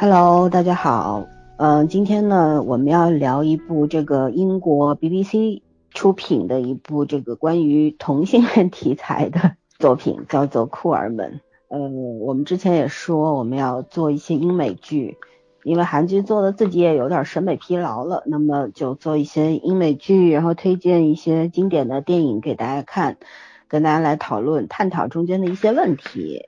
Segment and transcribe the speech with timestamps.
[0.00, 1.26] Hello，大家好。
[1.56, 11.40] 嗯，今天呢，我们要聊一部这个英国 BBC 出品的一部这个关于同性恋题材的作品，叫做《库尔们》。
[11.76, 15.16] 嗯，我们之前也说我们要做一些英美剧，
[15.64, 23.16] 因为韩剧做的自己也有点审美疲劳了，那么就做一些英美剧，然后推荐一些经典的电影给大家看，
[23.66, 26.47] 跟大家来讨论、探讨中间的一些问题。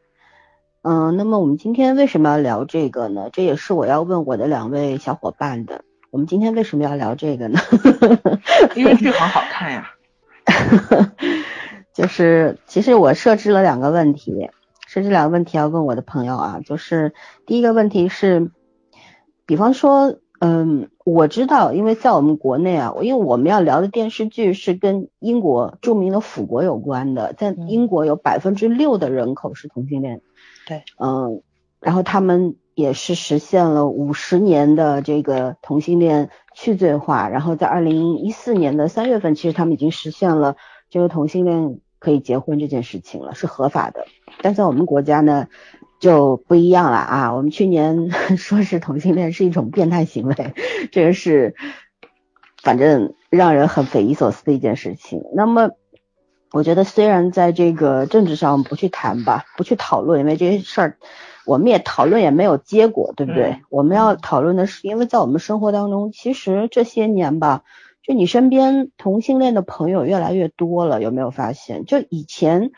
[0.82, 3.28] 嗯，那么我们今天为什么要聊这个呢？
[3.34, 5.84] 这也是我要问我的两位小伙伴的。
[6.10, 7.60] 我们今天为什么要聊这个呢？
[8.74, 9.92] 因为剧很好看呀。
[11.92, 14.48] 就是其实我设置了两个问题，
[14.86, 16.60] 设置两个问题要问我的朋友啊。
[16.64, 17.12] 就是
[17.44, 18.50] 第一个问题是，
[19.44, 30.22] 比方说，嗯，我知道，因为在我们国内啊，因为我们要聊的电视剧是跟英国著名的腐国有关的，在英国有百分之六的人口是同性恋。
[30.70, 31.42] 对，嗯，
[31.80, 40.54] 然后他们也是实现了五十年的这个同性恋去罪化，然后在二零一四年的三月份，其实他们已经实现了
[40.88, 44.06] 这个同性恋可以结婚这件事情了，是合法的。
[44.42, 45.48] 但在我们国家呢
[45.98, 50.54] 就不一样了啊，我们去年 说是同性恋是一种变态行为，
[50.92, 51.56] 这个是
[52.62, 55.24] 反正让人很匪夷所思的一件事情。
[55.34, 55.70] 那么。
[56.52, 60.98] 我觉得虽然在这个政治上不去谈吧，不去讨论，因为这些事儿
[61.46, 63.60] 我们也讨论也没有结果，对不对？
[63.70, 67.62] 我们要讨论的是，因为在我们生活当中，其实这些年吧，
[68.02, 71.84] 就你身边同性恋的朋友越来越多了，有没有发现？
[71.84, 72.72] 就以前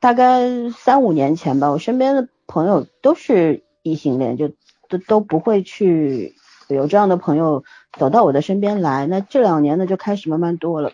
[0.00, 4.50] 大概三五年前吧，我身边的朋友都是异性恋，就
[4.88, 6.34] 都都不会去
[6.68, 7.62] 有这样的朋友
[7.96, 9.06] 走到我的身边来。
[9.06, 10.90] 那这两年呢，就开始慢慢多了。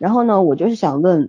[0.00, 1.28] 然后呢，我就是想问，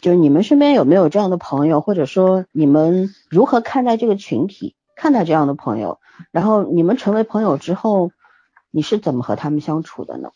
[0.00, 5.98] 就是你们身边有没有这样的朋友，或者说你们如何看待这个群体，看待这样的朋友？
[6.30, 8.10] 然后你们成为朋友之后，
[8.70, 10.30] 你是怎么和他们相处的呢？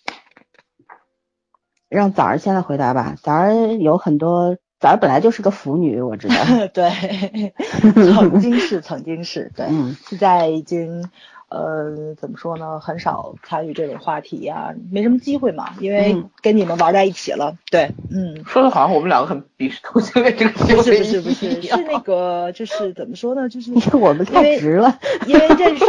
[1.88, 3.16] 让早儿先来回答吧。
[3.22, 6.34] 早儿有很多，早儿本来就是个腐女，我知道。
[6.74, 7.54] 对，
[8.12, 9.66] 曾经是，曾经是，对，
[10.06, 11.10] 现在已经。
[11.48, 12.80] 呃，怎么说呢？
[12.80, 17.56] 很少参与这种话题呀，没什么机会嘛，因为跟你们玩在一起了。
[17.70, 23.48] 对，嗯，说的好像我们两个很鄙视同性恋这个不是不是不是，是那个就是怎么说呢？
[23.48, 24.98] 就是我们太直了，
[25.28, 25.84] 因为认识，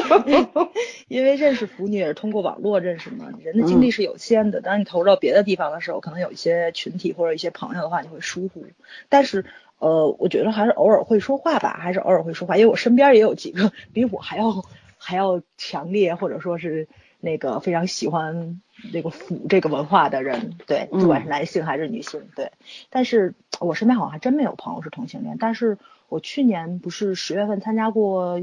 [1.10, 3.26] 因为认识腐女也是通过网络认识嘛。
[3.44, 8.64] 人的精力是有限的，当你投入到别的地方的时候，可能有一些群体或者一些朋友的话，你会疏忽。
[9.10, 9.44] 但是
[9.80, 14.64] 呃，我觉得还是偶尔会说话吧，还是偶尔会说话，因为我身边也有几个比我还要。
[14.98, 16.88] 还要强烈，或者说是
[17.20, 18.62] 那个非常喜欢
[18.94, 22.52] 那个腐这个文化的人，对，不管是男性还是女性，对。
[22.90, 25.38] 但是我身边好像还真没有朋友是同性恋。
[25.40, 25.78] 但是
[26.10, 28.42] 我去年不是十月份参加过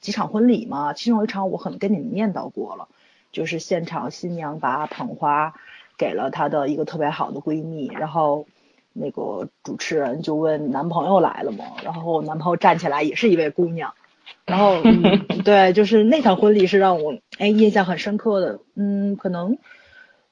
[0.00, 2.88] 几场婚礼嘛，其中有一场我可能跟你们念叨过了，
[3.32, 5.54] 就是现场新娘把捧花
[5.96, 8.46] 给了她的一个特别好的闺蜜，然后
[8.92, 11.64] 那个主持人就问男朋友来了吗？
[11.84, 13.94] 然后男朋友站起来也是一位姑娘。
[14.46, 14.82] 然后，
[15.44, 18.60] 对，就是那场婚礼是让我哎印象很深刻的。
[18.74, 19.58] 嗯，可能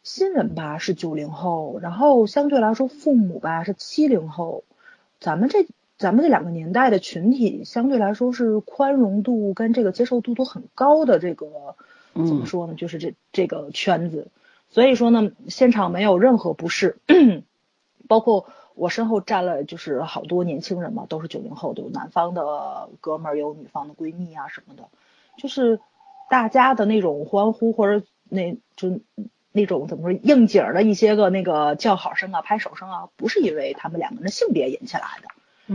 [0.03, 4.65] 新人吧是九零后，然后相对来说父母吧是七零后。
[5.21, 5.67] 咱们这
[5.99, 11.19] 咱们这两个年代的群体相对来说是宽容度跟这个接受度都很高的。
[11.19, 11.77] 这个
[12.15, 12.75] 怎么说呢？
[12.75, 14.29] 就是这这个圈子，
[14.69, 16.97] 所以说呢，现场没有任何不适，
[18.09, 18.49] 包括。
[18.79, 24.85] 我身后站了就是好多年轻人嘛，都是九零后，有男方的哥们儿，有女方的闺蜜啊什么的，
[25.37, 25.81] 就是
[26.31, 29.01] 大家的那种欢呼或者那就
[29.51, 35.29] 那种怎么说应景的一些个那个叫好声啊、拍手声啊，不是因为他们两个人的性别引起来的。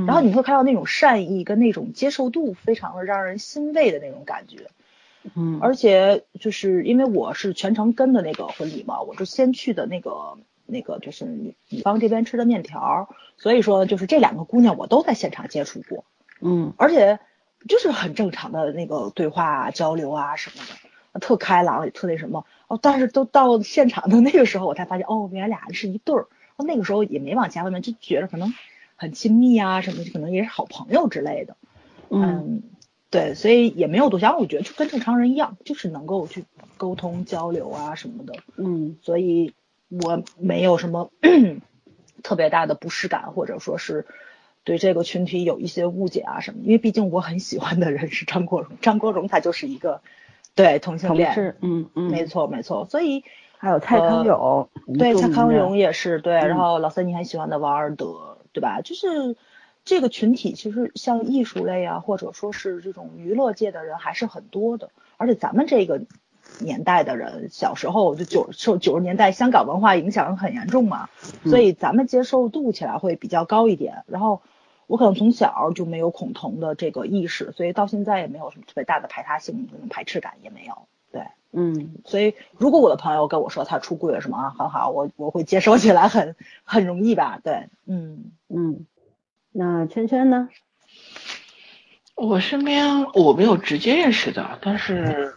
[0.07, 4.69] 然后你会看到那种善意跟那种接受度，非常的让人欣慰的那种感觉。
[5.35, 10.37] 嗯，而且就是因为我是全程跟的那个婚礼嘛，我是先去的那个。
[10.65, 16.05] 那个就是女女方这边吃的面条，所以说就是这两个姑娘我都在现场接触过，
[16.41, 17.19] 嗯，而且
[17.67, 20.63] 就是很正常的那个对话交流啊什么
[21.13, 22.79] 的，特开朗也特那什么哦。
[22.81, 26.27] 但是都到现场的那个时候，我才发现哦，原来俩人是一对儿。
[26.55, 28.53] 那个时候也没往家外面，就觉得可能
[28.95, 31.57] 很亲密啊什么，可能也是好朋友之类的。
[32.09, 32.63] 嗯嗯，
[33.09, 36.45] 对，所以也没有多想，我觉得就跟正常人一样，就是能够去
[36.77, 38.35] 沟通交流啊什么的。
[38.55, 39.53] 嗯所以
[40.01, 41.11] 我没有什么
[42.23, 44.05] 特别大的不适感，或者说是
[44.63, 46.61] 对这个群体有一些误解啊什么。
[46.63, 50.01] 因为毕竟我很喜欢的人是张国荣，张国荣他就是一个
[50.55, 52.85] 对同性恋，是，嗯嗯，没错没错。
[52.89, 53.23] 所以
[53.57, 58.81] 还有蔡康永，对蔡康永也是对，嗯然后老三你很喜欢的王尔德，对吧？
[58.81, 59.35] 就是
[59.85, 66.01] 这个群体其实像艺术类啊，或者说是这种娱乐界的人还是很多的，而且咱们这个
[66.59, 71.09] 年代的人，小时候就九受九十年代香港文化影响很严重嘛，
[71.45, 74.03] 所以咱们接受度起来会比较高一点。
[74.07, 74.41] 然后
[74.87, 80.87] 我可能从小就没有恐同的这个意识，所以到现在也没有什么特别大的排他性，那种排斥感也没有。
[81.11, 87.39] 对，嗯所以如果我的朋友跟我说他出柜了什么啊，很好，我我会接受起来很 很容易吧？
[87.43, 88.85] 对，嗯嗯，
[89.51, 90.49] 那圈圈呢？
[92.15, 95.33] 我身边我没有直接认识的，但是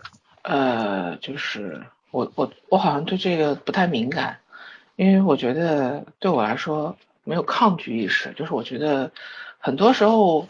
[0.46, 1.82] 呃，就是
[2.12, 4.38] 我我我好像对这个不太敏感，
[4.94, 9.10] 因为我觉得对我来说没有抗拒意识，就是我觉得
[9.58, 10.46] 很多时候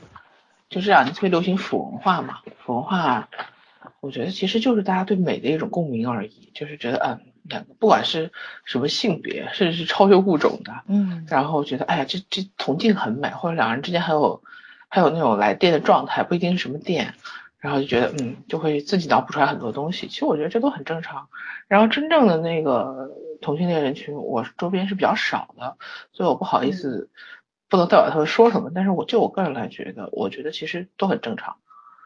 [0.69, 3.28] 就这两年特别流行腐文化嘛，腐文化，
[4.00, 8.31] 我觉得其实就是大家对美的一种共鸣而已，就是觉得嗯，两个不管是
[8.66, 14.42] 什么性别，甚至是超越物种的，嗯然后觉得哎呀，这这铜镜很美，或者两人之间还有
[14.88, 17.14] 还有那种来电的状态，不一定是什么电，
[17.66, 20.06] 然后就觉得嗯，就会自己脑补出来很多东西。
[20.06, 21.28] 其实我觉得这都很正常。
[21.66, 23.10] 然后真正的那个
[23.40, 25.76] 同性恋人群，我周边是比较少的，
[26.12, 27.10] 所以我不好意思，
[27.68, 28.70] 不能代表他们说什么。
[28.72, 31.56] 但是我就我个人来觉得，我觉得其实都很正常。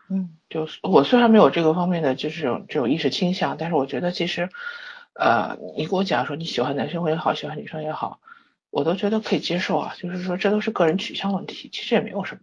[0.09, 4.49] 嗯就是我虽然没有这个方面的就是这种这种意识倾向，但是我觉得其实，
[5.13, 8.19] 呃，你给我讲说你喜欢男生也好，喜欢女生也好，
[8.71, 9.93] 我都觉得可以接受啊。
[9.99, 12.41] 就是说这都是个人取向问题，其实也没有什么。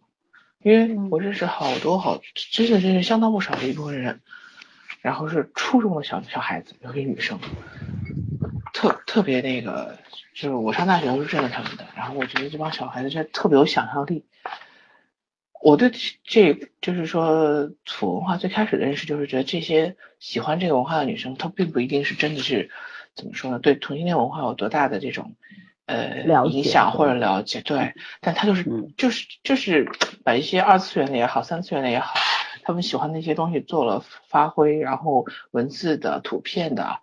[0.68, 2.20] 因为我认识好多好，
[2.52, 4.20] 真的真是相当不少的一部分人，
[5.02, 7.40] 然后是初中的小小孩子，尤其女生，
[8.74, 9.98] 特特别那个，
[10.36, 14.26] 就是我上大学都是认得他们的，然后我觉得这帮小孩子真的特别有想象力。
[15.62, 15.90] 我对
[16.26, 22.70] 这就是说土文化最开始的认识就是觉得这些喜欢这个文化的女生，她并不一定是真的是
[23.16, 23.60] 怎么说呢？
[23.60, 25.36] 对同性恋文化有多大的这种
[25.88, 27.62] 呃了影响或者了解？
[27.62, 29.90] 对，但他就是嗯就是就是
[30.24, 32.14] 把一些二次元的也好，三次元的也好，
[32.64, 37.00] 他们喜欢那些东西做了发挥，然后文字的、图片的，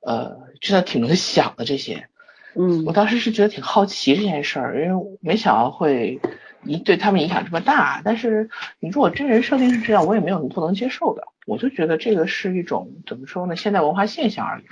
[0.00, 2.08] 呃，真的挺能想的这些。
[2.54, 6.20] 嗯我当时是觉得挺好奇这件事儿，因为没想到会
[6.64, 8.02] 影对他们影响这么大。
[8.04, 11.22] 但是你如果真人设定是这样，我也没有不能接受的。
[11.46, 14.64] 我就觉得这个是一种怎么说呢，现代文化现象而已。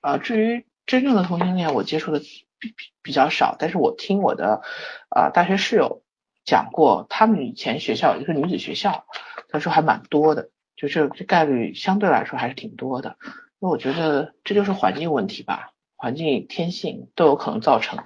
[0.00, 2.22] 啊、至于真正的同性恋，我接触的
[2.58, 4.62] 比比比较少，但是我听我的
[5.08, 6.02] 啊、大学室友
[6.44, 9.06] 讲过，他们以前学校有一个女子学校，
[9.48, 13.16] 他说还蛮多的，就是这概率相对来说还是挺多的。
[13.58, 15.72] 那我觉得这就是环境问题吧。
[16.00, 18.04] 环境、天性都有可能造成，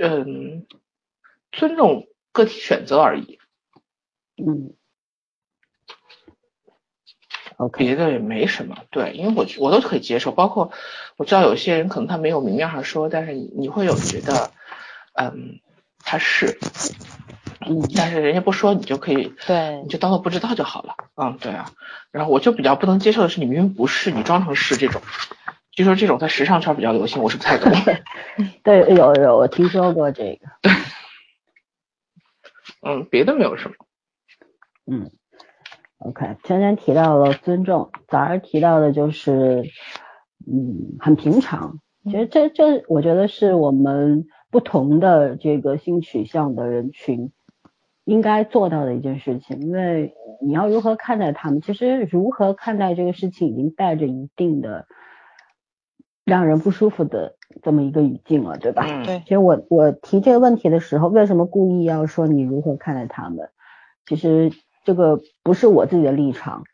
[0.00, 0.66] 嗯，
[1.52, 3.38] 尊重个体选择而已，
[4.38, 4.72] 嗯
[7.56, 8.76] ，OK，别的也没什么。
[8.90, 10.70] 对，因为我我都可以接受，包括
[11.16, 14.50] 我知道有些人可能他没有明面上说，但是你你会有觉得，
[15.14, 15.60] 嗯，
[16.04, 16.58] 他是，
[17.66, 20.94] 嗯但是人家不说，你就可以，对你就当做不知道就好了。
[21.16, 21.70] 嗯，对啊。
[22.10, 25.00] 然后我就比较不能接受的是，你明明不是，你装成是这种。
[25.72, 27.72] 据说这种在时尚圈比较流行，我是不太懂。
[28.62, 30.70] 对，有有，我听说过这个，
[32.86, 33.74] 嗯，别的没有什么。
[34.86, 35.10] 嗯
[35.98, 39.64] ，OK，圈圈提到了尊重，早儿提到的就是，
[40.46, 41.78] 嗯，很平常。
[42.04, 47.32] 其实这这，我觉得是我们不同的这个性取向的人群
[48.04, 54.86] 应该做到的一件事情，因为你要如何看待他们，其实如何看待这个事情已经带着一定的
[56.26, 58.84] 让人不舒服的这么一个语境了，对吧？
[58.86, 63.48] 嗯，对其实我我提这个问题的时候，为什么故意要说你如何看待他们？
[64.04, 64.52] 其实
[64.84, 66.64] 这个不是我自己的立场，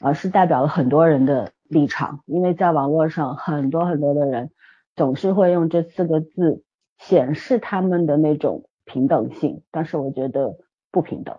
[0.00, 2.20] 而是代表了很多人的立场。
[2.26, 4.50] 因为在网络上，很多很多的人
[4.94, 6.62] 总是会用这四个字
[6.98, 10.56] 显示他们的那种平等性，但是我觉得
[10.90, 11.38] 不平等，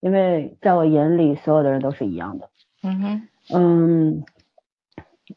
[0.00, 2.50] 因为在我眼里，所有的人都是一样的。
[2.82, 4.24] 嗯哼，嗯，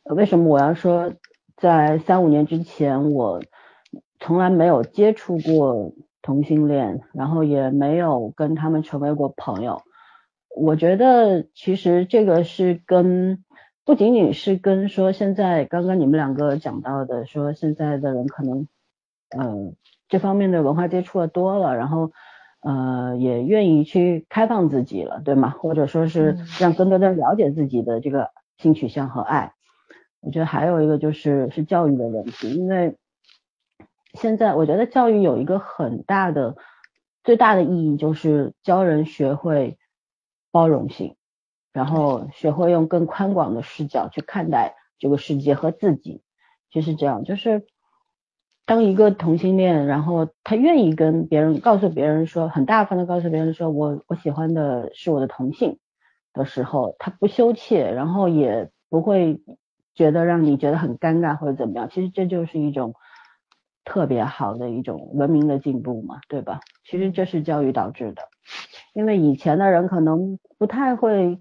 [0.05, 1.13] 为什么我要说
[1.57, 3.41] 在三五年之前我
[4.19, 5.93] 从来没有接触过
[6.23, 9.83] 同性恋，然后也没有跟他们成为过朋友？
[10.55, 13.43] 我觉得其实这个是跟
[13.85, 18.67] 不仅仅是跟说现在刚刚你们两个讲到的，说现在的人可能
[19.37, 19.75] 嗯
[20.07, 22.11] 这方面的文化接触的多了，然后
[22.61, 25.49] 呃也愿意去开放自己了，对吗？
[25.49, 29.53] 或者说是让更多的人了解自己的这个性取向和爱。
[30.21, 32.95] 我觉得还有一个就是是教育的问题，因为
[34.13, 36.55] 现在我觉得教育有一个很大的
[37.23, 39.77] 最大的意义就是教人学会
[40.51, 41.15] 包容性，
[41.71, 46.21] 然后学会用更宽广的视角去看待这个世界和自己。
[46.69, 47.65] 就是这样，就是
[48.65, 55.79] 当一个同性恋，然后他愿意跟别人告诉别人说，很大方的告诉别人说我我喜欢的是我的同性
[56.33, 59.41] 的时候，他不羞怯，然后也不会。
[59.95, 62.95] 觉得让你觉得很尴尬或者怎么样，其实这就是一种
[63.85, 66.59] 特别好的一种文明的进步嘛，对吧？
[66.85, 68.23] 其实这是教育导致的，
[68.93, 71.39] 因为以前的人可能不太会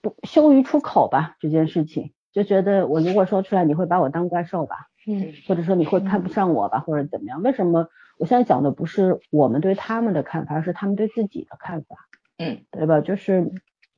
[0.00, 7.42] 不羞于出口吧这件事情，就觉得我如果说出来，你会把我当怪兽吧，嗯，或者说你会看不上我吧，或者怎么样？
[7.42, 7.88] 为什么
[8.18, 11.96] 我现在讲的不是我们对他们的看法，而是他们对自己的看法，
[12.38, 13.00] 嗯，对吧？
[13.00, 13.50] 就是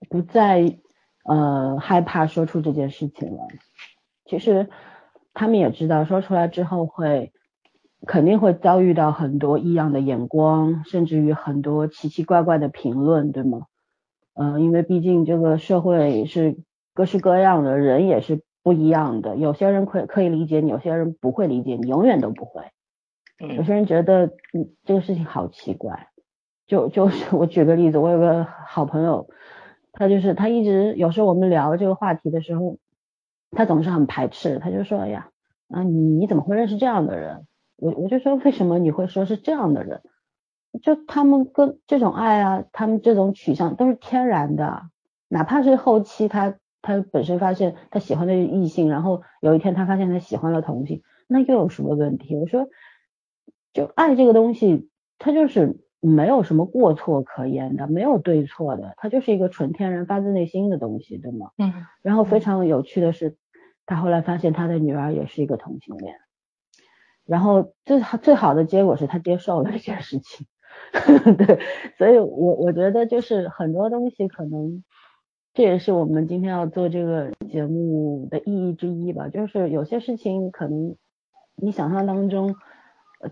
[0.08, 0.78] 不再
[1.24, 3.46] 呃害怕说出这件事情了。
[4.24, 4.68] 其实
[5.34, 7.32] 他们也知道，说出来之后会
[8.06, 13.66] 肯定会遭遇到很多异样的眼光，甚至于很多奇奇怪怪的评论，对吗？
[14.34, 16.56] 嗯，因为毕竟这个社会是
[16.94, 19.36] 各式各样的人，也是不一样的。
[19.36, 22.62] 有些人可可以理解你，有些人不会理解你，永远都不会。
[23.56, 26.08] 有些人觉得嗯这个事情好奇怪，
[26.66, 29.28] 就就是 我举个例子，我有个好朋友，
[29.92, 32.78] 他就是他一直有时候我们聊这个话题的时候。
[33.52, 35.30] 他总是很排斥，他就说：“哎呀，
[35.68, 37.46] 啊，你你怎么会认识这样的人？”
[37.76, 40.02] 我我就说：“为什么你会说是这样的人？
[40.82, 44.82] 就他们跟这种爱啊，他们这种取向都是天然的，
[45.28, 52.36] 哪怕是后期他他本身发现他喜欢的异性，然后有一天他发现他喜欢了同性，那又有什么问题？
[52.36, 52.68] 我说，
[53.72, 61.50] 就爱这个东西，它就是没有什么过错可言的，没有对错的，它就是一个纯天然发自内心的东西，对吗？
[61.58, 61.72] 嗯。
[62.02, 63.36] 然后非常有趣的是。
[63.88, 66.16] 他后来发现他的女儿也是一个同性恋，
[67.26, 70.46] 然后最好最好的结果是他接受了这件事情，
[71.36, 71.58] 对，
[71.98, 74.84] 所以我我觉得就是很多东西可能
[75.52, 80.96] 这也是我们今天要做这个节目的意义之一吧，就是有些事情可能
[81.56, 82.54] 你想象当中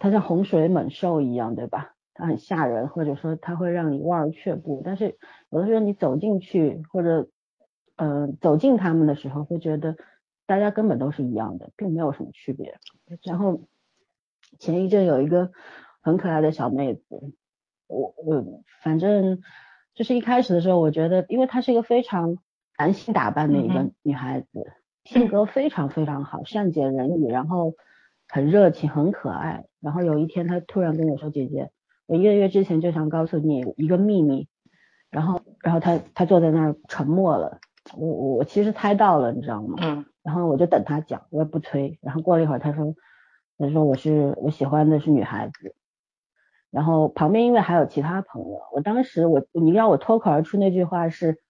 [0.00, 1.94] 它像洪水猛兽一样，对吧？
[2.14, 5.16] 它很吓人，或者说它会让你望而却步，但是
[5.50, 7.28] 有的时候你走进去或者
[7.96, 9.96] 嗯走进他们的时候，会觉得。
[10.46, 12.78] 大家根本都是一样的，并没有什么区别。
[13.22, 13.62] 然后
[14.58, 15.50] 前一阵有一个
[16.00, 17.02] 很可爱的小妹子，
[17.86, 19.40] 我我反正
[19.94, 22.38] 就是一开始的时候，我觉得，因为她是一个非常
[22.78, 24.72] 男性打扮的一个女孩子，
[25.04, 27.74] 性格非常非常好，善解人意，然后
[28.28, 29.66] 很热情，很可爱。
[29.80, 31.70] 然后有一天，她突然跟我说：“姐姐，
[32.06, 34.48] 我一个月之前就想告诉你一个秘密。”
[35.10, 37.60] 然后，然后她她坐在那儿沉默了。
[37.96, 39.76] 我我其实猜到了，你知道吗？
[39.82, 40.04] 嗯。
[40.22, 41.98] 然后我就等他讲，我也不催。
[42.00, 42.94] 然后过了一会儿，他说，
[43.58, 45.74] 他说我是我喜欢的是女孩子。
[46.70, 51.40] 然后旁边因为还有其他朋友，我当时我你让我脱口而出那句话是，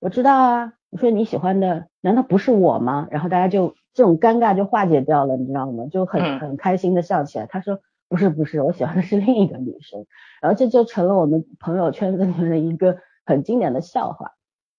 [0.00, 0.72] 我知道啊。
[0.90, 3.06] 我说你喜欢的难道不是我吗？
[3.10, 5.86] 然后大家就这种尴尬就化解掉了，你知道吗？
[5.90, 7.46] 就很很开心的笑起来。
[7.46, 10.06] 他说不是不是，我喜欢的是另一个女生。
[10.40, 14.32] 然后这就成了我们朋友圈子里面的一个很经典的笑话。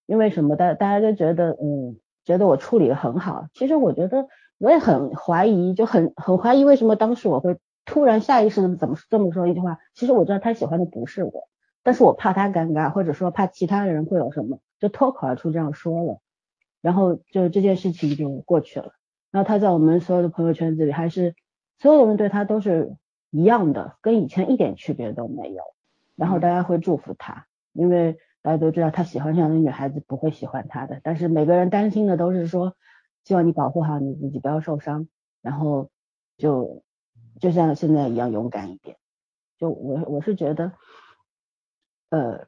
[0.06, 0.56] 因为什么？
[0.56, 1.98] 大大家就觉得嗯。
[2.26, 9.80] 觉得我处理的很好，其实我觉得我也很怀疑，就很很怀疑为什么当时我会突然下意识的怎么这么说一句话。
[9.94, 11.50] 其实我知道他喜欢的不是我，
[11.84, 16.20] 但是我怕他尴尬，或者说怕其他的人会有什么，就脱口而出这样说了，
[16.82, 18.94] 然后就这件事情就过去了。
[19.32, 21.36] 然后他在我们所有的朋友圈子里，还是
[21.80, 22.96] 所有的人对他都是
[23.32, 25.64] 一样的，跟以前一点区别都没有。
[26.16, 28.18] 然后大家会祝福他，因为。
[28.44, 32.76] 大家都知道他喜欢上的女孩子不会喜欢他的，但是每个人担心的都是说，
[33.24, 35.08] 希望你保护好你自己，不要受伤，
[35.42, 35.90] 然后
[36.38, 36.84] 就
[37.40, 38.98] 就像现在一样勇敢一点。
[39.58, 40.72] 就我我是觉得，
[42.10, 42.48] 呃，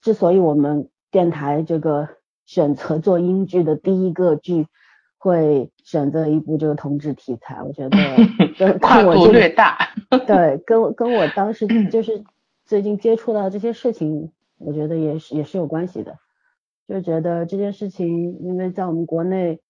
[0.00, 2.08] 之所以我们电台这个
[2.44, 4.66] 选择做英剧的第一个剧
[5.16, 7.98] 会选择一部这个同志题材，我觉得
[8.78, 9.78] 跨度略大。
[10.26, 12.24] 对，跟 跟我当时 就是
[12.64, 14.32] 最近接触到这些事情。
[14.60, 16.18] 我觉得也是也是有关系的，
[16.88, 19.60] 就觉得这件事情，因为在我们国内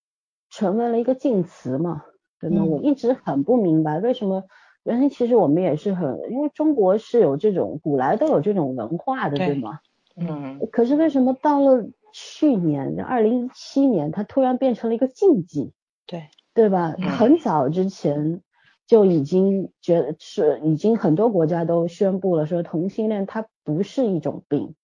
[0.51, 2.05] 成为了一个禁词嘛，
[2.41, 2.65] 真的？
[2.65, 4.45] 我一直很不明白为什么，
[4.85, 9.81] 原先其实我们也是很，因为中国是有这种古来都有这种文化的，对吗？
[10.17, 10.59] 嗯。
[10.73, 15.73] 可是为什么到了去年，二零一七年，它突然变成了一个禁忌？
[16.07, 16.95] 对，对吧？
[17.19, 18.43] 很早之前。
[18.87, 24.77] 就已经觉得是已经很多国家都宣布了说同性恋它不是一种病，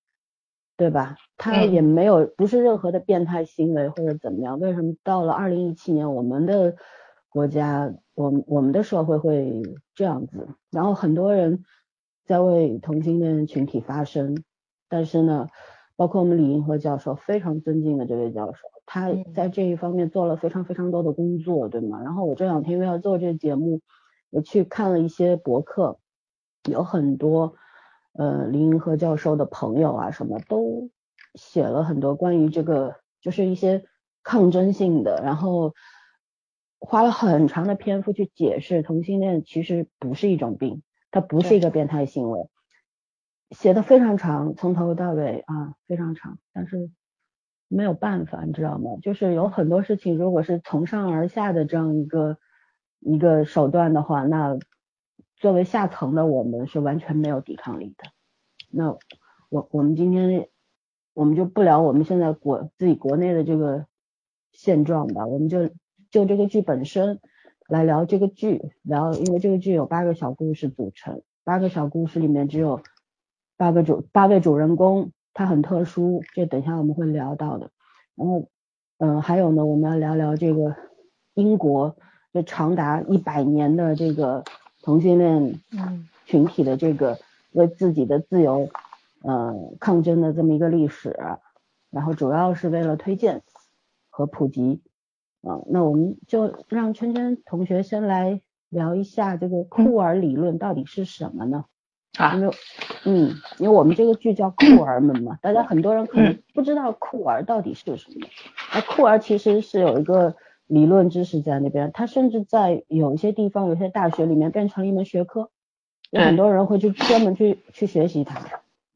[0.77, 1.17] 对吧？
[1.37, 4.59] 他也没有不是任何的变态行为或者怎么样。
[4.59, 6.75] 为什么到了二零一七年我们的
[7.29, 9.63] 国家，我我们的社会会
[9.95, 10.49] 这样子？
[10.71, 11.65] 然后很多人
[12.25, 14.43] 在为同性恋群体发声，
[14.89, 15.49] 但是呢，
[15.97, 18.59] 包括我们李银河教授非常尊敬的这位教授。
[18.87, 22.03] 他在这一方面做了非常非常多的工作，对吗？
[22.03, 23.81] 然后我这两天因为要做这个节目，
[24.31, 25.99] 我去看了一些博客，
[26.69, 27.55] 有很多
[28.15, 30.91] 呃林银河教授的朋友啊，什么都
[31.35, 33.85] 写了很多关于这个，就是一些
[34.23, 35.75] 抗争性的，然后
[36.79, 42.49] 花了很长的篇幅去解释同性恋其实不是一种病，它不是一个变态行为，
[43.51, 46.91] 写的非常长，从头到尾啊非常长，但是。
[47.67, 48.99] 没有办法，你知道吗？
[49.03, 52.37] 就是有很多事情，如果是从上而下的这样一个
[53.01, 54.57] 一个手段的话，那
[55.45, 58.11] 作为下层的我们是完全没有抵抗力的。
[58.71, 58.97] 那
[59.51, 60.49] 我我们今天
[61.13, 63.85] 我们就不聊我们现在国自己国内的这个
[64.55, 65.69] 现状吧，我们就
[66.11, 67.21] 就这个剧本身
[67.69, 72.81] 来聊这个剧，聊因为这个剧有八个小故事组成，八个小故事里面只有
[73.59, 75.13] 八个主八位主人公。
[75.35, 77.71] 他很特殊，这等一下我们会聊到的。
[78.15, 78.49] 然后，
[78.97, 80.75] 嗯，还有呢，我们要聊聊这个
[81.35, 81.97] 英国
[82.33, 84.43] 这长达一百年的这个
[84.85, 85.61] 同性恋
[86.25, 87.19] 群体的这个
[87.51, 88.69] 为自己的自由，
[89.23, 91.17] 呃，抗争的这么一个历史。
[91.91, 93.43] 然后主要是为了推荐
[94.11, 94.81] 和普及。
[95.47, 101.67] 啊，那我们就让圈圈同学先来聊一下这个酷儿理论到底是什么呢？
[102.17, 102.55] 啊，因为，
[103.05, 108.27] 嗯，因为我们这个剧叫酷儿们嘛，大家很多人可能不知道酷儿到底是什么。
[108.73, 110.35] 那酷儿其实是有一个
[110.67, 115.51] 理论知识在那边，它甚至在有一些地方、有些大学里面变成了一门学科，
[116.11, 118.41] 有很多人会去专门去去学习它。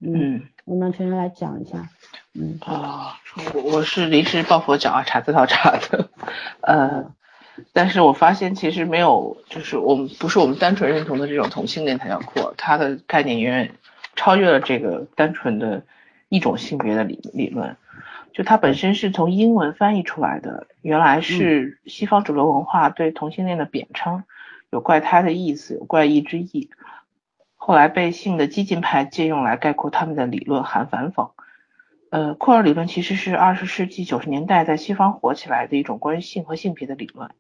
[0.01, 1.89] 嗯，我们全员来讲一下。
[2.35, 3.19] 嗯啊，
[3.55, 6.09] 我我是临时抱佛脚啊，查资料查的，
[6.61, 7.13] 呃。
[7.73, 13.75] 但是我发现其实没有，就是我们不是我们单纯认同的这种同性恋才叫酷，它的概念远远
[14.15, 15.83] 超越了这个单纯的
[16.29, 17.77] 一种性别的理理论。
[18.33, 24.25] 就它本身是从英文翻译出来的，原来是西方主流文化对同性恋的贬称，
[24.71, 26.71] 有怪胎的意思，有怪异之意。
[27.57, 31.33] 后来被性的激进派借用来概括他们的理论，含反讽。
[32.11, 37.31] 呃，库尔理论其实是二十世纪九十年代在西方火起来的一种关于性和性别的理论。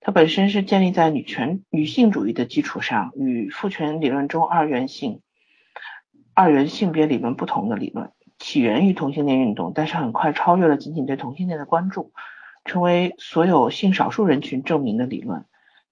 [0.00, 5.20] 它本身是建立在女权、女性主义的基础上，与父权理论中二元性、
[6.34, 12.12] 二元性别理论不同的理论，起源于同性恋运动，但是很快超越了仅仅对同性恋的关注，
[12.68, 15.44] 成为所有性少数人群证明的理论，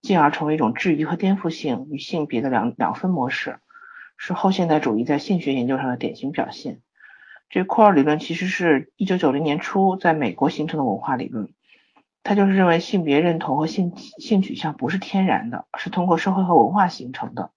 [0.02, 3.58] 进而成为一种质疑和颠覆性与性别的两两分模式，
[4.16, 6.80] 是后现代主义在性学研究上的典型表现。
[7.48, 11.48] 这库尔理论其实是一九九零年初在美国形成的文化理论，
[12.22, 17.50] 他就是认为性别认同和性性取向不是天然的，是通过社会和文化形成的。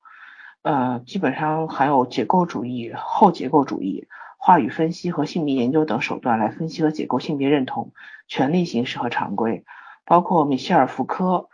[0.62, 4.08] 呃，基本上含有结构主义、后结构主义、
[4.50, 7.94] 话语分析和性别研究等手段来分析和解构性别认同、
[8.28, 9.64] 权力形式和常规，
[10.06, 11.50] 包括米歇尔·福柯、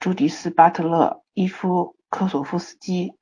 [0.00, 3.14] 朱迪斯·巴特勒、伊夫·科索夫斯基。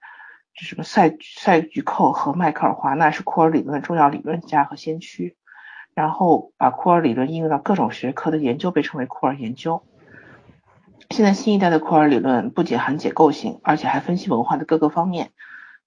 [0.54, 5.36] 这什么赛赛局寇和迈克尔华纳是库尔理论的重要理论家和先驱，
[5.94, 9.82] 然后把库尔理论应用到各种学科的研究被称为库尔研究。
[11.10, 15.32] 现在新一代的库尔理论不仅含解构性，而且还分析文化的各个方面，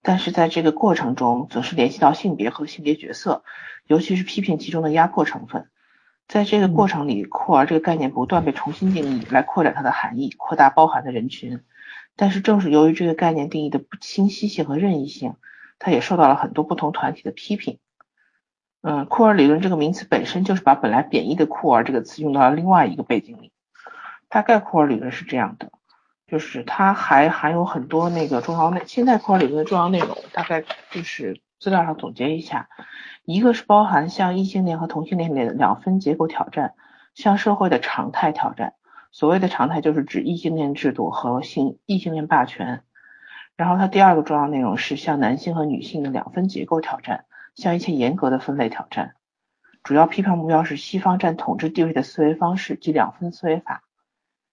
[0.02, 3.44] 但是在这个过程中总是联系到性别和性别角色，
[3.86, 5.70] 尤其是批评其中的压迫成分。
[6.28, 11.62] 在这个过程里，库尔这个概念不断被重新定义，来扩展它的含义，扩大包含的人群。
[12.16, 15.36] 但是正是由于这个概念定义的不清晰性和任意性，
[15.80, 17.80] 它也受到了很多不同团体的批评。
[18.82, 23.52] 嗯，库尔理论这个名词本身就是把本来贬义的酷儿这个词用到了另外一个背景里。
[24.30, 25.72] 大概库尔理论是这样的，
[26.28, 32.68] 就是它还含有很多那个重要内，现在库尔理论的重要内容大概就是资料上总结一下，
[33.24, 36.74] 一个是包含向异性恋和同性恋的两分结构挑战，
[37.16, 38.74] 向社会的常态挑战。
[39.14, 42.84] 所谓的常态就是指异性恋制度和性异性恋霸权，
[43.56, 47.24] 然后它第二个重要内容是向男性和女性的两分结构挑战，
[47.56, 49.16] 向一切严格的分类挑战，
[49.82, 53.84] 主要批判目标是西方占统治地位的思维方式及两分思维法。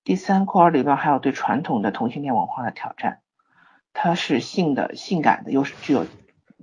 [0.05, 3.21] 第三，库尔理论还有对传统的同性恋文化的挑战，
[3.95, 6.05] 它是性的、性感的，又是具有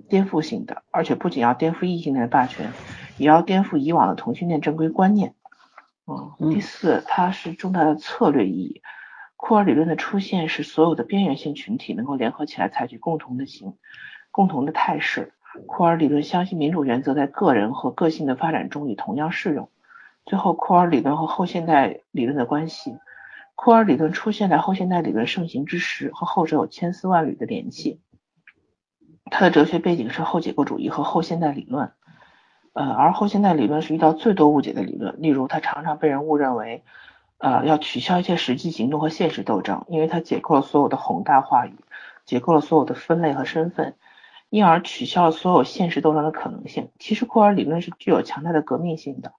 [0.08, 2.70] 颠覆性的，而且不仅要颠覆异性恋的霸权，
[3.18, 5.34] 也要颠覆以往的同性恋正规观念。
[6.06, 8.80] 嗯，第四，它是重大的策略意义。
[9.36, 13.74] 库尔理论的出现使所有的边缘性群体能够联合起来采取共同的行、
[14.30, 15.32] 共同的态势。
[15.66, 19.68] 库尔理论相信民主原则在个人和个性的发展中也同样适用。
[20.26, 22.96] 最后，库尔理论和后现代理论的关系。
[23.54, 28.00] 库尔理论出现在后现代理论盛行之时，和后者有千丝万缕的联系。
[29.30, 31.92] 它的哲学背景是后结构主义和后现代理论。
[32.74, 36.82] 呃，而后现代理论是遇到最多误解的理论，例如它常常被人误认为，
[37.38, 41.76] 呃，要取消一切实际行动和现实斗争，因为它解构了所有的宏大话语，
[42.24, 43.94] 解构了所有的分类和身份，
[44.48, 46.90] 因而取消了所有现实斗争的可能性。
[46.98, 49.32] 其实库尔理论是具有强大的革命性的，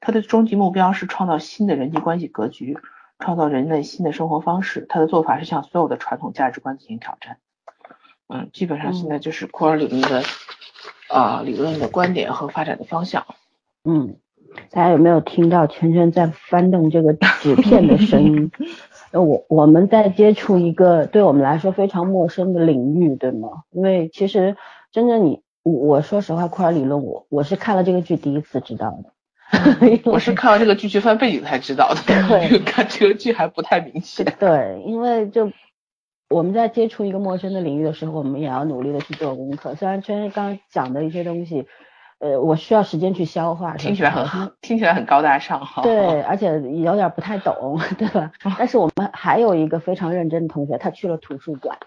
[0.00, 2.78] 它的终极目标是创造新的人际关系格局，
[3.18, 4.86] 创造人类新的生活方式。
[4.88, 7.38] 他的做法是向所有的传统价值观进行挑战。
[8.28, 10.22] 嗯，基本上现在就是库尔理论的。
[11.10, 13.24] 啊，理论的观点和发展的方向。
[13.82, 14.16] 嗯，
[14.70, 18.50] 大家有没有听到圈圈在翻动这个纸片的声音？
[19.12, 23.62] 我我们在接触一个对我们来说非常陌生的领域，对吗？
[23.70, 24.58] 因为其实
[24.92, 29.14] 真正你，我说实话，库尔理论，我我是看了这个剧第一次知道的。
[30.04, 34.26] 我是看完这个剧去翻背景才知道的，看这个剧还不太明显。
[34.38, 35.50] 对，因为就。
[36.30, 39.74] 我们在接触一个陌生的领域的时候，我们也要努力的去做功课。
[39.74, 41.66] 虽然圈圈刚刚讲的一些东西，
[42.18, 43.72] 呃，我需要时间去消化。
[43.76, 45.80] 听起来很听起来很高大上哈。
[45.80, 48.30] 对，而且有点不太懂，对吧？
[48.58, 51.78] 但是我们还有一个非常认真的同学，他去了图书馆。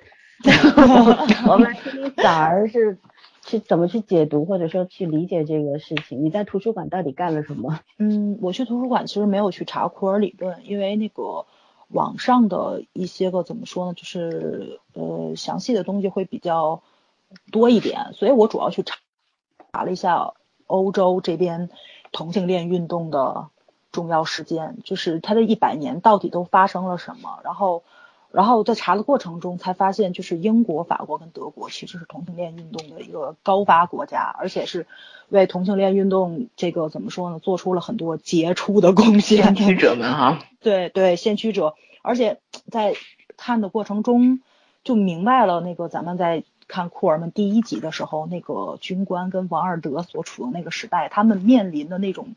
[1.47, 2.97] 我们听听早儿是
[3.42, 6.24] 去怎么去解读或者说去理解这个事情。
[6.24, 7.80] 你在图书馆到底干了什么？
[8.00, 11.46] 嗯，我去图书馆其实没有去查库尔理论，因为那个。
[11.94, 16.84] 网上的一些个怎么说呢，就是呃详细的东西会比较
[17.52, 18.96] 多一点，所以我主要去查
[19.74, 20.32] 查了一下
[20.68, 21.70] 欧洲这边
[22.14, 23.50] 同性恋运动的
[23.92, 27.84] 重要事件，就是它的一百年到底都发生了什么，然后。
[28.32, 34.88] 然后在查的过程中才发现，就是英国、法国跟德国其实是同性恋运动的一个高发国家，而且是
[35.30, 39.44] 为同性恋运动这个怎么说呢，做出了很多杰出的贡献。
[39.44, 40.39] 先驱者们哈。
[40.62, 41.76] 对对，先驱者。
[42.02, 42.39] 而且
[42.70, 42.96] 在
[43.38, 44.39] 看的过程中
[44.84, 52.36] 就明白了，那个咱们在看库尔们第一集的时候，那个军官跟王尔德所处的那个时代，他们面临的那种。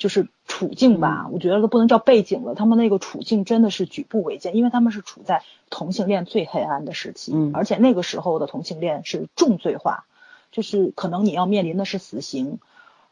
[0.00, 2.54] 就是处境吧，我觉得都不能叫背景了。
[2.54, 10.06] 他们那个处境真的是举步维艰，因为他们是处在同性恋最黑暗的时期，嗯，而且那个时候的同性恋是重罪化，
[10.52, 12.60] 就是可能你要面临的是死刑，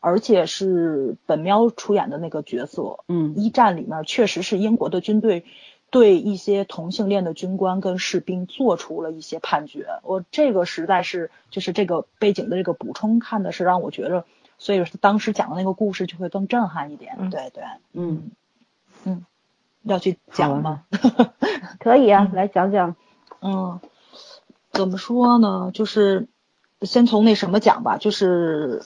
[0.00, 5.44] 而且是本喵出演的那个角色，嗯，一战里面确实是英国的军队
[5.90, 9.86] 对一些同性恋的军官跟士兵做出了一些判决。
[10.04, 14.24] 我这个实在是就是这个背景的这个补充，看的是让我觉得。
[14.60, 18.32] 所以说当时讲的那个故事就会更震撼一点，对对，嗯
[19.04, 19.24] 嗯，
[19.82, 20.82] 要去讲吗？
[21.78, 22.96] 可以啊，来讲讲。
[23.40, 23.78] 嗯，
[24.72, 25.70] 怎么说呢？
[25.72, 26.26] 就是
[26.82, 28.82] 先从那什么讲吧，就是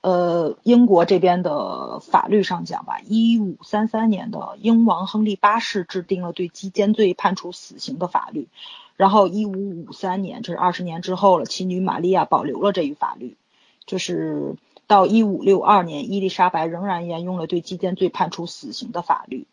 [0.00, 8.48] 呃，英国这边的法律上讲吧，一五三三年的英王亨利八世制定了对击奸罪判处死刑的法律，
[8.96, 13.36] 然后一五五三年，这是二十年之后了，其女玛利亚保留了这一法律，
[13.84, 14.56] 就是。
[14.86, 19.46] 到一五六二年，伊丽莎白仍然沿用了对基奸罪判处死刑的法律。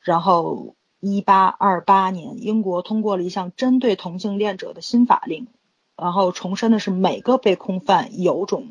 [0.00, 5.46] 然后，一八二八年，英国通过了一项针对同性恋者的新法令，
[5.96, 8.68] 然后重申的是，每个被控犯有种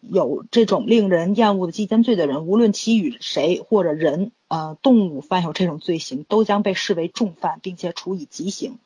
[0.00, 8.78] 有这种令人厌恶的基奸罪的人，无论其与谁或者人呃动物犯有这种罪行，都将被视为重犯，并且处以极刑。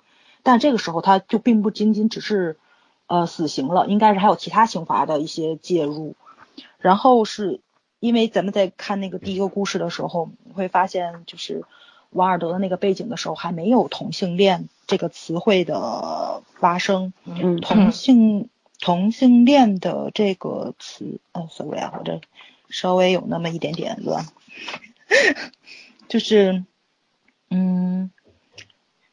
[0.42, 2.58] 但这个时候，他就并不仅仅只是
[3.06, 6.14] 呃死刑了，应该是还有其他刑罚的一些介入。
[6.78, 7.60] 然后是
[8.00, 11.64] 因为咱们在看那个第一个故事的时候，你会发现就是
[12.10, 17.12] 王尔德的那个背景的时候，还没有同性恋这个词汇的发生。
[17.24, 18.48] 嗯，同性
[18.80, 22.20] 同性恋的这个词，哦，sorry 啊，我这
[22.68, 24.26] 稍微有那么一点点乱。
[26.08, 26.64] 就是
[27.50, 28.10] 嗯，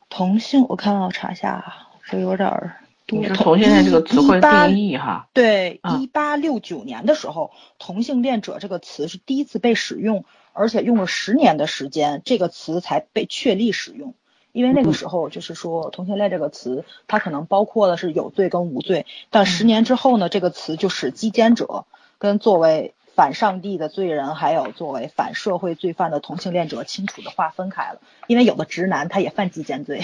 [0.09, 2.82] 同性，我看我查一下，啊这有点儿。
[3.13, 5.27] 你是从现在这个词汇定义哈？
[5.33, 14.13] 对，一八六九年的时候，同性恋者这个词是第一次被使用，而且用了十年的时间，这个词才被确立使用。
[14.51, 21.85] 因为那个时候就是说，同性恋这个词，它可能包括的是有罪跟无罪，但十年之后呢，这个词就使基奸者
[22.17, 22.93] 跟作为。
[23.15, 27.99] 反上帝的罪人，还有作为反社会罪犯的同性恋者，清楚的划分开了。
[28.27, 30.01] 因为有的直男他也犯基奸罪，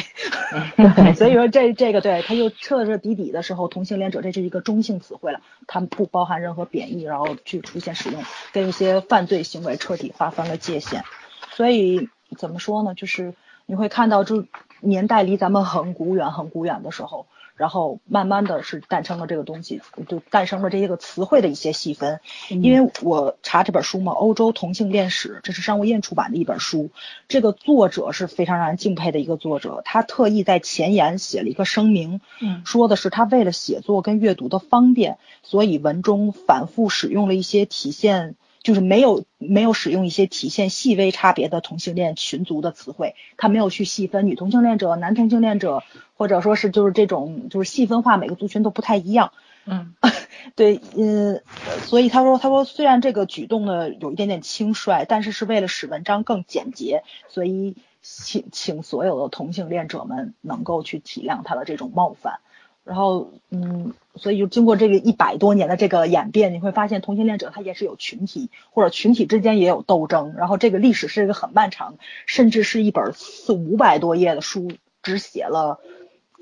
[1.15, 11.04] 所以说这这个对他又彻彻底底的时候，同性恋者这是一个中性词汇了，它不包含任何贬义，然后去出现使用，跟一些犯罪行为彻底划分了界限。
[11.52, 12.93] 所以怎么说呢？
[12.93, 13.34] 就是
[13.65, 14.45] 你会看到就
[14.82, 17.26] 年代离咱们很古远很古远的时候。
[17.60, 22.22] 然后慢慢的是诞生了这个东西，就诞生了这些个词汇的一些细分。
[22.48, 26.89] 因为我查这本书嘛，《欧洲同性恋史》，这是商务印出版的一本书。
[27.28, 32.22] 这个作者是非常让人敬佩的一个作者，他特意在前言写了一个声明，
[32.63, 38.36] 说的是他为了写作跟阅读的方便，所以文中反复使用了一些体现。
[38.62, 45.84] 就是没有没有使用一些体现细微差别的同性恋群族的词汇，他没有去细分女同性恋者、男同性恋者，
[46.17, 49.32] 或者说是就是这种就是细分化每个族群都不太一样。
[49.65, 49.93] 嗯，
[50.56, 51.41] 对，嗯，
[51.86, 62.39] 所以他说他说虽然这个举动呢有一点点轻率，但是是为了使文章更简洁，所以请请所有的同性恋者们能够去体谅他的这种冒犯。
[62.86, 70.34] 然后，嗯，所以就经过这个一百多年的这个演变，你会发现同性恋者他也是有群体，或者群体之间也有斗争。
[70.36, 74.72] 然后这个历史是一个很漫长，甚至是一本四五百多页的书，
[75.04, 75.80] 只写了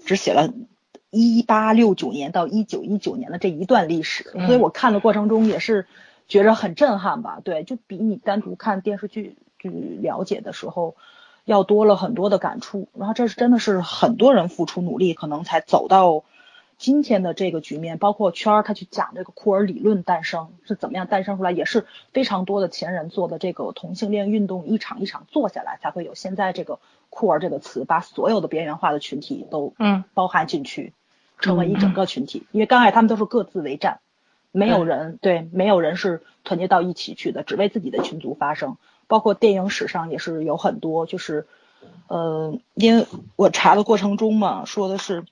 [0.05, 0.53] 只写了
[1.09, 4.31] 一八六九年到一九一九年的这一段历史。
[4.45, 5.85] 所以我看的过程中也是
[6.29, 7.41] 觉着很震撼吧？
[7.43, 10.95] 对，就比你单独看电视剧去了解的时候。
[11.47, 16.25] 要多了很多的感触，然后这是真的是很多人付出努力，可能才走到
[16.77, 17.97] 今天的这个局面。
[17.97, 26.79] 包括圈儿他去讲这个库尔理论诞生是怎么样诞生出来，也是非常多的前人做的这个同性恋运动一场一场做下来，才会有现在这个
[27.09, 30.91] 库尔这个词，把所有的边缘化的群体都嗯包含进去，
[31.39, 32.43] 成为一整个群体。
[32.51, 34.01] 因为刚开始他们都是各自为战，
[34.51, 38.75] 没有人对没有人是团结到一起去的，只为自己的群族发声。
[39.07, 41.47] 包括电影史上也是有很多，就是，
[42.07, 45.25] 呃，因为我查的过程中嘛，说的是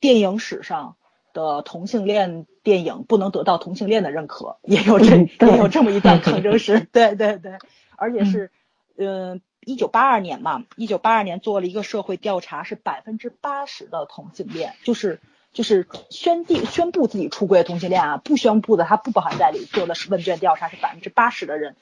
[0.00, 0.96] 电影史上
[1.32, 7.58] 的同性恋电影不能得到同性恋的认可，也有这也有这么一段抗争史， 对对对，
[7.96, 8.50] 而且是，
[8.96, 15.20] 呃，一九八二年嘛，一九八二年做了一个社会调查，是百分之八十的同性恋，就是
[15.52, 21.76] 就是宣定宣布自己出柜的同性恋啊，不宣布的他不包含在里，做的是问卷调查，是百分之八十的人。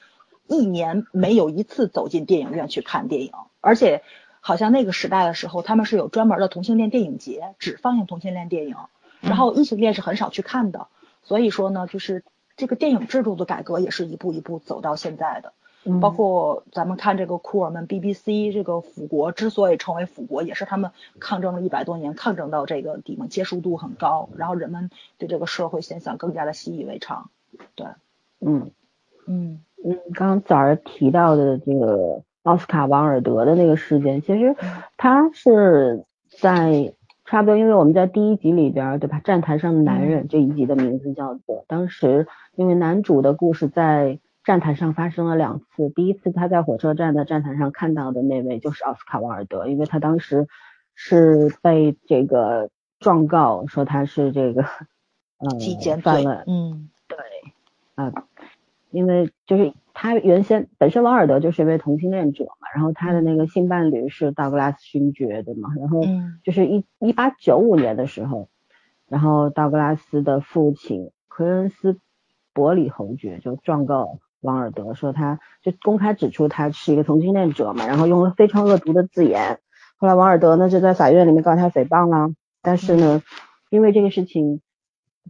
[0.47, 3.31] 一年没有一次走进电影院去看电影，
[3.61, 4.03] 而且
[4.41, 8.75] 好像那个时代的时候，他们是有专门的同性恋电影节，只放映同性恋电影，
[9.21, 10.87] 然后异性恋是很少去看的。
[11.23, 12.23] 所以说呢，就是
[12.55, 15.53] 这个电影制度的改革也是一步一步走到现在的。
[16.01, 27.29] 包括咱们看这个库尔们 BBC 这个腐国之所以成为腐国，也是他们抗争了一百多年，抗争到这个地方，接受度很高，然后人们对这个社会现象更加的习以为常。
[27.75, 27.87] 对，
[28.39, 28.71] 嗯
[29.27, 29.64] 嗯。
[29.87, 34.55] 嗯，刚刚早儿提到的这个奥斯卡·王尔德的那个事件，其实
[34.97, 39.21] 他是在差不多，因为我们在第一集里边，对吧？
[39.23, 50.47] 站台上的男人这一集的名字叫做，当时因为男主的故事在站台上发生了两次，第一次他在火车站的站台上看到的那位就是奥斯卡·王尔德，因为他当时
[50.95, 57.17] 是被这个状告说他是这个呃犯了，嗯，对，
[57.93, 58.11] 啊。
[58.95, 65.69] 因为就是他原先本身王尔德就是一位同性恋者嘛，然后他的那个性伴侣是道格拉斯勋爵对吗？
[65.77, 66.01] 然后
[66.43, 68.47] 就是一一八九五年的时候，
[69.09, 71.99] 然后道格拉斯的父亲奎恩斯
[72.53, 79.59] 伯里侯爵就状告王尔德，说他就公开指出他是一个同性恋者嘛，然后用了非常恶毒的字眼。
[79.97, 83.21] 后来王尔德呢就在法院里面告他诽谤了，但是呢，
[83.69, 84.61] 因为这个事情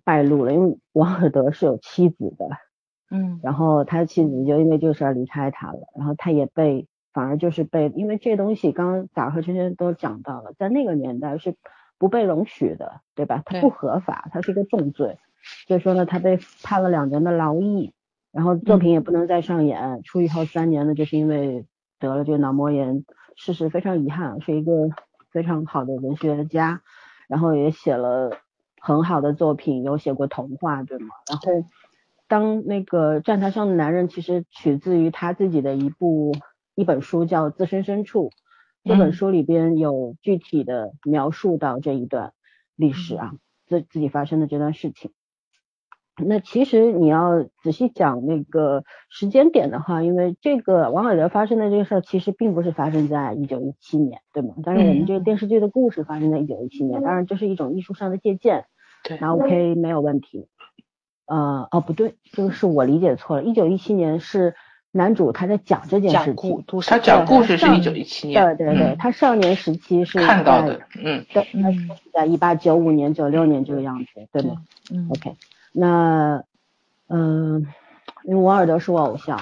[0.03, 2.47] 败露了，因为王尔德是有妻子的。
[3.11, 11.55] 嗯，然后他的妻子就因为这个事儿离开他了，然后他也被反而就是被，因为这东西刚刚早和萱萱都讲到了，在那个年代是
[11.97, 13.43] 不被容许的，对吧？
[13.45, 15.17] 它不合法，它是一个重罪，
[15.67, 17.93] 所以说呢，他被判了两年的劳役，
[18.31, 21.65] 然后作品也不能再上演，出狱后三年呢，就是因为
[21.99, 24.71] 得了这个脑膜炎，事实非常遗憾，是一个
[25.29, 26.81] 非常好的文学家，
[27.27, 28.31] 然后也写了
[28.81, 31.09] 很好的作品，有写过童话，对吗？
[31.29, 31.69] 然后。
[32.27, 36.33] 当那个站台上的男人，其实取自于他自己的一部
[36.75, 38.29] 一本书，叫《自身深处》。
[38.83, 42.33] 这本书里边有具体的描述到这一段
[42.75, 43.33] 历史啊，
[43.65, 45.11] 自自己发生的这段事情。
[46.23, 54.55] 那其实你要仔细讲那个时间点的话，因为这个王尔德发生的这个事儿，其实并不是发生在一九一七年，对吗？
[54.63, 58.65] 但是我们这个电视剧的故事发生在一九一七年，当然这是一种艺术上的借鉴，
[59.19, 60.47] 那 OK 没有问题。
[61.25, 63.43] 呃哦不对，这个是我理解错了。
[63.43, 64.55] 一九一七年是
[64.91, 71.79] 男主他在讲这件事情，他讲故事是一九一七年，对对对，他少年时期是看到的，嗯，对，那是
[72.13, 74.61] 在一八九五年、九六年这个样子，对吗？
[74.91, 75.35] 嗯，OK，
[75.73, 76.43] 那
[77.09, 77.67] 嗯，
[78.23, 79.39] 因为王尔德是我偶像，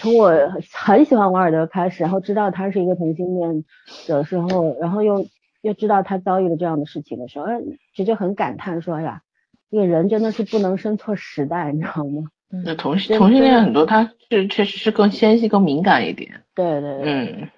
[0.00, 0.32] 从我
[0.72, 3.64] 很喜欢王尔德开始，然后知道他是一个同性恋
[4.08, 5.26] 的时候，然后又
[5.62, 7.46] 又知道他遭遇了这样的事情的时候，
[7.94, 9.22] 直接很感叹说呀，
[9.70, 12.24] 这个人真的是不能生错时代，你知道吗？
[12.64, 16.42] 那同性同性恋很多，他是确实是更纤细、更敏感一点。
[16.54, 17.42] 对对对。
[17.42, 17.48] 嗯。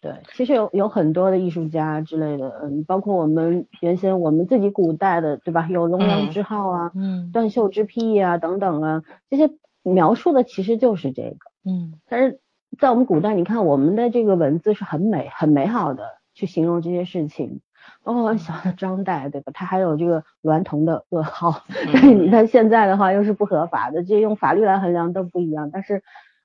[0.00, 5.66] 对，其实有有很多的艺术家之类的，嗯，包括我们原先我们自己古代的，对吧？
[5.68, 9.50] 有龙阳之好啊，嗯，断袖之癖啊等等啊，这些
[9.82, 11.94] 描述的其实就是这个，嗯。
[12.08, 12.38] 但是
[12.78, 17.60] 在我们古代，你看我们的这个文字是很美、很美好的去形容这些事情，
[18.02, 19.52] 包括小的张岱，对吧？
[19.54, 25.70] 他还有这个娈童的噩耗，但是你看现在的话又是不合法的，这用法律来衡量都不一样。
[25.72, 26.02] 但是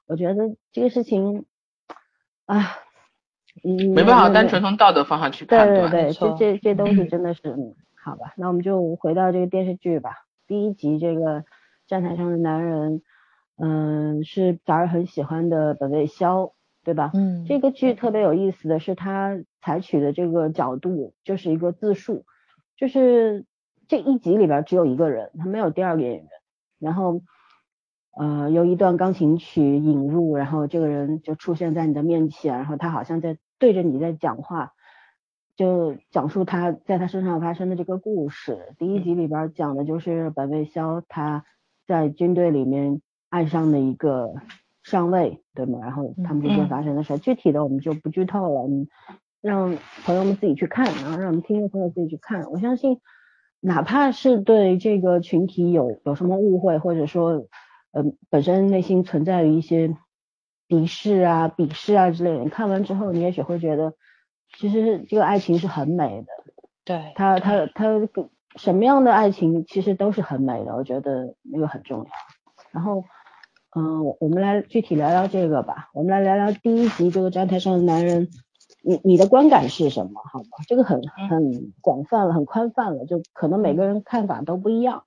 [0.07, 1.45] 我觉得这个事情，
[2.45, 2.77] 啊。
[3.63, 5.91] 嗯，没办法，单纯从道德方向去判断。
[5.91, 7.55] 对对对，这这这东西真的是，
[8.03, 10.25] 好吧，那我们就回到这个电视剧吧。
[10.47, 11.45] 第一集这个
[11.87, 13.03] 站台上的男人，
[13.57, 16.53] 嗯，是早儿很喜欢的本卫肖，
[16.83, 17.11] 对吧？
[17.13, 17.45] 嗯。
[17.45, 22.25] 这个剧特别有意思的是，它采取的这个角度就是一个自述，
[22.77, 23.45] 就是
[23.87, 26.27] 这一集里边只有一个人，他没有第二个演员，
[26.79, 27.21] 然后。
[28.15, 34.73] 呃，有一段钢琴曲引入，然后这个人就出现在你的面前，然后他好像在对着你在讲话，
[35.55, 38.75] 就讲述他在他身上发生的这个故事。
[38.77, 41.43] 第一集里边讲的就是本卫肖他
[41.87, 44.35] 在军队里面爱上的一个
[44.83, 45.79] 上位，对吗？
[45.81, 48.87] 然后他们之间发生的事，具体的我们就不剧透了，嗯，
[49.41, 52.51] 让朋友们自己去看，然后让我们听众朋友自己去看。
[52.51, 52.99] 我相信，
[53.59, 57.47] 哪怕是对这个群体有有什么误会，或者说。
[57.95, 59.95] 呃，本身内心存在于一些
[60.67, 62.43] 敌视啊、鄙视啊之类的。
[62.43, 63.93] 你看完之后，你也许会觉得，
[64.57, 66.27] 其实这个爱情是很美的。
[66.83, 67.91] 对，他他他
[68.55, 72.05] 什么样的爱情其实都是很美的，我觉得那个很重要。
[72.71, 73.03] 然后，
[73.75, 75.89] 嗯，我们来具体聊聊这个吧。
[75.93, 78.29] 我们来聊聊第一集这个站台上的男人，
[78.83, 80.21] 你你的观感是什么？
[80.31, 80.49] 好吗？
[80.67, 85.03] 这个很很广泛了，很宽泛了，就可能每个人看法都不一样。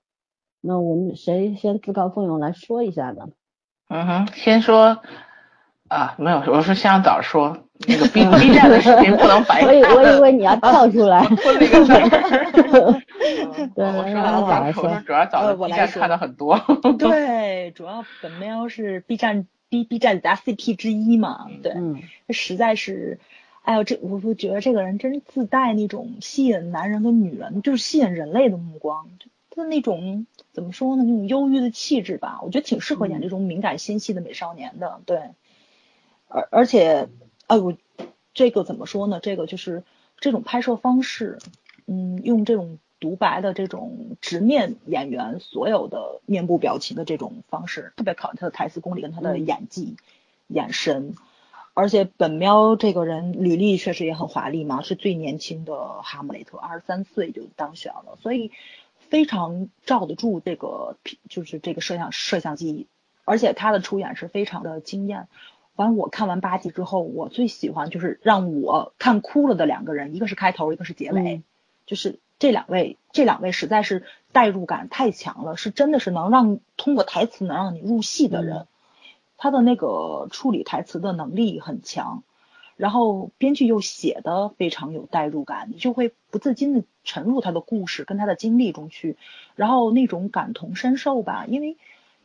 [0.59, 3.29] 那我们谁先自告奋勇来说一下呢？
[3.89, 5.01] 嗯哼，先说
[5.87, 9.67] 啊，没有，我是先让早说那个 B B 站的视频不能白看。
[9.67, 11.23] 我以我以为你要跳出来。
[11.23, 12.09] 说了一个字儿。
[13.75, 16.59] 对，我说早说，主要早 B 站看的很多。
[16.99, 21.73] 对，主要本喵是 B 站 B B 站加 CP 之一嘛，对，
[22.29, 23.19] 实在是，
[23.61, 29.07] 哎呦，这我就觉得这个人真自带那种吸引男人跟女人，就是吸引人类的目光。
[29.55, 31.03] 他那种怎么说呢？
[31.03, 34.99] 那种忧郁的气质吧，我觉得挺适合演这种敏感纤细的美少年的。
[35.05, 35.19] 对，
[36.27, 37.09] 而而且，
[37.47, 37.75] 哎，我
[38.33, 39.19] 这个怎么说呢？
[39.21, 39.83] 这个就是
[40.19, 41.39] 这种拍摄方式，
[41.85, 49.97] 嗯，用这种独白的这种直面演员所有的面部表情的这种方式，特别考验他的台词功力跟他的演技、
[50.47, 51.15] 眼神。
[51.73, 58.51] 而且本喵这个人履历确实也很华丽嘛，是最年轻的哈姆雷特，二十三岁就当选了，所以。
[59.09, 60.97] 非常罩得住这个，
[61.29, 62.87] 就是这个摄像摄像机，
[63.23, 65.29] 而且他的出演是非常的惊艳。
[65.77, 71.41] 完，我看完八集之后，我最喜欢就是让我看哭了的两个人，一个是开头，一个是结尾，
[71.85, 78.67] 就是这两位，这两位实在是代入感太强了，是真的是能让通过台词能让你入戏的人，
[79.37, 82.23] 他的那个处理台词的能力很强。
[82.75, 89.17] 然后编剧又写的非常有代入感，你就会不自禁的沉入他的故事跟他的经历中去，
[89.55, 91.75] 然后那种感同身受吧，因为，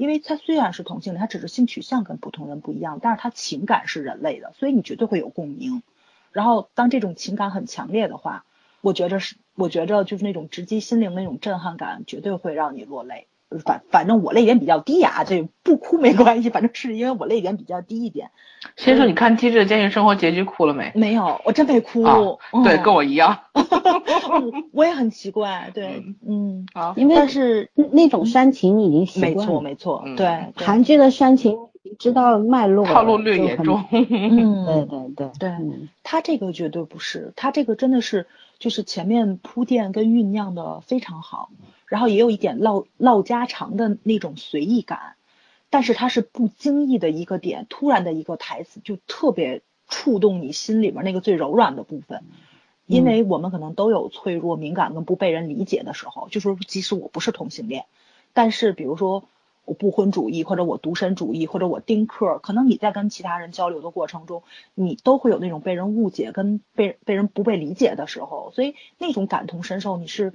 [0.02, 5.84] 因为他虽然是同性恋，他只是性取向跟普通人不一样，但是他情感是人类的，所以你绝对会有共鸣。
[6.32, 8.44] 然后当这种情感很强烈的话，
[8.80, 13.28] 我觉着是，我觉着就是那种直击心灵那种震撼感，绝对会让你落泪。
[13.58, 18.30] 反反正我泪点比较低啊，这不哭没关系，反正是因为我泪点比较低一点。
[18.76, 20.92] 先生，你看《机智的监狱生活》结局哭了没？
[20.94, 22.04] 没有，我真没哭。
[22.64, 23.40] 对，跟我一样。
[24.72, 31.58] 我也很奇怪，对，嗯，好，因为但是那种煽情已经习惯没错没错，对，韩剧的煽情
[31.98, 33.84] 知道脉络，套路略严重。
[33.90, 35.50] 嗯，对对对对，
[36.02, 38.26] 他这个绝对不是，他这个真的是
[38.58, 41.50] 就是前面铺垫跟酝酿的非常好。
[41.92, 45.14] 然后也有一点唠唠家常的那种随意感，
[45.68, 52.24] 但是它是不经意的一个点，突然的一个台词就特别触动你心里面那个最柔软的部分，
[52.86, 57.84] 因为我们可能都有脆弱、敏感跟不被人理解的时候，就说即使我不是同性恋，
[58.32, 59.24] 但是比如说
[59.66, 64.42] 我不婚主义或者我独身主义或者我丁克，可能你在跟其他人交流的过程中，
[64.74, 70.32] 你都会有那种被人误解跟被被人不被理解的时候，所以那种感同身受你是。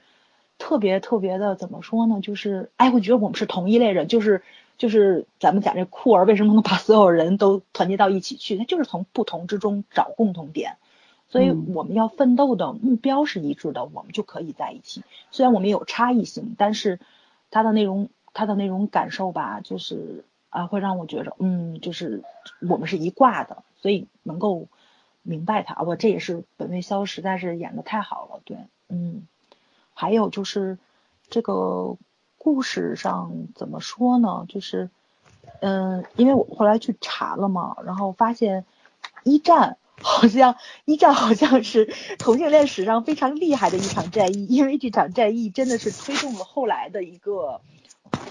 [0.58, 2.20] 特别特别的怎么说呢？
[2.22, 4.44] 就是哎，我觉得我们是同一类人，就是
[4.78, 10.78] 就是咱们讲这酷儿为什么能把所有人都团结到一起去，他就是从不同之中找共同点。
[11.30, 15.04] 所以我们要奋斗的目标是一致的，我们就可以在一起。
[15.30, 17.00] 虽然我们有差异性，但是
[17.52, 22.24] 他的那种他的那种感受吧，就是啊，会让我觉着，嗯，就是
[22.68, 24.68] 我们是一挂的，所以能够
[25.22, 25.84] 明白他。
[25.84, 29.28] 我这也是本卫肖实在是演的太好了，对，嗯。
[29.98, 30.78] 还有就是
[31.28, 31.98] 这个
[32.38, 34.46] 故事上怎么说呢？
[34.48, 34.92] 就是
[35.60, 38.66] 嗯，因为我后来去查了嘛，然后发现
[39.24, 39.78] 一战。
[40.00, 47.62] 好像一战好像是同性恋史上非常厉害的一场战役，因为这场战役真的是推动了后来的一个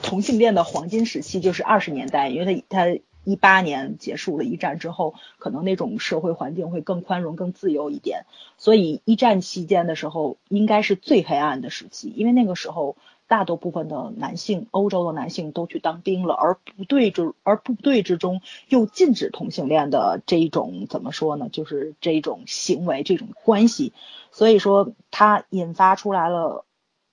[0.01, 8.25] 同性恋的黄金时期，就是二十年代，因为他他一八年结束了一战之后，可能那种社会环境会更宽容、更自由一点，
[8.57, 12.97] 所以一战期间的时候应该是最黑暗的时期，因为那个时候。
[13.29, 21.49] 大多部分的男性，欧洲的男性都去当兵了，而部队之而部队之中又禁止同性恋的这一种怎么说呢？
[21.51, 23.93] 就是这种行为，这种关系，
[24.31, 26.67] 所以说它引发出来了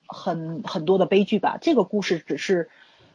[0.06, 1.58] 很很多的悲剧吧。
[1.60, 2.70] 这个故事只是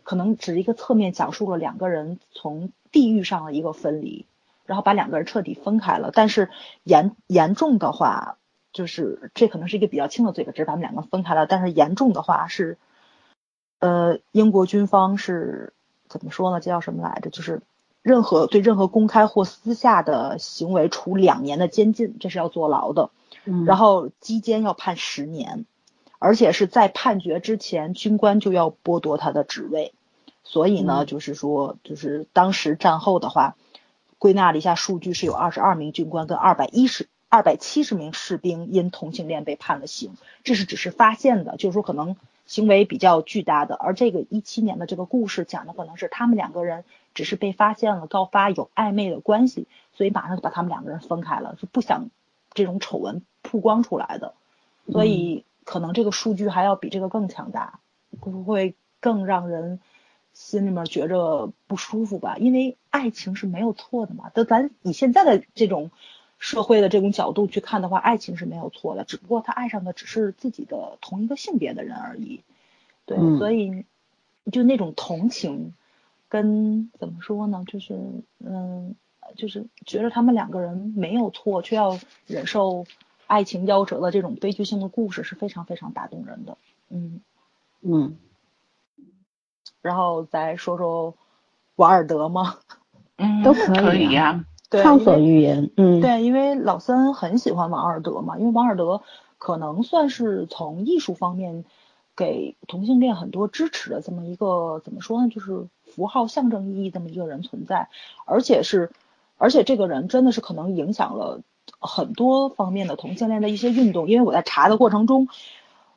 [0.08, 4.24] 可能只是一个侧面讲述了两个人从地域上的一个分离，
[4.64, 6.10] 然后把两个人彻底分开了。
[6.14, 6.48] 但是
[6.82, 8.38] 严严重的话，
[8.72, 11.46] 就是这可能是一个比较轻的罪吧，只是把他们两个分开了。
[11.46, 12.78] 但是严重的话是。
[13.80, 15.72] 呃，英国军方是
[16.08, 16.58] 怎么说呢？
[16.58, 17.30] 这叫什么来着？
[17.30, 17.60] 就是
[18.02, 23.10] 任何对任何公开或私下的行为处两年的监禁，这是要坐牢的。
[23.44, 25.64] 嗯，然后基监要判十年，
[26.18, 29.92] 而且是在判决之前，军官就要剥夺他的职位。
[30.48, 33.54] 所以呢，就是说，就是当时战后的话，
[34.18, 40.14] 归纳了一下数据，是有二十二名军官跟二百一十二百七十名士兵因同性恋被判了刑。
[40.42, 42.16] 这是只是发现的，就是说可能。
[42.48, 46.82] 行为比较巨大的，而这个一七年的这个故事讲的可能是他们两个人
[47.12, 52.08] 只是被发现了告发有暧昧的关系，所以马上就把他们两个人分开了，是不想
[52.54, 54.32] 这种丑闻曝光出来的，
[54.90, 57.80] 所以可能这个数据还要比这个更强大，
[58.18, 59.78] 会不会更让人
[60.38, 62.36] 心里面觉着不舒服吧？
[62.38, 65.90] 因为爱情是没有错的嘛，都咱以现在的这种。
[66.40, 72.42] 社会的这种角度去看的话，爱情是没有错的，只不过他爱上的只是自己的同一个性别的人而已。
[73.06, 73.84] 对，所以
[74.52, 75.74] 就那种同情，
[76.28, 77.64] 跟怎么说呢？
[77.66, 77.98] 就是
[78.38, 78.94] 嗯，
[79.34, 82.86] 就是觉得他们两个人没有错，却要忍受
[83.26, 86.56] 爱情夭折的这种悲剧性的故事，是非常非常打动人的。
[86.88, 87.20] 嗯
[87.80, 88.16] 嗯，
[89.82, 91.14] 然后再说说
[91.76, 92.56] 瓦尔德吗？
[93.16, 94.44] 嗯，都可以呀。
[94.70, 99.00] 畅所欲言，嗯，对，因为老森很喜欢王尔德嘛，因为王尔德
[99.38, 101.64] 可能算是从艺术方面
[102.14, 107.88] 给同性恋很多支持的这么一个怎么说呢，就是符号象征意义这么一个人存在，
[108.26, 108.90] 而且是，
[109.38, 111.40] 而且这个人真的是可能影响了
[111.80, 115.28] 很多方面的同性恋的一些运动，因为我在查的过程中，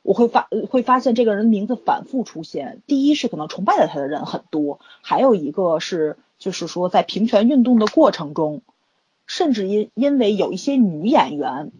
[0.02, 6.16] 我会发会发现这个人名字反复出现，第一是可能崇拜他的人很多，还有一个是。
[6.38, 8.62] 就是说，在平权运动的过程中，
[9.28, 11.70] 甚至因因为有一些女演员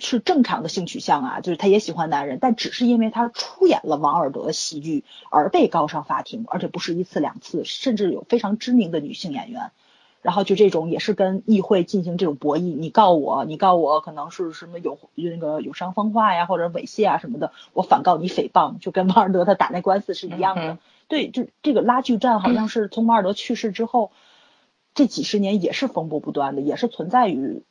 [0.00, 9.70] 是正常的性取向啊，就是她也喜欢男人，但只是因为她出演了王尔德的戏剧而被告上法庭，而且不是一次两次，甚至有非常知名的女性演员。
[10.20, 20.78] 然后就这种也是跟议会进行这种博弈，你告我，你告我可能是什么有那个有伤风化呀，或者猥亵啊什么的，我反告你诽谤，就跟 王尔德他打那官司是一样的。
[21.06, 24.10] 对，就这个拉锯战，好像是从马尔德去世之后，
[24.94, 27.62] 这几十年也是风波不断的，也是存在于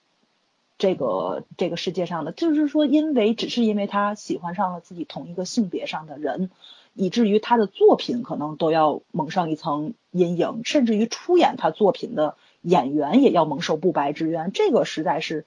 [0.80, 2.32] 这个这个世界上的。
[2.32, 6.50] 就是说，因为只是因为他喜欢上了自己同一个性别上的人，
[6.98, 14.52] 以至于他的作品可能都要蒙上一层阴影，甚至于出演他作品的演员也要蒙受不白之冤。
[14.54, 15.45] 这个实在是。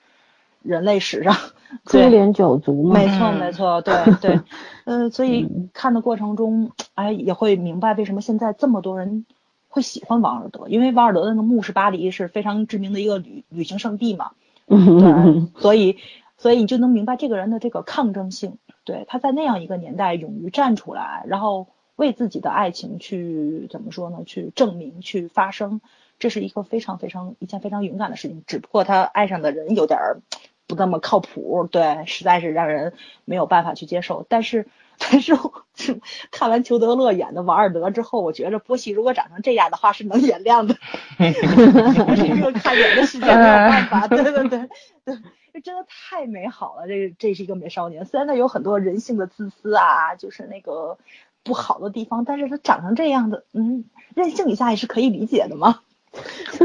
[0.63, 1.35] 人类史上
[1.89, 4.41] 株连九族嘛，没错没错，对对，
[4.85, 9.25] 呃，所以看的过程中，哎，也会明白为什么现在这么多人
[9.71, 14.33] 会喜欢王尔德，因为王尔德的那个墓是巴黎是非常知名的一个旅旅行胜地嘛，
[14.67, 15.97] 对，所以
[16.37, 18.59] 所以你就能明白这个人的这个抗争性，
[18.91, 24.25] 对，他在那样一个年代勇于站出来，然后为自己的爱情去怎么说呢？
[24.27, 25.81] 去证明，去发声，
[26.19, 30.21] 这是一个非常非常一件非常勇敢的事情，只不过他爱上的人有点儿。
[30.67, 32.93] 不那么靠谱，对，实在是让人
[33.25, 34.25] 没有办法去接受。
[34.29, 34.69] 但是，
[34.99, 35.35] 但是，
[35.75, 40.77] 是看完裘德勒演的王尔德之后，我觉着波西如果长成这样的话是能原谅的。
[41.19, 44.07] 这是一个看脸的世界，没有办法。
[44.07, 45.19] 对对对对，
[45.53, 46.87] 这真的太美好了。
[46.87, 50.99] 这这是一个美少年，虽然他有很多人性的自私啊，就是那个
[51.43, 53.85] 不好的地方，但是他长成这样的，嗯，
[54.15, 55.81] 任性一下也是可以理解的嘛。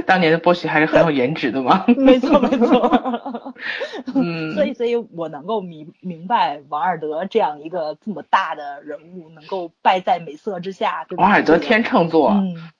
[0.08, 1.86] 当年的波西还是很有颜值的嘛。
[1.96, 3.54] 没错没错。
[4.16, 11.06] 嗯，所以所以我能够明明白王尔德这样一个这么大的人物能够败在美色之下？
[11.18, 12.32] 王尔德天秤座。
[12.32, 12.72] 嗯。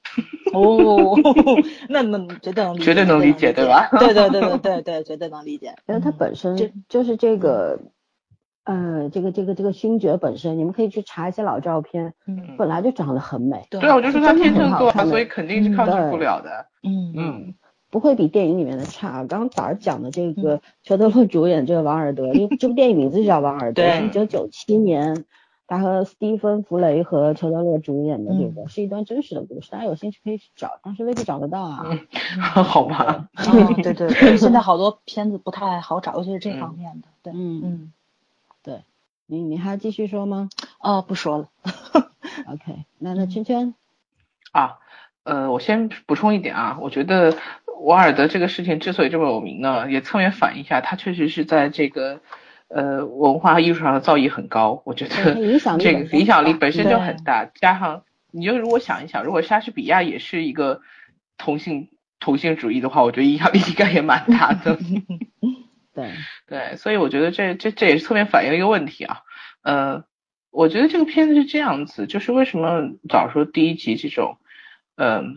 [0.56, 1.16] 哦，
[1.90, 3.88] 那那绝对能理解，绝对能理解，对吧？
[4.00, 5.76] 对对对对对对，绝对能理解。
[5.88, 6.56] 因为他本身
[6.90, 7.80] 就是这个，
[8.64, 13.68] 呃，这个这个这个勋爵本身，你们可以去查一些老照片，嗯，本来就长得很美。
[13.70, 16.66] 对，我就说他天秤座，所以肯定是抗拒不了的。
[16.84, 17.54] 嗯嗯，
[17.92, 19.24] 不会比电影里面的差。
[19.26, 25.26] 刚刚早上讲的这个裘德洛主演这个王尔德，因为这部电影名字就叫王尔德，一九九七年。
[25.68, 31.86] 他和斯蒂芬·弗雷和裘德勒主演的这个是一段真实的故事，大家有兴趣可以去找，但是未必找得到啊。
[32.64, 33.28] 好吧。
[33.36, 37.08] 对对对，现在好多片子不太好找，尤其是这方面的。
[37.24, 37.94] 对，嗯嗯，
[38.62, 38.84] 对，
[39.26, 40.50] 你你还继续说吗？
[40.80, 41.50] 哦，不说了。
[42.48, 43.74] OK，那那圈圈。
[44.52, 44.78] 啊，
[45.24, 47.36] 呃，我先补充一点啊，我觉得
[47.82, 52.22] 瓦尔德这个事情之所以这么有名呢，也侧面反映一下，他确实是在这个。
[52.68, 55.16] 呃，文化艺术上的造诣很高，我觉得
[55.80, 57.46] 这个影响力本身就很大。
[57.46, 60.82] 加上你就如果想一想，如果莎士比亚也是一个
[61.38, 61.90] 同性
[62.20, 64.78] 同性主义的话，我觉得影响力应该也蛮大的。
[65.94, 66.12] 对
[66.48, 69.20] 对，所以我觉得这这这也是侧面反映一个问题啊。
[69.62, 70.04] 呃，
[70.52, 74.38] 我觉得这个片子是这样子，就是为什么早说第一集这种，
[74.98, 75.36] 嗯，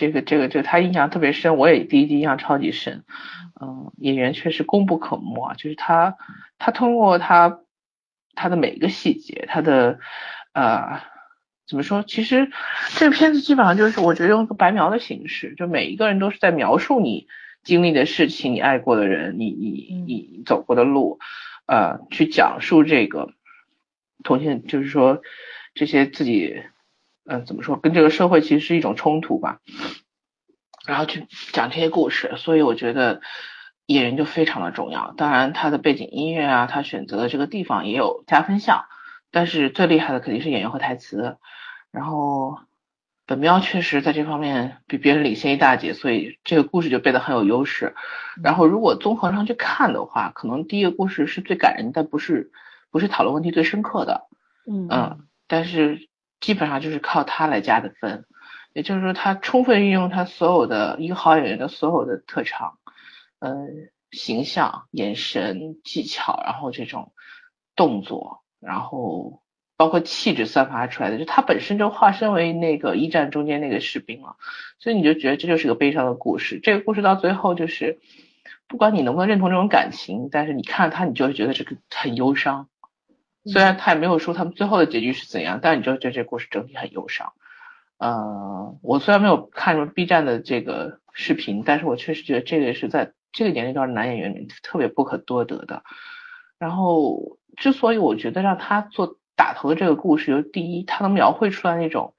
[0.00, 3.04] 这个这个这个他印象特别深，我也第一集印象超级深。
[3.60, 6.16] 嗯，演员确实功不可没啊，就是他，
[6.58, 7.60] 他通过他
[8.34, 9.98] 他的每一个细节，他的
[10.54, 11.02] 呃
[11.68, 12.02] 怎么说？
[12.02, 12.50] 其实
[12.96, 17.26] 这个片子基本上就是我觉得用一个白描的形式，就每一个人都是在描述你
[17.62, 21.18] 经历的事情，你爱过的人，你你你走过的路，
[21.66, 23.34] 呃，去讲述这个
[24.24, 25.20] 同性，就是说
[25.74, 26.62] 这些自己，
[27.30, 27.76] 嗯，怎么说？
[27.76, 29.60] 跟这个社会其实是一种冲突吧。
[30.84, 33.20] 然后去讲这些故事，所以我觉得
[33.86, 35.12] 演员就非常的重要。
[35.16, 38.86] 当然，他的背景音乐啊，他选择的这个地方也有加分项。
[39.30, 41.36] 但是最厉害的肯定是演员和台词。
[41.92, 42.58] 然后
[43.26, 47.94] 本喵确实在这方面比别人领先一大截，所以这个故事就变得很有优势。
[48.42, 52.50] 然后如果综合上去看的话，可能第一个故事是最感人，但不是
[52.90, 54.26] 不是讨论问题最深刻的。
[54.66, 56.08] 嗯嗯，但是
[56.40, 58.24] 基本上就是靠他来加的分。
[58.72, 62.78] 也就是说，他充分运用他所有的一个好演员的所有的特长，
[63.40, 67.12] 嗯，形象、眼神、技巧，然后这种
[67.74, 69.42] 动作，然后
[69.76, 74.36] 包括气质散发出来的，就他本身就化身为那个一战中间那个士兵了，
[74.78, 76.60] 所以你就觉得这就是个悲伤的故事。
[76.62, 77.98] 这个故事到最后就是，
[78.68, 82.68] 不管你能不能认同这种感情，但是你看他，你就会觉得这个很忧伤。
[83.44, 87.32] 虽然他也没有说他们最后的结局是怎样，但你就觉得这故事整体很忧伤。
[87.98, 95.82] 呃，我虽然没有看什么 B 站的这个视频，但是我确实觉得这个是在这个年龄段男演员里特别不可多得的。
[96.58, 102.14] 然后，之所以我觉得让他做打头的这个故事，就第一，他能描绘出来那种，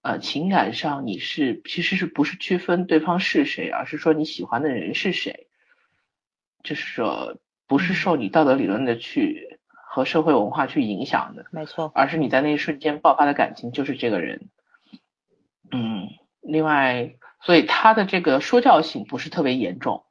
[0.00, 5.48] 呃，情感上你是其实是不是区分对方是谁，而是说你喜欢的人是谁，
[6.62, 9.58] 就是说不是受你道德理论的去
[9.94, 14.48] 和社会文化去影响的，没错，而是你在那一瞬间爆发的感情就是这个人。
[15.70, 16.08] 嗯，
[16.40, 20.06] 另外，所以他的这个说教性不是特别严重，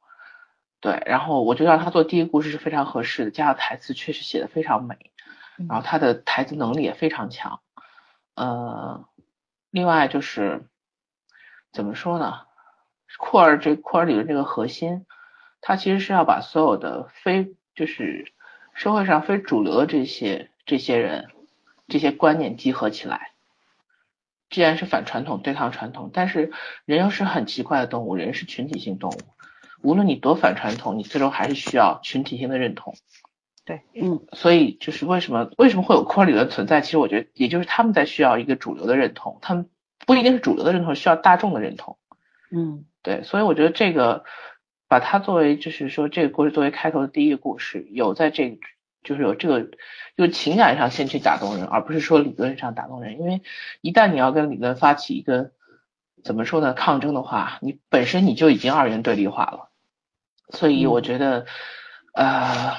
[0.80, 5.10] 对，然后我觉得让他做第一个故事是非常合适的，加上台词确实写的非常美，
[5.68, 7.60] 然后他的台词能力也非常强，
[8.36, 9.04] 呃，
[9.70, 10.68] 另外就是
[11.72, 12.42] 怎么说呢，
[13.18, 15.06] 库尔这库尔里的这个核心，
[15.60, 18.32] 他其实是要把所有的非就是
[18.74, 21.28] 社会上非主流的这些这些人
[21.88, 23.30] 这些观念集合起来。
[24.50, 26.52] 既然是反传统对抗传统，但是
[26.84, 29.16] 人又是很奇怪的动物，人是群体性动物。
[29.82, 32.94] 无论你多反传统，你最终还是需要群体性的认同。
[33.64, 36.80] 对，嗯，所以就是为什么为什么会有库尔理论存在？
[36.82, 39.70] 其实我觉得，也就是他们在需要一个主流的认同，他们
[40.06, 41.96] 不一定是主流的认同，需要大众的认同。
[42.50, 44.24] 嗯，对，所以我觉得这个
[44.92, 48.60] 把它作为就是说这个故事作为开头的第一个故事，有在这。
[49.02, 49.68] 就是有这个，
[50.16, 53.18] 就情感上先去打动人，而不是说理论上打动人。
[53.18, 53.42] 因为
[53.80, 55.50] 一旦你要跟理论发起一个
[56.22, 59.70] 怎么说呢抗争的话，你本身你就已经二元对立化了。
[60.50, 61.46] 所以我觉得，
[62.14, 62.76] 呃，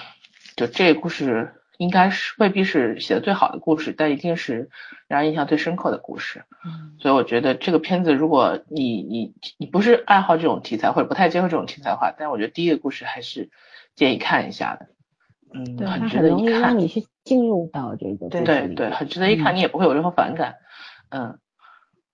[0.55, 4.70] 就这个故事应该是未必是写的最好的故事，但一定是
[5.08, 6.46] 让人印象最深刻的故事。
[6.66, 6.96] 嗯。
[7.00, 13.50] 所以我觉得这个片子，如果你你你不是爱好这种题材或者不太接受这种题材的话，但我觉得第一个故事还是
[13.96, 14.88] 建议看一下的。
[15.54, 20.56] 嗯，对，它很很容易让你去进入到这个对对对，很值得一看，嗯你也不会有任何反感，
[21.10, 21.38] 嗯。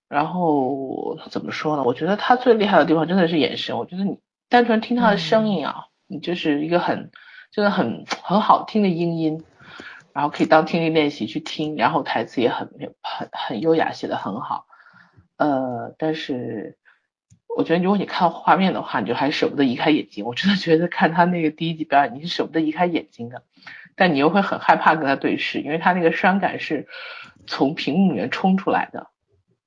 [0.08, 1.84] 然后怎么说呢？
[1.84, 3.78] 我觉得他最厉害的地方真的是眼神。
[3.78, 4.18] 我觉得你
[4.48, 7.12] 单纯听他的声音啊，你就是一个很
[7.52, 9.44] 真的很很好听的音音，
[10.12, 12.68] 然后可以当听力练习去听，然后台词也很
[13.02, 14.66] 很很优雅，写的很好。
[15.36, 16.78] 呃，但是
[17.56, 20.24] 我觉得如果你看画面的话，你就还舍不得移开眼睛。
[20.24, 23.42] 我真的觉得看他那个第一集表演，你是舍不得移开眼睛的，
[23.96, 26.88] 但你又会很害怕跟他对视，因为他那个伤感是
[27.46, 29.08] 从屏幕里面冲出来的。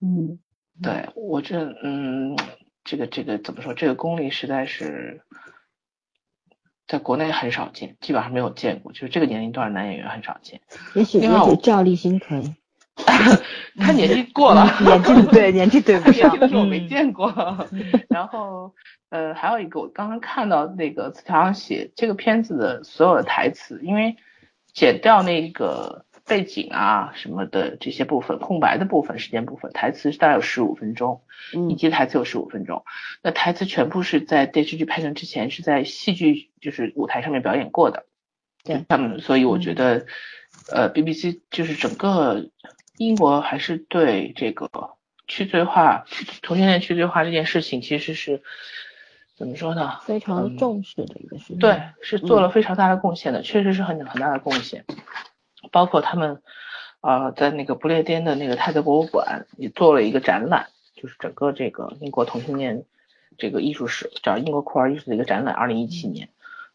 [0.01, 0.39] 嗯
[0.81, 2.35] 对我这嗯，
[2.83, 3.73] 这个这个怎么说？
[3.73, 5.21] 这个功力实在是
[6.93, 10.61] 在国内很少见，基本上没有见过，就是这个年龄段的男演员很少见。
[10.93, 12.53] 也许也另外我许赵立新可以。
[13.79, 17.33] 他年纪过了，年纪 对年纪对不上他年轻，的时候我没嗯见过。
[18.09, 18.75] 然后
[19.09, 24.15] 呃，还有一个我刚刚看到那个词条上写这个片子的所有的台词，因为
[24.71, 31.21] 剪掉那个背景啊什么的这些部分空白的部分时间部分，台词大概有十五分钟。
[31.53, 32.85] 一嗯集台词有十五分钟，
[33.23, 38.05] 那台词全部是在电视剧拍成之前是在戏剧就是舞台上面表演过的。
[38.63, 40.05] 对他们，所以我觉得，
[40.71, 42.49] 呃，BBC 就是整个
[42.97, 44.69] 英国还是对这个
[45.27, 46.05] 去罪化、
[46.41, 48.41] 同性恋去罪化这件事情，其实是
[49.35, 49.99] 怎么说呢？
[50.05, 51.57] 非常嗯重视的一个事情。
[51.59, 54.85] 对，是做了非常大的贡献的，确实是很很大的贡献。
[55.71, 56.41] 包括他们，
[57.01, 62.85] 呃，在那个不列颠的那个泰德博物馆也做了一个展览，就是整个这个英国同性恋
[63.37, 66.29] 这个艺术史，叫英国酷儿艺术的一个展览，二零一七年。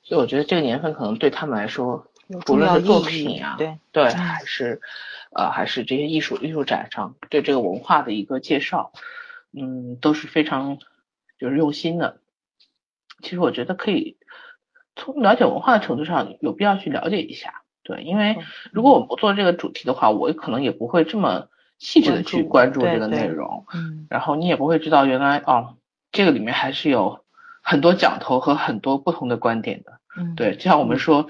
[0.08, 4.80] 所以我觉得这个年份可能对他们来说，有无重要意论是作品啊，对对，嗯还是
[5.36, 8.90] 呃还是这些艺术艺术展上对这个文化的一个介绍，
[9.52, 10.78] 嗯，都是非常
[11.38, 12.16] 就是用心的。
[13.22, 14.16] 其实我觉得可以
[14.96, 17.60] 从了解文化的程度上，有必要去了解一下。
[17.82, 18.38] 对，因为
[18.72, 21.48] 如果我们不做这个主题的话，我可能也不会这么
[21.78, 25.76] 细致的去关关注注这个内容，嗯然后你也不会知道原来哦，
[26.12, 27.24] 这个里面还是有
[27.62, 29.97] 很多讲头和很多不同的观点的。
[30.18, 31.28] 嗯对，就像我们说，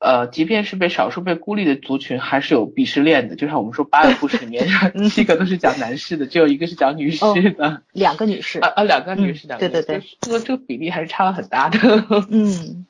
[0.00, 3.36] 呃，即便是被少数被孤立的族群，还是有鄙视链的。
[3.36, 4.66] 就像我们说八个故事里面，
[5.10, 7.20] 七个都是讲男士的，只有一个是讲女士
[7.52, 7.82] 的。
[7.92, 11.78] 两个女士啊，啊，两个女士，嗯两个女士对对对，这个这个比例还是差了很大的。
[12.30, 12.86] 嗯，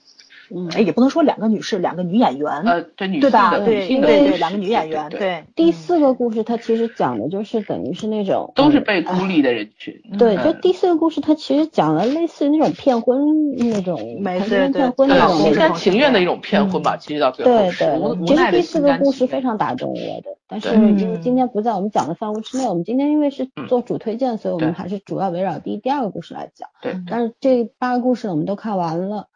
[0.54, 3.50] 嗯哎，也不能说两个女士，两个女演员，呃，对女对吧？
[3.50, 9.94] 性的，对性的对对，故事两个女演员，对，对，第嗯四个故事它其实讲的就是等于是那种都是嗯被孤立的人群。
[10.18, 18.98] 对，嗯就第四个故事，它其实讲了类似于那种骗婚那种没骗婚对对，那种那种心甘情愿的一种骗婚吧，其实到最后对对，其实第四个。
[18.98, 26.68] 故事非常打动我的，但是对因为今天不在我们讲的范围之内，我们今天因为是嗯做主推荐，所以我们还是主要围绕第一、第二个故事来讲。
[26.82, 29.26] 对，但是这八个故事我们都看完了，嗯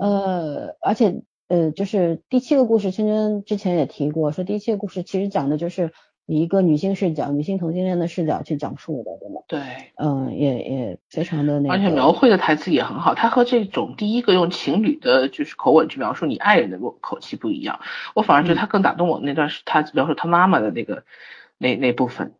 [0.00, 5.92] 呃，而且呃，就是第七个故事，芊芊之前也提过，说第七个故事其实讲的就是
[6.24, 9.40] 以一个女性视角、女性同性恋的视角去讲述的，对吗？
[9.48, 9.60] 对。
[9.96, 17.80] 嗯，也也非常的那个，而且描绘的台词也很好，他和这种第一个用情侣的就是口吻去描述你爱人的口口气不一样，
[18.14, 21.04] 我反而觉得他更打动我的那段是他描述他妈妈的那个
[21.58, 22.34] 那那部分，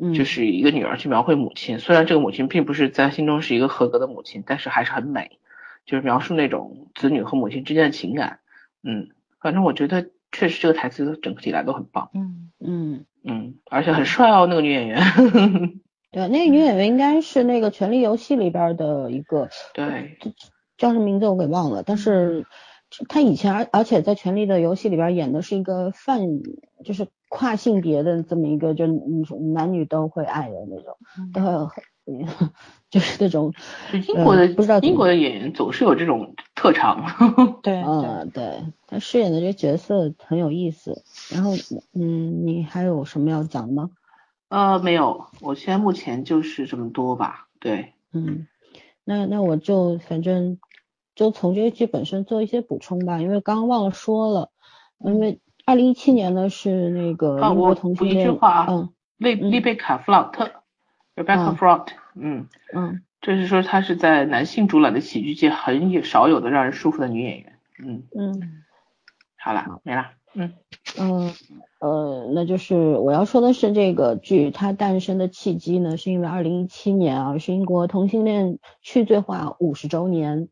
[0.00, 5.38] 嗯，就是一个女儿去描绘母亲，虽然这个母亲并不是在心中是一个合格的母亲，但是还是很美，
[5.88, 8.40] 就是描述那种子女和母亲之间的情感，
[8.82, 9.08] 嗯，
[9.40, 15.00] 反正我觉得确实这个台词整个体来都很棒，嗯嗯，嗯，而且很帅哦，那个女演员，
[16.12, 20.18] 对，那个女演员应该是那个《权力游戏》里边的一个，对，
[20.76, 22.44] 叫什么名字我给忘了，但是
[23.08, 26.20] 她以前而而且在《权力的游戏》里边演的是一个泛
[26.84, 29.24] 就是跨性别的这么一个，就嗯
[29.54, 30.98] 男女都会爱的那种，
[31.32, 31.70] 都会有
[32.06, 32.26] 嗯
[32.90, 33.52] 就是那种
[33.92, 37.04] 就英国的、呃不知道英国的演员总是有这种特长，
[37.62, 41.02] 对 对，嗯，对，他饰演的这个角色很有意思。
[41.30, 41.52] 然后，
[41.92, 43.90] 嗯，你还有什么要讲吗？
[44.48, 47.48] 呃，没有，我现在目前就是这么多吧。
[47.60, 48.46] 对，嗯，
[49.04, 50.58] 那那我就反正
[51.14, 54.50] 就从这个剧本身做一些补充吧，因为刚刚忘了说了，
[55.04, 60.57] 因为二零一七年呢是那个啊，英国我补一句同性恋，话啊，嗯丽嗯丽贝卡·弗朗特
[61.18, 67.58] ，Rebecca 嗯 Front，嗯，嗯这是说她是在男性主导的喜剧界很有少有的让人舒服的女演员。
[67.84, 68.62] 嗯，嗯
[69.36, 70.06] 好了，没了。
[70.34, 70.52] 嗯
[70.98, 71.32] 嗯
[71.80, 80.48] 呃，那就是我要说的是这个剧它诞生的契机呢，是因为二零一七年啊是英国同性恋去罪化五十周年。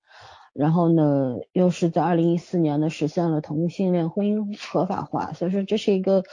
[0.54, 6.24] 然后呢，又是在二零一四年呢实现了同性恋婚姻合法化，所以说这是一个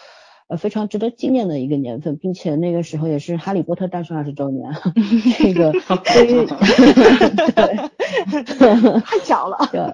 [0.47, 4.71] 呃非常值得纪念的一个年份，并且那个时候也是哈利波特诞生二十周年，
[5.39, 6.45] 这个对于
[7.53, 9.93] 对太巧了， 对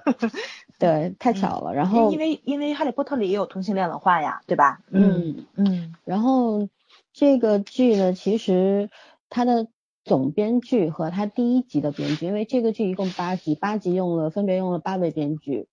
[0.78, 1.74] 对，太巧了。
[1.74, 4.80] 然后因为因为哈利波特里也有同性恋文化呀，对吧？
[4.90, 5.94] 嗯嗯。
[6.04, 6.68] 然后
[7.12, 8.90] 这个剧呢，其实
[9.28, 9.68] 它的
[10.04, 15.68] 总编剧和它第一集的编剧，因为这个剧一共八集，八集用了分别用了八位编剧。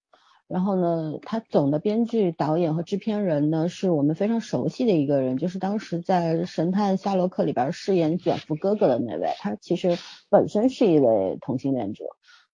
[0.48, 9.98] 然后呢，他总的编剧、导演和制片人呢，是我们非常熟悉的一个人，就是当时在《神探夏洛克》里边饰演卷福哥哥的那位，他其实
[10.30, 12.06] 本身是一位同性恋者。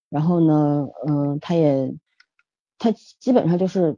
[0.09, 1.93] 然后呢，嗯，他也，
[2.79, 3.97] 他基本上就是，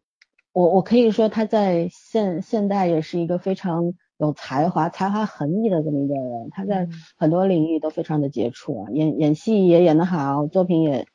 [0.51, 11.07] 我我可以说他在现现代也是一个非常有才华、才华横溢的这么一个人，他在很多领域都非常的杰出啊，演演戏也演得好，作品也。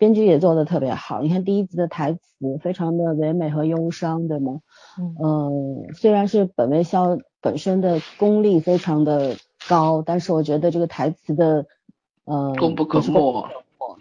[0.00, 4.62] 编剧也做的特别好，你看第一集的台词非常的唯美和忧伤，对吗？
[5.22, 9.36] 嗯，虽然是本位肖本身的功力非常的
[9.68, 11.66] 高，但是我觉得这个台词的，
[12.24, 13.46] 呃，功不可没。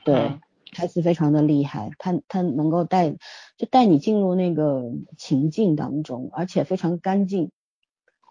[0.05, 0.39] 对，
[0.71, 3.09] 台词非常的厉害，他他能够带
[3.57, 7.51] 就带你进入那个情境当中，而且非常干净，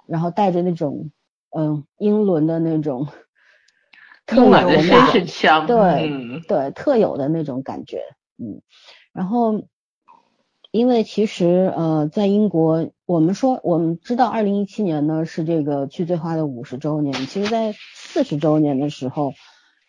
[0.06, 1.10] 然后带着那种
[1.50, 3.08] 嗯英伦的那种。
[4.28, 8.02] 充满的绅士腔，对对，特有的那种感觉，
[8.36, 8.60] 嗯，
[9.14, 9.62] 然后
[10.70, 19.32] 因为其实呃，在英国，我们说我们知道，二零一七年呢是这个去罪化的五十周年，其实在四十周年的时候，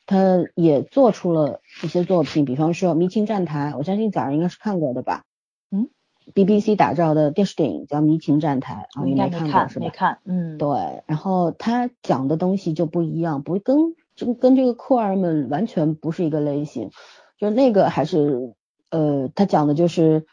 [0.06, 0.18] 他
[0.56, 5.26] 也做出了一些作品，比方说《迷情站台》，我相信早上应该是看过的吧，
[5.70, 5.90] 嗯
[6.34, 9.86] ，BBC 打造的电视电影叫《迷情站台》，啊，你没看过是吧？
[9.86, 13.96] 没看，嗯，对，然后他讲的东西就不一样，不跟。
[14.20, 16.90] 这跟这个酷儿们完全不是一个类型，
[17.38, 18.54] 就是那个还是
[18.90, 20.26] 呃，他讲的就是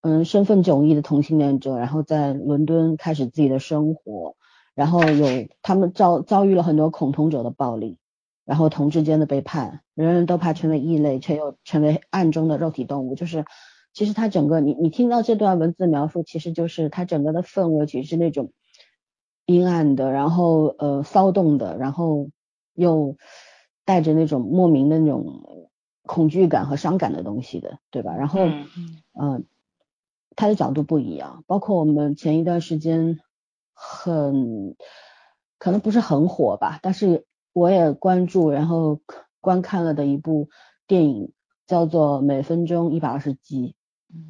[0.00, 4.34] 嗯，身份迥异的同性恋者，然后在伦敦开始自己的生活，
[4.74, 7.98] 然后有他们遭遭遇了很多恐同者的暴力，
[8.44, 13.44] 然后同志间的背叛，人人都怕成为异类，却又成为暗中的肉体动物，就是
[13.92, 18.50] 其实他整个你你听到这段文字描述，其实就是他整个的氛围其实是那种
[19.46, 22.28] 阴暗的，然后呃骚动的，然后。
[22.80, 23.16] 又
[23.84, 25.70] 带着那种莫名的那种
[26.02, 28.16] 恐惧感和伤感的东西的，对吧？
[28.16, 28.40] 然后，
[29.20, 29.44] 嗯，
[30.34, 31.44] 他的角度不一样。
[31.46, 33.20] 包括我们前一段时间
[33.74, 34.76] 很
[35.58, 39.00] 可能不是很火吧，但是我也关注，然后
[39.40, 40.48] 观看了的一部
[40.86, 41.32] 电影
[41.66, 43.74] 叫做《每分钟一百二十集》，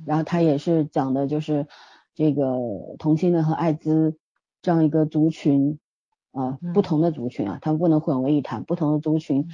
[0.07, 1.69] 然后他也是讲的就是
[2.15, 2.59] 这个
[2.99, 4.19] 同性恋和艾滋
[4.61, 5.79] 这样一个族群。
[6.33, 8.65] 啊，不同的族群啊，他们不能混为一谈。
[8.65, 9.49] 不同的族群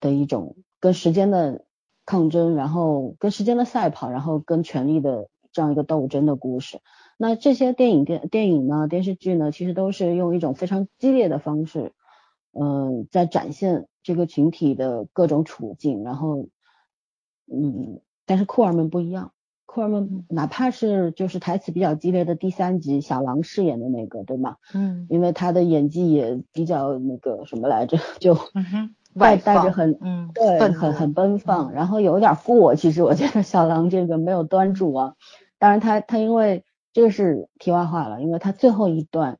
[0.00, 1.64] 的一种跟时间的
[2.06, 6.80] 抗争，然后跟时间的赛跑，然后跟权力的这样一个斗争的故事。
[7.18, 11.92] 那这些电影电电影呢，电视剧呢，其实都是用一种非常激烈的方式，
[12.52, 16.02] 嗯，在展现这个群体的各种处境。
[16.02, 16.48] 然后，
[17.52, 19.32] 嗯，但是酷儿们不一样。
[19.72, 24.56] 库尔曼，哪怕是就是台词比较激烈的第三集，小狼饰演的那个，对吗？
[24.74, 28.36] 嗯，因为他的演技也比较那个什么来着， 就
[29.14, 32.74] 外带着很嗯对很很奔放，然后有点过。
[32.74, 35.14] 其实我觉得小狼这个没有端住啊。
[35.60, 39.38] 当然他他因为这个是题外话了，因为他最后一段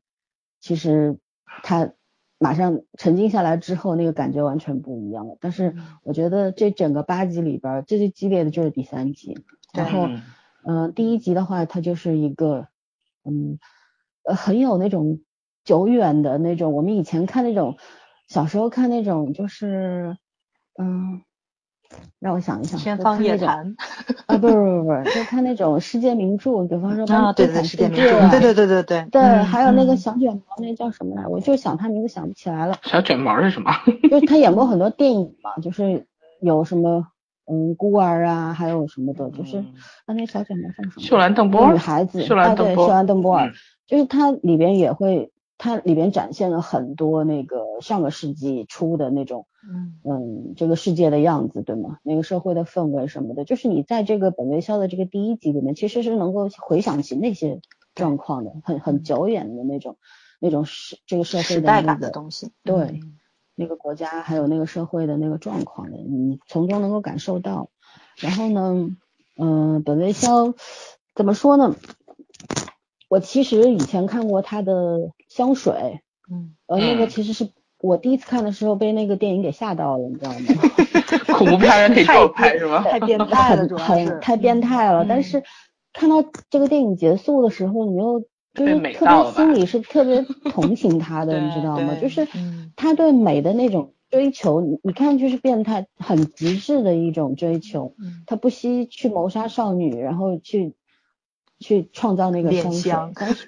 [0.61, 1.17] 其实
[1.61, 1.91] 他
[2.39, 5.35] 马上沉静下来之后，那个感觉完全不一样了。
[5.41, 9.37] 但是我觉得这整个八集里边最最激烈的就是第三集。
[9.73, 10.09] 然后，
[10.65, 12.67] 嗯，第一集的话，它就是一个，
[13.23, 13.57] 嗯，
[14.23, 15.19] 呃，很有那种
[15.63, 17.77] 久远的那种，我们以前看那种，
[18.27, 20.17] 小时候看那种，就是，
[20.77, 21.21] 嗯，
[22.19, 23.75] 让我想一想，天方夜谭，
[24.27, 31.27] 啊，不是不是不是， 就看那种世界名著，比方说《对对世界名著，对对对对对，对，还有那个小卷毛，那叫什么来？
[31.27, 32.77] 我就想他名字想不起来了。
[32.83, 33.71] 小卷毛是什么？
[34.09, 36.05] 就是他演过很多电影嘛，就是
[36.41, 37.07] 有什么。
[37.51, 39.65] 嗯，孤儿啊，还有什么的，就是
[40.07, 41.01] 那那小卷毛叫什么？
[41.01, 43.51] 秀兰邓波尔女孩子，秀兰邓波，秀兰邓波尔，
[43.85, 51.97] 就是它里边也会，它里边展现了很多那个上个世纪初的那种，嗯嗯，这个世界的样子，对吗？
[52.03, 57.59] 那个社会的氛围什么的，就是你在这个本卫肖的这个第一集里面，其实是能够回想起那些
[57.95, 59.97] 状况的，很很久远的那种
[60.39, 63.01] 那种是这个社会的代感的东西，对。
[63.55, 67.69] 那个国家还有那个社会的那个状况的，你从中能够感受到。
[68.17, 68.89] 然后呢，
[69.37, 70.53] 嗯，本卫肖
[71.15, 71.75] 怎么说呢？
[73.07, 77.49] 我其实以前看过他的香水，嗯，呃，那个其实是
[77.79, 80.37] 我第一次看的时候被那个电影给吓到了，你知道吗？
[81.37, 82.83] 恐怖片人可以这拍是吗？
[82.83, 85.05] 太变态了，主要是太变态了。
[85.07, 85.43] 但是
[85.91, 88.23] 看到这个电影结束的时候，你又
[88.53, 90.21] 就是特别心里是特别
[90.51, 91.95] 同情他的， 你知道吗？
[92.01, 92.27] 就是
[92.75, 97.95] 他对美的那种追求，你你看就是变态，很极致的一种追求。
[98.27, 100.73] 他不惜去谋杀少女，然后去
[101.59, 102.91] 去创造那个香水。
[103.15, 103.47] 但是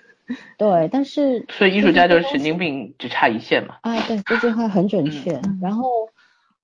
[0.57, 3.75] 对，但是 所以艺术家就是神经病，只差一线嘛。
[3.81, 5.41] 啊，对，这句话很准确。
[5.61, 5.89] 然后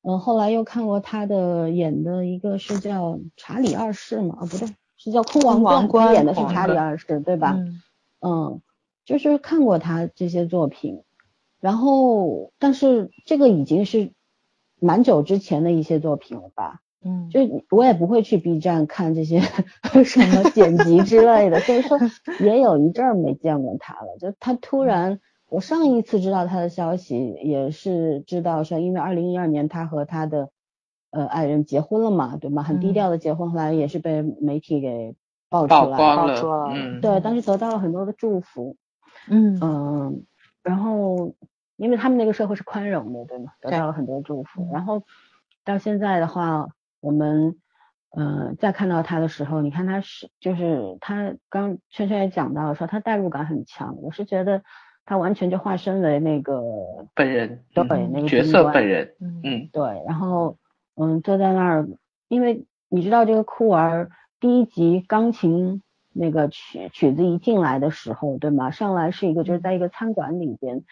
[0.01, 4.37] 嗯，后来又看过他的演的一个是叫《查理二世》嘛？
[4.39, 7.55] 啊，不对，是叫《空王冠》，他演的是查理二世，对吧？
[7.57, 7.81] 嗯，
[9.05, 11.01] 就是看过他这些作品，
[11.59, 14.11] 然后但是这个已经是
[14.79, 16.81] 蛮久之前的一些作品了吧？
[17.03, 17.39] 嗯，就
[17.69, 19.39] 我也不会去 B 站看这些
[20.05, 21.97] 什么剪辑之类的，所以说
[22.39, 24.17] 也有一阵儿没见过他了。
[24.19, 30.49] 就他突然，我上一次知道他的消息也是知道说，因为二零一二年他和他的
[31.09, 32.63] 呃爱人结婚了嘛，对吗？
[32.63, 35.15] 很低调的结婚，后来也是被媒体给。
[35.49, 38.77] 爆出来，爆出了，嗯，对，当时得到了很多的祝福，
[39.27, 40.23] 嗯嗯，
[40.61, 41.33] 然后
[41.75, 43.53] 因为他们那个社会是宽容的，对吗？
[43.59, 45.03] 得到了很多祝福，然后
[45.65, 46.67] 到现在的话，
[47.01, 47.55] 我们
[48.15, 54.61] 嗯再看到他的时候，你看他是就是他刚圈圈也讲到了说他代入感很强，我是觉得
[55.05, 56.61] 他完全就化身为那个
[57.15, 57.83] 本人，对，
[58.13, 60.57] 那个角色本人，嗯，对，然后
[60.95, 61.87] 嗯坐在那儿，
[62.27, 64.11] 因为你知道这个酷儿。
[64.39, 65.81] 第一集钢琴
[66.13, 68.71] 那个曲曲子一进来的时候，对吗？
[68.71, 70.83] 上来是一个就是在一个餐馆里边，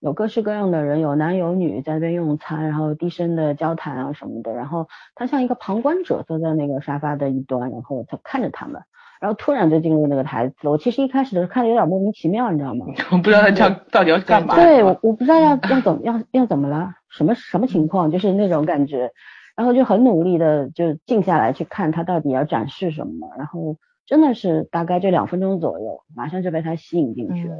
[0.00, 4.54] 有各式各样的人，有男有女在那边用餐，然后低声的交谈啊什么的。
[4.54, 8.82] 然后他像一个旁观者坐在那个沙发的一端，然后他看着他们，
[9.20, 10.68] 然后突然就进入那个台词。
[10.70, 12.86] 我其实一开始的时候看的有点莫名其妙，你知道吗？
[13.12, 14.54] 我不知道他叫到底要干嘛。
[14.54, 19.12] 对， 我我不知道要要怎么要要怎么了，什么什么情况，就是那种感觉。
[19.56, 27.56] 然后就很努力的就静下来去看他到底要展示什么，然后真的是大概这两分钟左右，马上就被他吸引进去了，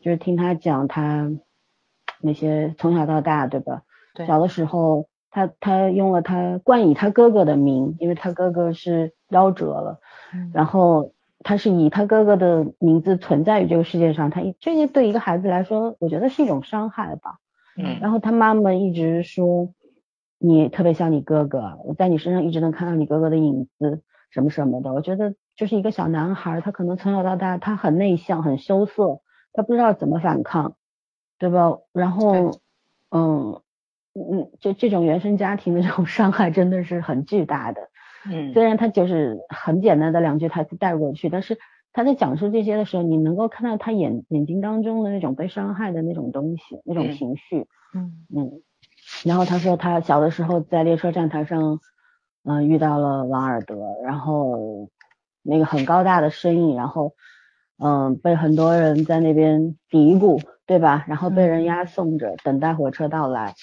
[0.00, 1.30] 就是听他讲他
[2.20, 3.82] 那些从小到大，对吧？
[4.14, 4.26] 对。
[4.26, 10.00] 小的时候，他他用了他冠以他哥哥的名，因为他哥哥是夭折了，
[10.52, 11.12] 然后
[11.44, 17.38] 他是以他哥哥的名字存在于这个世界上，他一这些对一个孩子来说，我觉得是一种伤害吧。
[17.76, 18.00] 嗯。
[18.00, 19.72] 然后他妈妈一直说。
[20.42, 24.94] 你特别像你哥哥，我在你身上一直能看到你哥哥的影子，什么什么的。
[24.94, 29.20] 我觉得就是一个小男孩，他可能从小到大他很内向，很羞涩，
[29.52, 30.76] 他不知道怎么反抗，
[31.38, 31.76] 对吧？
[31.92, 32.52] 然后，
[33.10, 33.60] 嗯
[34.14, 37.82] 嗯，就这种原生家庭的这种伤害真的是很巨大的。
[38.24, 41.58] 嗯，虽然他就是很简单的两句台词带过去，但是
[41.92, 47.66] 他在讲述这些的时候，你能够看到他眼眼睛当中的那种被伤害的那种东西，那种情绪。
[47.94, 48.62] 嗯嗯。
[49.22, 51.78] 然后他说他小的时候在列车站台上，
[52.42, 54.88] 嗯，遇到了王尔德，然后
[55.42, 57.12] 那个很高大的身影，然后
[57.76, 61.04] 嗯被很多人在那边嘀咕，对吧？
[61.06, 63.54] 然后被人押送着等待火车到来，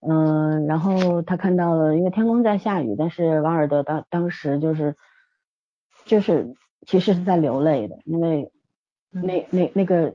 [0.00, 4.96] 嗯，然后他看到了，因为天空在下雨，但是王尔德当当时就是
[6.06, 6.54] 就是
[6.86, 8.50] 其实是在流泪的，因为
[9.10, 10.14] 那那那个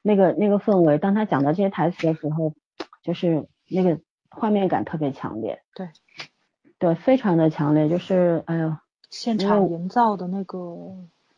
[0.00, 2.54] 那个那个氛围，当他讲到这些台词的时候，
[3.02, 4.00] 就是那个。
[4.38, 5.88] 画面感特别强烈，对，
[6.78, 8.76] 对，非常的强烈，就是哎呦，
[9.10, 10.58] 现场营造的那个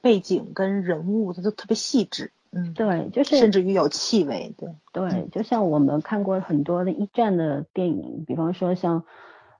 [0.02, 9.04] 背景跟人物，它都特别细致，嗯，对，就是甚至于有气味，对，对，就像我们看过很多的一战的电影，比方说像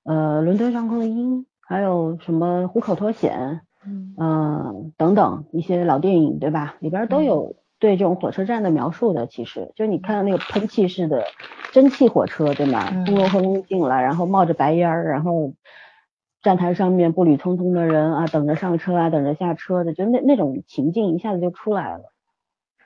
[0.03, 3.61] 呃伦敦上空的鹰，还有什么虎口脱险，
[4.19, 6.77] 嗯，等等一些老电影，对吧？
[6.81, 7.57] 里边都有。
[7.81, 11.25] 对这种火车站的描述的，其实就你看到那个喷气式的
[11.71, 13.05] 蒸汽火车，对吗？
[13.07, 15.53] 轰隆轰隆进来，然后冒着白烟儿，然后
[16.43, 22.13] 站台上面步履匆匆的人啊，等着上车啊，等着下车的，就那那种情境一下子就出来了。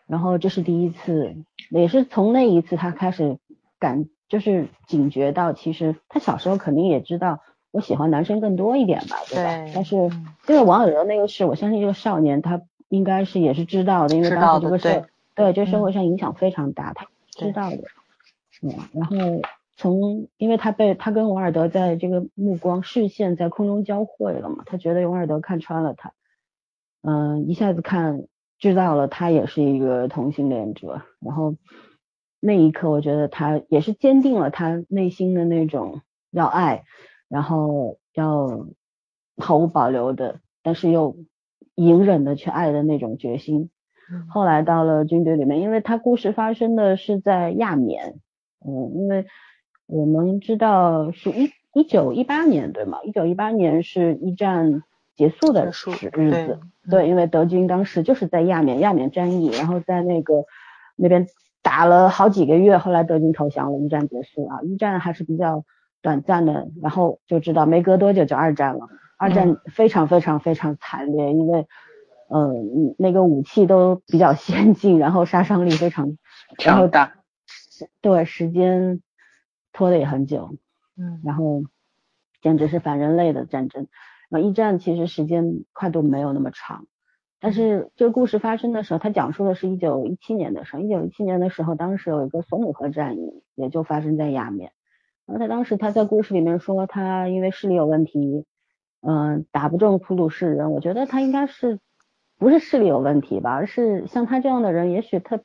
[0.07, 1.37] 然后这是第一次，
[1.71, 3.39] 也是从那一次他开始
[3.79, 7.41] 感，就是警觉到，其实他小时候肯定也知道
[7.71, 9.73] 我喜欢男生更多一点吧，对吧？
[9.75, 12.61] 但是因为王尔德那个事，我相信这个少年他。
[12.93, 17.79] 应该是也是知道的，因为当时这个社对这社会上影响非常大，他知道的。
[18.61, 19.17] 嗯，然后
[19.79, 26.13] 从因为他被他跟王尔德在这个目光视线在空中交汇了嘛，他觉得王尔德看穿了他，
[27.01, 28.27] 嗯，一下子看
[28.59, 31.57] 知道了他也是一个同性恋者，然后
[32.41, 36.85] 那一刻我觉得他也是坚定了他内心的那种要爱，
[37.29, 38.67] 然后要
[39.39, 41.17] 毫无保留的，但是又。
[41.75, 43.71] 隐忍的去爱的那种决心。
[44.29, 48.17] 后来到了军队里面，因为他故事发生的是在亚缅，
[48.67, 49.25] 嗯，因为
[49.87, 52.99] 我们知道是一一九一八年对吗？
[53.05, 54.83] 一九一八年是一战
[55.17, 56.61] 结束的时日子。
[56.91, 60.45] 对，因为德军当时就是在亚缅，亚缅战役，然后在那个
[60.97, 61.27] 那边
[61.63, 64.61] 打了好几个月，后来德军投降了，一战结束啊。
[64.63, 65.65] 一战还是比较
[66.03, 68.89] 短暂的，然后就知道没隔多久就二战了。
[69.23, 71.67] 二战非常非常非常惨烈，因为
[72.29, 72.53] 呃
[72.99, 76.19] 那个武器都比较先进，然后杀伤力非常，
[76.65, 77.15] 然后强大，
[78.01, 79.01] 对时间
[79.73, 80.57] 拖得也很久，
[80.99, 81.63] 嗯然后
[82.41, 83.87] 简直是反人类的战争。
[84.29, 86.87] 然后一战其实时间跨度没有那么长，
[87.39, 90.83] 但是这个故事发生的时候，它讲述的是一九一七年的时候。
[90.83, 94.73] 一九一七年的时候，当时有一个索姆河战役，也就发生在亚缅。
[95.27, 98.47] 然后他当时他在故事里面说，他因为视力有问题，
[99.03, 100.73] 嗯、打不中普鲁士人。
[100.73, 101.79] 我觉得他应该是
[102.39, 105.41] 不是视力有问题吧，而是像他这样的人，也许他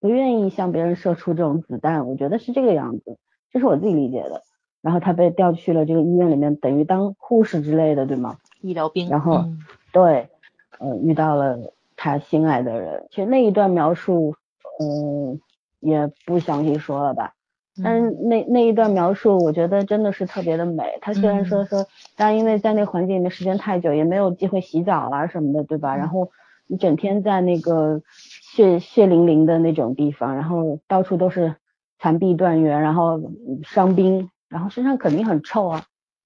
[0.00, 2.08] 不愿意向别人射出这种子弹。
[2.08, 3.18] 我觉得是这个样子，
[3.52, 4.42] 这是我自己理解的。
[4.80, 8.38] 然后他被调去了这个医院里面，等于当护士之类的，对吗？
[8.62, 9.58] 医疗兵，然后嗯
[9.92, 10.30] 对，
[10.78, 13.06] 呃，遇到了他心爱的人。
[13.10, 14.36] 其实那一段描述，
[14.80, 15.38] 嗯、
[15.80, 17.34] 也不详细说了吧。
[17.82, 20.98] 但是那那一段描述，我觉得真的是特别的美。
[21.00, 25.96] 他虽然说嗯说，但因为在那个环境里面时间太久，也没有机会洗澡啊什么的，对吧？
[25.96, 26.30] 然后
[26.66, 31.56] 你整天在那个血血淋淋的那种地方，然后到处都是
[31.98, 35.84] 残壁断垣，然后嗯伤兵，然后身上肯定很臭啊。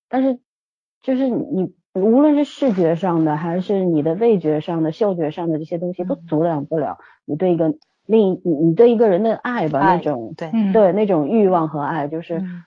[0.09, 0.39] 但是
[1.03, 7.75] 就是你无论是视觉上的，还是你的味觉上的、嗅觉上的这些东西，都阻挡不了你对一个
[8.07, 12.65] 另一你你对一个人的爱吧，爱那种对，嗯，对那种欲望和爱，就是嗯。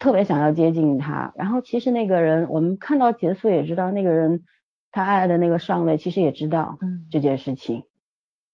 [0.00, 1.32] 特别想要接近他。
[1.36, 4.44] 然后其实那个人，我们看到结束也知道，那个人
[4.90, 7.84] 他爱的那个上尉其实也知道嗯，这件事情，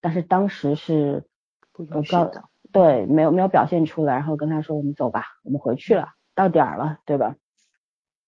[0.01, 1.23] 但是当时是
[1.71, 2.43] 不我告允许的，
[2.73, 7.35] 对没有没有表现出来，然后跟他说我们走吧，我们回去了，到点儿了，对吧？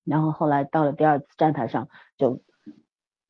[0.06, 2.42] 然后后来到了第二次站台上，就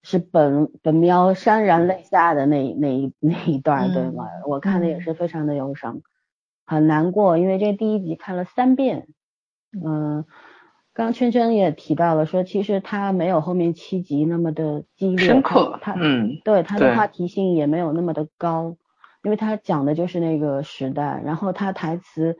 [0.10, 4.26] 是本本喵潸然泪下的那那一那一段，对吗？
[4.26, 4.50] 嗯？
[4.50, 5.14] 我看的也是。
[5.14, 6.02] 非常的忧伤，
[6.66, 9.08] 很难过，因为这第一集看了三遍，
[9.74, 10.26] 嗯、
[10.94, 18.78] 刚刚圈圈也提到了，说其实他没有后面七集那么的激烈，深刻，他他嗯，对他的话题性也没有那么的高，
[19.24, 22.38] 因为他讲的就是那个时代，然后他台词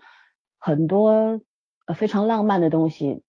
[0.58, 1.42] 很多
[1.86, 3.24] 呃非常浪漫的东西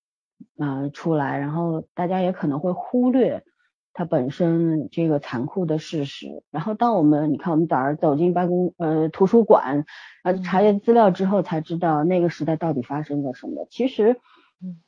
[0.58, 3.42] 啊、呃出来，然后大家也可能会忽略
[4.00, 6.42] 它本身这个残酷的事实。
[6.50, 9.84] 然后当我们你看我们早上走进办公呃图书馆，
[10.24, 13.66] 呃嗯查阅资料之后才知道那个时代到底发生了什么。
[13.68, 14.16] 其实
[14.62, 14.80] 嗯，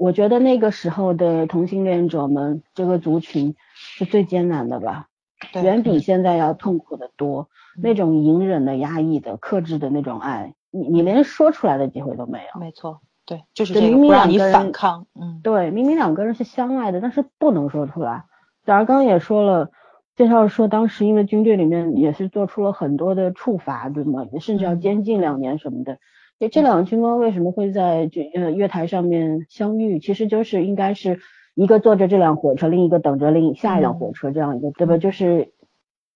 [0.00, 5.06] 我觉得那个时候的同性恋者们这个族群是最艰难的吧。
[5.52, 7.42] 对远比现在要痛苦的多。
[7.76, 12.60] 嗯那种隐忍的、压抑的、克制的那种爱，你你连说出来的机会都没有。
[12.60, 18.24] 没错，对，就是对明这个不让你明两个人反抗，嗯，对，明明两个人是相爱的，但是不能说出来。
[18.70, 19.72] 早上刚刚也说了，
[20.14, 24.28] 介绍说当时因为军队里面也是做出了很多的处罚，对吗？
[24.40, 25.98] 甚至要嗯监禁两年什么的。
[26.38, 29.98] 这这两个军官为什么会在军呃月台上面相遇？
[29.98, 31.18] 其实就是应该是
[31.56, 34.98] 一个坐着这辆火车，另一个等着另下一辆火车，这样一个对吧？
[34.98, 35.52] 就是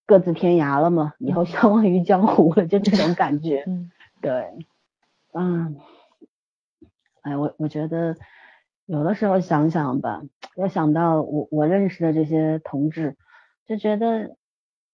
[0.05, 3.65] 各自天涯了嘛，以后相忘于江湖了，就这种感觉。
[3.67, 3.91] 嗯
[4.21, 4.45] 对，
[5.33, 5.75] 嗯，
[7.21, 8.15] 哎，我我觉得
[8.85, 10.21] 有的时候想想吧，
[10.55, 13.17] 我想到我我认识的这些同志，
[13.67, 14.35] 就觉得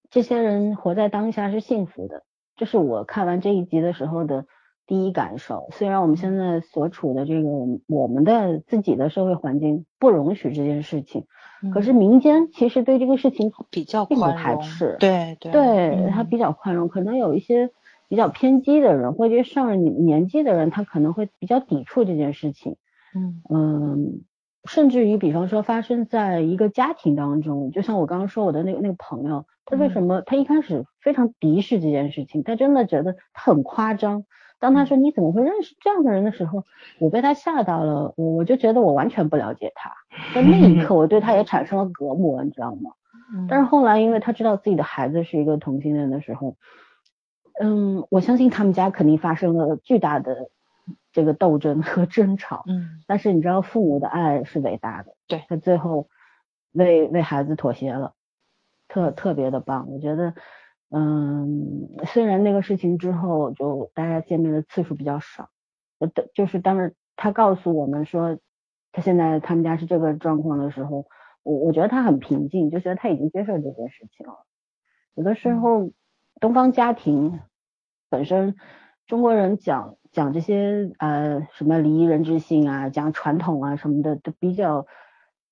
[0.09, 2.23] 这些人活在当下是幸福的，
[2.55, 4.45] 这是我看完这一集的时候的
[4.87, 5.67] 第一感受。
[5.71, 7.49] 虽然我们现在所处的这个
[7.87, 11.25] 我们的自己的社会环境不容许这件事情，
[11.73, 17.69] 可是嗯民间其实对这个事情比较并不排斥，对对对他嗯比较宽容，可能有一些
[18.07, 22.77] 比较偏激的人，或者上了年年纪的人，他可能会比较抵触这件事情。
[23.15, 24.21] 嗯嗯，
[24.65, 34.25] 甚至于比方说发生在一个家庭当中，就像我刚刚说我的那个那个朋友，他为什么他一开始非常敌视这件事情，他真的觉得他很夸张。
[34.59, 36.63] 当他说你怎么会认识这样的人的时候，
[36.99, 39.91] 我被他吓到了，我我就觉得我完全不了解他。
[40.35, 42.91] 在那一刻， 我对他也产生了隔膜，你知道吗？
[43.33, 46.57] 嗯，但是后来，因为他知道自己的孩子是一个同性恋的时候，
[47.59, 50.49] 嗯，我相信他们家肯定发生了巨大的
[51.11, 52.63] 这个斗争和争吵。
[52.67, 56.07] 嗯 但是你知道，父母的爱是伟大的，对他最后
[56.71, 58.13] 为为孩子妥协了，
[58.87, 59.89] 特特别的棒。
[59.91, 60.33] 我觉得，
[60.89, 65.49] 嗯，虽然那个事情之后就大家见面的次数比较少，
[65.99, 68.39] 呃，的就是当时他告诉我们说，
[68.91, 71.05] 他现在他们家是这个状况的时候，
[71.43, 74.45] 我我觉得他很平静，就觉得他已经接受这件事情了。
[75.15, 75.91] 有的时候，
[76.39, 77.39] 东方家庭
[78.09, 78.55] 本身，
[79.07, 84.85] 中国人讲讲这些呃什么礼仪人之性啊，讲传统啊什么的，都比较，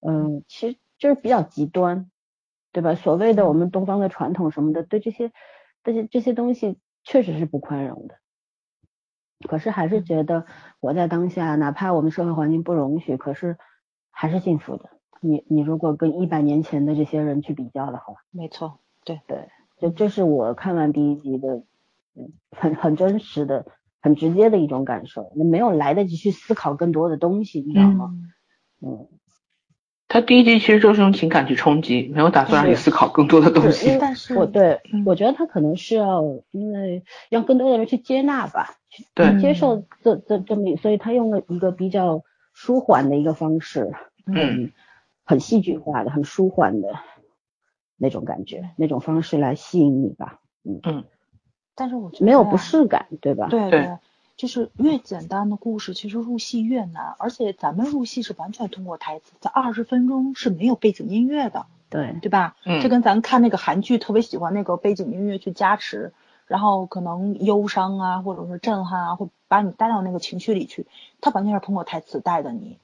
[0.01, 2.09] 嗯、其实就是比较极端，
[2.71, 2.95] 对吧？
[2.95, 5.31] 所谓的我们东方的传统什么的，对这些
[5.83, 8.15] 这些这些东西确实是不宽容的。
[9.47, 10.45] 可是还是觉得
[10.81, 13.57] 活在当下，哪怕我们社会环境不容许，可是
[14.11, 14.89] 还是幸福的。
[15.21, 21.67] 你你如果跟一百年前的这些人去比较的话，没错，对对，就这是我看完第一集的，嗯，
[22.51, 23.65] 很很真实的、
[24.01, 25.31] 很直接的一种感受。
[25.35, 28.11] 你没有来得及去思考更多的东西，你知道吗？
[28.81, 29.07] 嗯。
[30.11, 33.95] 他第一集其实就是用情感去冲击，没有打算让你思考更多的东西。
[34.01, 39.05] 但是，我对，我觉得他可能是要，因为让更多的人去接纳吧，去
[39.39, 43.91] 接受这这这么，所以他用了一个比较舒缓的一个方式，
[44.25, 44.71] 嗯，
[45.25, 46.89] 很戏剧化的、很舒缓的
[47.95, 51.03] 那种感觉，那种方式来吸引你吧，嗯嗯。
[51.79, 53.47] 但是我觉得没有不适感，对吧？
[53.49, 53.97] 对对。
[54.35, 57.13] 就是越简单的故事，其实入戏越难。
[57.17, 62.55] 而且咱们入戏是完全通过台词，在二十分钟是没有背景音乐的，对对吧？
[62.65, 66.13] 嗯，这跟咱看那个韩剧特别喜欢那个背景音乐去加持，
[66.47, 70.87] 然后可能忧伤啊，或者是震撼啊，会把你带到那个情绪里去。
[71.19, 72.77] 它完全是通过台词带的你，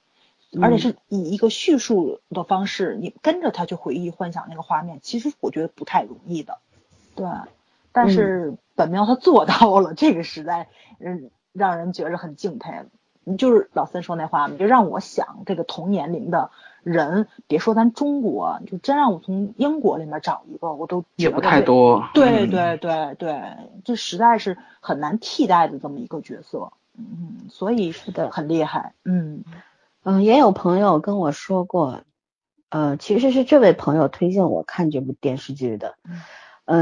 [0.61, 4.99] 而且是以一个叙述的方式，你跟着他去回忆幻想那个画面。
[5.01, 6.57] 其实我觉得不太容易的，
[7.15, 7.25] 对。
[7.93, 10.67] 但是本喵他做到了，这个实在
[10.99, 11.31] 嗯。
[11.57, 12.83] 让人觉着很敬佩，
[13.23, 16.51] 你就是老三说那话嘛，就让我想这个同年龄的
[16.83, 22.09] 人，别说咱中国，就真让我从英国里面找一个，我都也不太多。
[22.13, 23.41] 对对对对，
[23.85, 29.45] 这实在是很难替代的这么一个角色，嗯，所以是的，很厉害，嗯
[30.03, 32.01] 嗯，也有朋友跟我说过，
[32.67, 35.95] 呃，其实是这位朋友推荐我看这部电视剧的。
[36.03, 36.19] 嗯，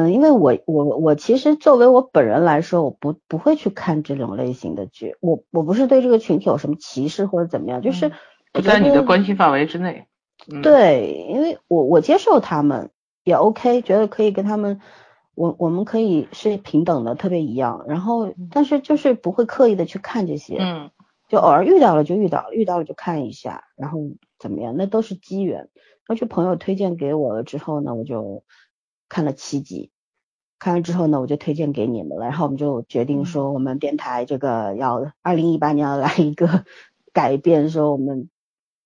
[0.09, 5.17] 因为我我我其实作为我本人来说，我不不会去看这种类型的剧。
[5.19, 8.13] 我我不是对这个群体有什么歧视或者怎么样，就是
[8.53, 10.07] 不在你的关心范围之内。
[10.61, 12.91] 对，因为我我接受他们
[13.25, 14.79] 也 OK，觉得可以跟他们，
[15.35, 17.83] 我我们可以是平等的，特别一样。
[17.85, 20.91] 然后但是就是不会刻意的去看这些，嗯，
[21.27, 23.99] 就偶尔遇到了就遇到了，遇到了就看一下，然后
[24.39, 25.67] 怎么样，那都是机缘。
[26.07, 28.45] 而且朋友推荐给我了之后呢，我就。
[29.13, 29.91] 看了七集，
[30.57, 32.25] 看完之后呢，我就推荐给你们了。
[32.25, 36.65] 然后我们就决定说，我们电台这个要二零一八年要来一个
[37.13, 38.27] 改变，说我们，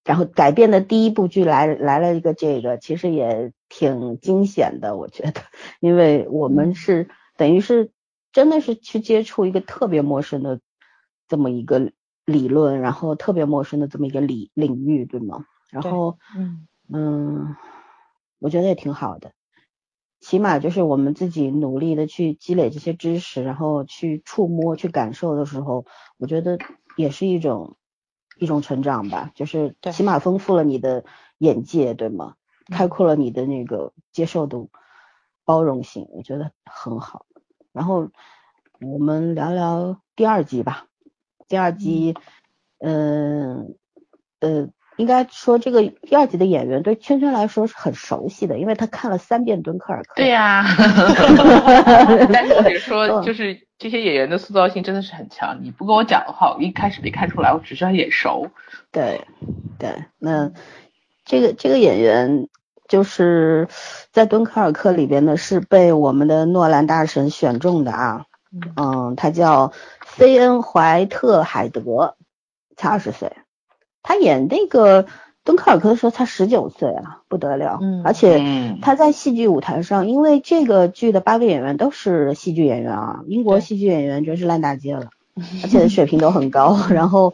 [0.03, 5.39] 然后改变的第一部剧来来了一个这个，其实也挺惊险的，我觉得，
[5.80, 7.07] 因为我们是
[7.38, 7.91] 等于是
[8.34, 10.59] 真的是去接触一个特别陌生的
[11.30, 11.93] 这么一个
[12.25, 15.45] 理论，然后特别陌生的这么一个领领域，对吗？
[15.69, 17.55] 然后，嗯嗯，
[18.39, 19.32] 我觉得也挺好的。
[20.28, 25.86] 起码就是我们自己努力的去积累这些知识，然后去触摸、去感受的时候，
[26.17, 26.59] 我觉得
[26.97, 27.78] 也是一种
[28.38, 29.32] 一种成长吧。
[29.36, 31.05] 就是起码丰富了你的
[31.38, 32.36] 眼界，对吗？
[32.69, 34.69] 开阔了你的那个接受度、
[35.45, 37.25] 包容性，我觉得很好。
[37.71, 38.09] 然后
[38.82, 40.88] 我们聊聊第二集吧。
[41.47, 42.15] 第二集，
[42.80, 43.78] 嗯
[44.41, 44.67] 呃。
[44.97, 50.13] 应该说，这个第二集的演员对圈圈来说是很熟悉的，因为他看了三遍《敦刻尔克》。
[50.17, 50.65] 对呀，
[52.33, 55.59] 但是我得说，就是这些演员的塑造性真的是很强。
[55.61, 58.49] 你不跟我讲的话，我一开始没看出来，我只是他眼熟。
[58.91, 59.21] 对，
[59.77, 60.51] 对，那
[61.25, 62.47] 这个这个演员
[62.87, 63.67] 就是
[64.11, 68.25] 在《敦刻尔克》里边呢，是被我们的诺兰大神选中的啊。
[68.77, 69.73] 嗯，他叫
[70.03, 72.15] 菲恩·怀特海德，
[72.75, 73.31] 才二十岁。
[74.08, 75.05] 他演那个
[75.43, 77.78] 敦刻尔克的时候才十九岁啊，不得了。
[77.82, 85.10] 嗯，而且他在戏剧舞台上，因为这个剧的八个演员都是戏剧演员啊，英国戏剧演员真是烂大街了，
[85.62, 86.78] 而且水平都很高。
[86.89, 87.34] 然后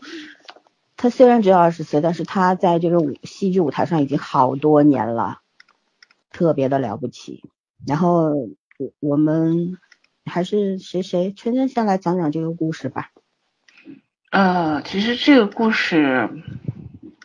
[0.98, 5.42] 他虽然只有二十岁，但是他在这个舞戏剧舞台上已经好多年了，
[6.32, 7.44] 特别的了不起。
[7.86, 8.32] 然后
[9.00, 9.78] 我们
[10.26, 13.12] 还是谁谁圈圈先来讲讲这个故事吧。
[14.34, 16.28] 呃，其实这个故事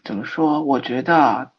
[0.05, 0.63] 怎么说？
[0.63, 1.53] 我觉得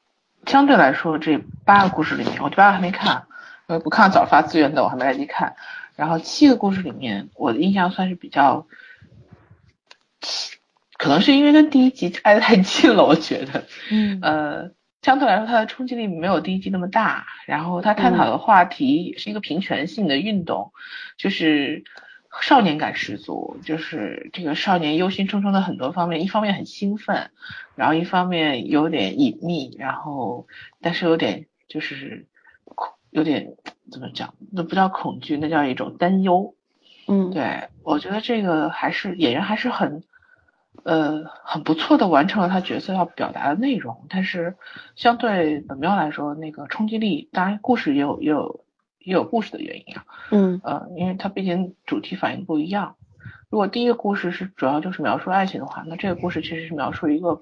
[0.45, 3.26] 相对来说，这八个故事里面，我第八个还没看，
[3.67, 5.55] 因为不看早发资源的，我还没来得及看。
[5.95, 8.67] 然后七个故事里面，我的印象算是比较，
[10.99, 14.69] 可能是因为跟第一集挨得太近了，我觉得，嗯，呃，
[15.01, 17.26] 相对来说它的冲击力没有第一集那么大。
[17.47, 20.73] 然后它探讨的话题也是一个平权性的运动，
[21.17, 21.84] 就是。
[22.41, 27.31] 少年感十足，就是这个少年忧心忡忡的很多方面，一方面很兴奋，
[27.76, 30.47] 然后一方面有点隐秘，然后
[30.81, 32.27] 但是有点就是
[32.65, 33.56] 恐，有点
[33.91, 34.35] 怎么讲？
[34.51, 36.53] 那不叫恐惧，那叫一种担忧。
[37.07, 40.03] 嗯，对我觉得这个还是演员还是很
[40.84, 44.56] 呃，很不错的完成了他角色要表达的内容，但是
[44.95, 48.64] 相对本喵来说，那个冲击力，当然故事也有也有
[49.10, 52.95] 也有故事的原因啊，嗯呃，因为它毕竟主题反应不一样。
[53.49, 57.41] 如果第一个故事是主要就是描述爱情的话，那这个故事其实是描述一个，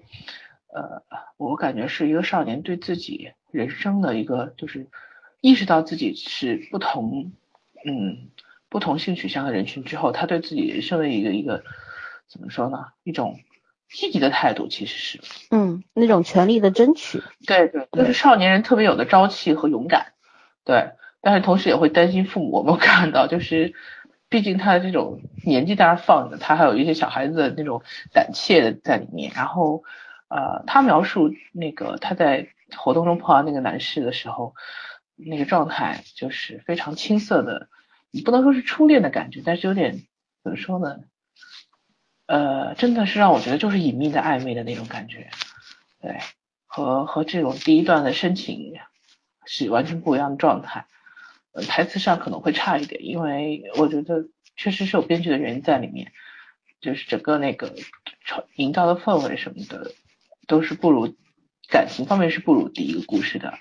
[0.73, 1.03] 呃，
[1.35, 4.87] 我感觉是一个少年对自己人生的一个，就是
[5.41, 7.33] 意识到自己是不同，
[7.85, 8.29] 嗯，
[8.69, 11.65] 不同性取向的人群之后，他对自己人生的一个一个
[12.29, 12.85] 怎么说呢？
[13.03, 13.41] 一种
[13.89, 15.19] 积极的态度，其实是，
[15.51, 20.13] 嗯，那种权利的争取，对对，就是少年人特别有的朝气和勇敢，
[20.63, 20.91] 对，
[21.27, 22.51] 但是同时也会担心父母。
[22.51, 23.73] 我们看到 就是。
[24.29, 27.81] 毕竟他的这种年纪在那放着，他还有一些小孩子的那种
[28.11, 29.31] 胆怯的在里面。
[29.33, 29.85] 然后，
[30.27, 34.53] 呃，他描述那个他在活动中碰到那个男士的时候，
[35.15, 37.69] 那个状态就是非常青涩的，
[38.11, 40.03] 你不能说是初恋的感觉，但是有点
[40.43, 40.97] 怎么说呢？
[42.25, 45.29] 呃，真的是让我觉得就是隐秘的暧昧的那种感觉，
[46.01, 46.17] 对，
[46.65, 48.73] 和和这种第一段的深情
[49.45, 50.85] 是完全不一样的状态。
[51.63, 56.11] 台词上可能会差一点，因为我觉得确实是有编剧的原因在里面，
[56.81, 57.73] 就是整个那个
[58.55, 59.91] 营造的氛围什么的
[60.47, 61.15] 都是不如
[61.69, 63.53] 感情方面是不如第一个故事的，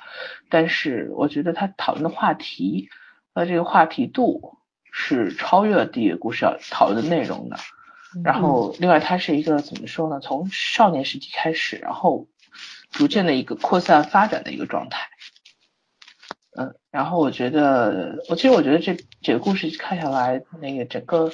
[0.48, 2.88] 但是我觉得他讨论的话题
[3.34, 4.58] 和这个话题度
[4.92, 7.56] 是超越了第一个故事要讨论的内容的。
[8.24, 10.20] 然后另外它是一个怎么说呢？
[10.20, 12.26] 从少年时期开始，然后
[12.90, 15.10] 逐渐的一个扩散发展的一个状态。
[16.58, 21.30] 嗯，然后我觉得，我其实我觉得这这个故事看下来，那个整个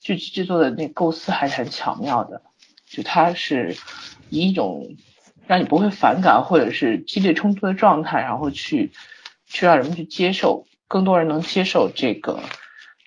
[0.00, 2.42] 剧集制作的那构思还是很巧妙的，
[2.86, 3.74] 就它是
[4.28, 4.94] 以一种
[5.46, 8.92] 让你不会反感或者是激烈冲突的状态，然后去
[9.46, 12.40] 去让人们去接受，更多人能接受这个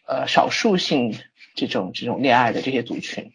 [0.08, 1.20] 呃少数性
[1.54, 3.32] 这种这种恋爱的这些族群。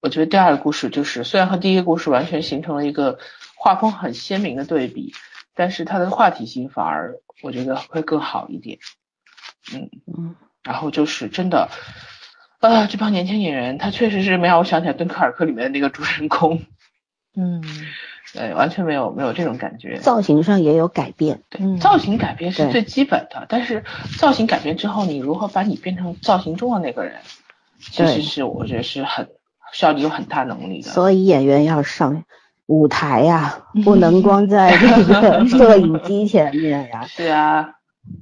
[0.00, 3.20] 我觉得第二个故事就是虽然和第一个故事完全形成了一个
[3.54, 5.14] 画风很鲜明的对比。
[5.54, 8.78] 但是它的话题性反而我觉得会更好一点，
[9.72, 11.68] 嗯嗯，然后就是真的，
[12.60, 16.62] 啊，这帮年轻演员他确实是没让我想起来敦刻尔克里面的那个主人公，
[17.36, 17.62] 嗯，
[18.34, 19.98] 对，完全没有没有这种感觉。
[19.98, 23.84] 造型上也有改变，对，造型改变是最基本的，但是
[24.18, 27.20] 造型改变之后，你如何把你变成造型中的那个人，
[27.80, 29.28] 其实是我觉得是很
[29.72, 30.90] 需要你有很大能力的。
[30.90, 32.24] 所以演员要上。
[32.68, 37.04] 舞台呀，不能光在这个 摄影机前面呀。
[37.08, 37.76] 是啊，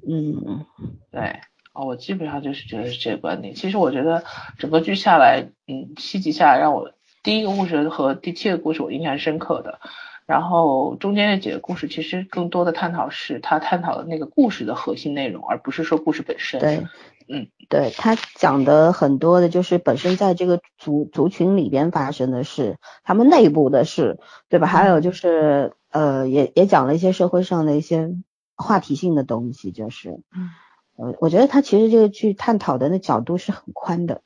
[0.09, 0.65] 嗯，
[1.11, 1.41] 对，
[1.73, 3.55] 哦，我基本上就是觉得是这个观点。
[3.57, 4.23] 其实我觉得
[4.57, 6.93] 整个剧下来，嗯，七集下来，让我
[7.25, 9.81] 第一个故事和第七个故事我印象深刻的。
[10.27, 16.61] 然后中间那几个故事，其实更多的探讨是他探讨的那个故事的核心内容，而不是说故事本身。
[16.61, 16.87] 对。
[17.29, 24.67] 嗯，对他讲的很多的，就是本身在这个族族群里边发生的事，他们内部的事，对吧？
[24.67, 28.15] 还有就是，呃，也也讲了一些社会上的一些
[28.55, 30.51] 话题性的东西，就是，嗯，
[30.97, 34.23] 呃，我觉得他其实这个剧探讨的那角度是很宽的，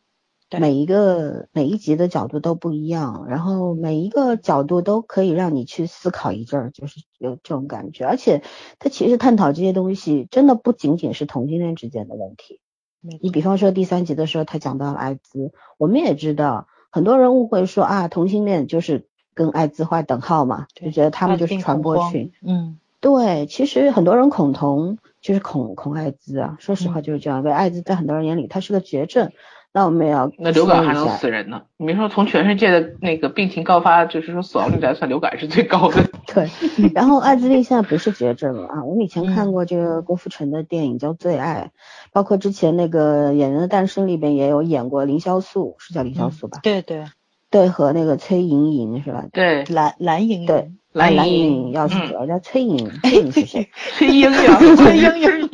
[0.59, 8.43] 每一个每一集的角度都不一样，然后每一个角度都可以让你去思考一阵儿，就是有这种感觉，而且
[8.79, 12.61] 他其实探讨这些东西，真的不仅仅是同性恋之间的问题。
[13.01, 22.33] 你比方说第三集的时候，他讲到了艾滋，我们也知道很多人误会说啊，同性恋就是跟艾滋划等号嘛，就觉得他们就是传播群。
[22.47, 29.33] 嗯，对，其实很多人恐同就是恐恐艾滋啊，说实话就是这样，因为艾滋在很多人眼里它是个绝症。
[29.73, 31.63] 那我们也要那流感还能死人呢？
[31.77, 36.05] 你别说从全世界的那个病情高发，就是说死亡率来算，流感是最高的。
[36.27, 36.51] 对，
[36.93, 38.85] 然后艾滋病现在不是绝症了啊！
[38.85, 41.71] 我们以前看过这个郭富城的电影叫《最爱》，
[42.13, 46.59] 包括之前那个《演员的诞生》里边也有演过凌潇肃，是叫凌潇肃吧？
[46.63, 47.05] 对对
[47.49, 49.27] 对，和那个崔莹莹是吧？
[49.33, 50.47] 对，蓝蓝莹莹。
[50.47, 50.73] 对。
[50.93, 53.71] 蓝蓝莹莹要死了，叫崔莹，崔莹是谁？
[53.97, 55.51] 崔莹莹，崔莹莹。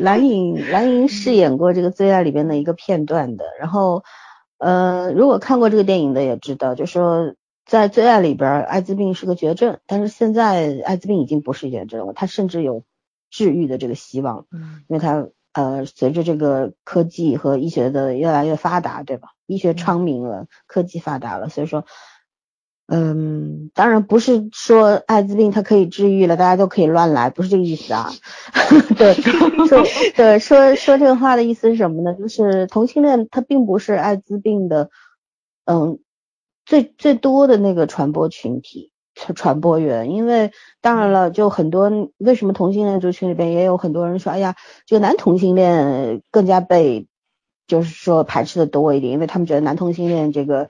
[0.00, 3.44] 蓝莹蓝莹饰演过这个《最爱》里边的一个片段的。
[3.58, 4.02] 然后，
[4.56, 7.34] 呃，如果看过这个电影的也知道，就说
[7.66, 12.84] 在《最爱》里边，艾滋病是个绝症，但是现在艾滋病已经不是绝症了，它甚至有
[13.28, 14.46] 治愈的这个希望。
[14.50, 14.84] 嗯。
[14.88, 19.28] 因为它呃，随着这个科技和医学的越来越发达，对吧？
[19.46, 21.84] 医学昌明了，科技发达了，所以说。
[22.92, 28.10] 嗯，当然不是说艾滋病它可以治愈了，大家都可以乱来，不是这个意思啊。
[28.98, 29.84] 对，说
[30.16, 32.14] 对说说这个话的意思是什么呢？
[32.14, 34.90] 就是同性恋它并不是艾滋病的，
[35.66, 36.00] 嗯，
[36.66, 40.10] 最最多的那个传播群体传传播源。
[40.10, 40.50] 因为
[40.80, 47.06] 当然了，就很多为什么同性恋族群里边也有很多人说，哎呀，这个男同性恋更加被。
[47.68, 50.68] 就是说排斥的多一点，因为他们觉得男同性恋这个，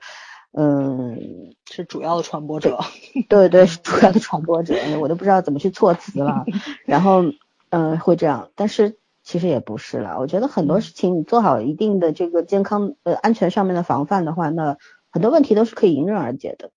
[0.53, 2.79] 嗯，是主要的传播者。
[3.29, 6.45] 对对，是主要的传播者，我都不知道怎么去措辞了。
[6.85, 7.23] 然后，
[7.69, 10.19] 嗯，会这样，但是其实也不是了。
[10.19, 14.77] 我觉得很多事情你做好一定的这个健康呃安全上面的防范的话，那
[15.09, 16.71] 很多问题都是可以迎刃而解的。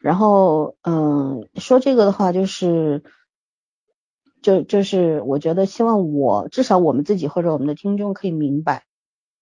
[0.00, 3.02] 然后，嗯，说这个的话就是。
[4.42, 8.84] 就就是我觉得希望我至少我们自己或者我们的听众可以明白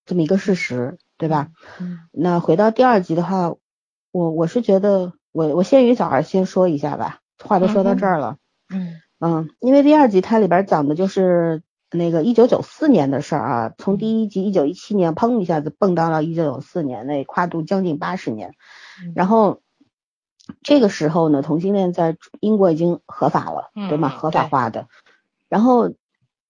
[0.06, 1.48] 这么一个事实，对吧？
[1.80, 2.00] 嗯。
[2.10, 3.54] 那回到第二集的话，
[4.10, 8.36] 我我是觉得我我先于早儿先说一下吧，话都说到这儿了。
[8.68, 9.00] 嗯。
[9.20, 18.52] 嗯，因为第二集它里边讲的就是那个一九九四年的事儿啊，从第一集一九一七年砰一下子蹦到了一九九四年，那跨度将近八十年，
[19.14, 19.60] 然后。
[20.64, 24.08] 这个时候呢，同性恋在英国已经合法了，对吗？
[24.08, 24.88] 合法化的。
[25.48, 25.94] 然后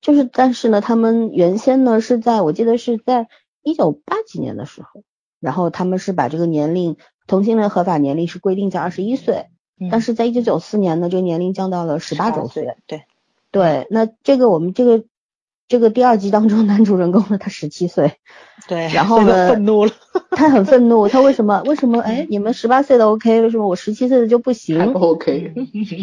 [0.01, 3.29] 就是，但是呢，他们原先呢是在我记得是在
[3.63, 5.03] 一九八几年的时候，
[5.41, 9.47] 然后他们是把这个年龄同性恋合法年龄是规定在二十一岁，
[9.91, 12.77] 但是在一九九四年呢，这个年龄降到了十八周岁。
[12.87, 13.05] 对
[13.51, 15.05] 对，那这个我们这个。
[15.69, 18.19] 这个第二集当中，男主人公呢，他十七岁，
[18.69, 19.93] 对，然后呢，愤怒了，
[20.37, 21.63] 他很愤怒，他为什么？
[21.65, 21.99] 为什么？
[22.03, 24.93] 哎，你们十八岁的 OK，为什么我十七岁的就不行？
[24.93, 25.55] 不 OK。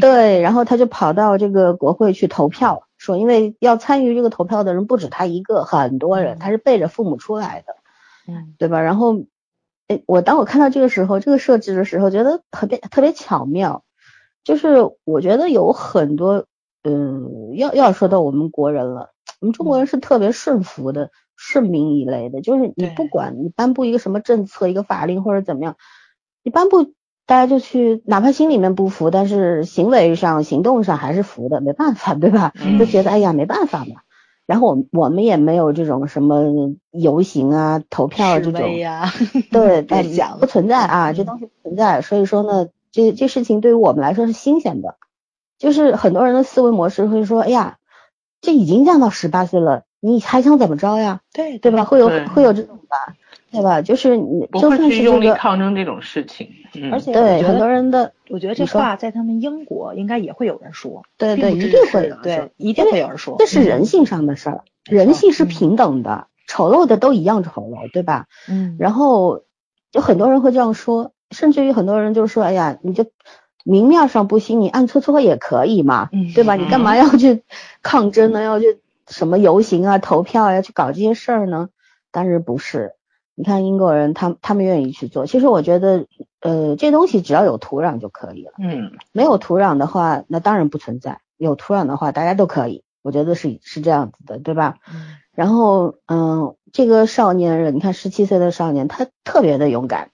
[0.02, 7.76] 对，然后他就跑到这个国会去投票，说因为要参与这个投票的人不止他一个，很多人，他是背着父母出来的，
[8.28, 8.82] 嗯，对吧？
[8.82, 9.24] 然后，
[9.88, 13.84] 哎，我当我看到这个时候，这个设置的时候，觉得特别特别巧妙，
[14.44, 16.46] 就是我觉得有很多，
[16.84, 19.12] 嗯，要要说到我们国人了。
[19.40, 25.78] 我们中国人是特别顺服的、顺民一类的，就是你不管你颁布一个什么政策、一个法令或者怎么样，
[26.44, 26.94] 你颁布
[27.30, 32.54] 大家就去，哪怕心里面不服，但是行为上、行动上还是服的，没办法，对吧？
[32.80, 34.02] 就觉得哎呀没办法嘛。
[34.48, 38.62] 然后我我们也没有这种什么游行啊、投票这种，
[39.52, 39.84] 对，
[40.42, 42.02] 不存在啊，这东西不存在。
[42.02, 44.96] 所以说呢，这这事情对于我们来说是新鲜的，
[45.60, 47.76] 就是很多人的思维模式会说，哎呀。
[48.42, 51.20] 这已经降到十八岁了，你还想怎么着呀？
[51.34, 51.84] 对对吧？
[51.84, 53.14] 会有会有这种吧，
[53.52, 53.82] 对吧？
[53.82, 56.50] 就是你就算是用力抗争这种事情，
[56.92, 68.28] 而且对很多人的，我觉得这话在他们英国应该也会有人说，对对，一定会有，对，一定会有人说，这是人性上的事儿，人性是平等的，丑陋的都一样丑陋，对吧？
[68.48, 69.44] 嗯，然后
[69.92, 73.06] 就很多人会这样说，甚至于很多人就说，哎呀，你就。
[73.66, 76.56] 明面上不行，你暗搓搓也可以嘛，嗯对吧？
[76.56, 77.44] 你干嘛要去
[77.84, 78.42] 抗争呢？
[78.42, 81.70] 要去什么游行啊、投票呀，去搞这些事儿呢？
[82.10, 82.94] 但是不是？
[83.40, 85.26] 你看英国人，他他们愿意去做。
[85.26, 86.08] 其实我觉得，
[86.42, 88.52] 呃，这东西只要有土壤就可以了。
[88.60, 91.22] 嗯，没有土壤的话，那当然不存在。
[91.38, 92.84] 有土壤的话，大家都可以。
[93.02, 94.76] 我觉得是是这样子的，对吧？
[94.94, 95.16] 嗯。
[95.32, 100.10] 然后，嗯，这个少年人，你看十七岁的少年，他特别的勇敢。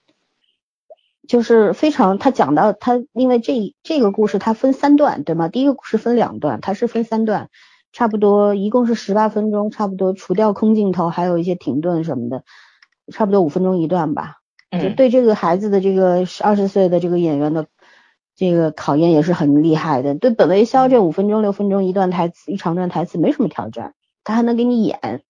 [1.26, 5.48] 就是非常，他讲到他，因为这这个故事它分三段，对吗？
[5.48, 7.50] 第一个故事分两段，它是分三段，
[7.92, 12.44] 差不多一共是十八分钟，差不多除掉空镜头，还有一些停顿什么的，
[13.12, 14.38] 差不多五分钟一段吧。
[14.72, 17.66] 就对这个孩子的这个二十岁的这个演员的
[18.34, 20.14] 这个考验也是很厉害的。
[20.14, 25.22] 对本维肖这五分钟六分钟一段台词一长段台词没什么挑战，他还能给你演。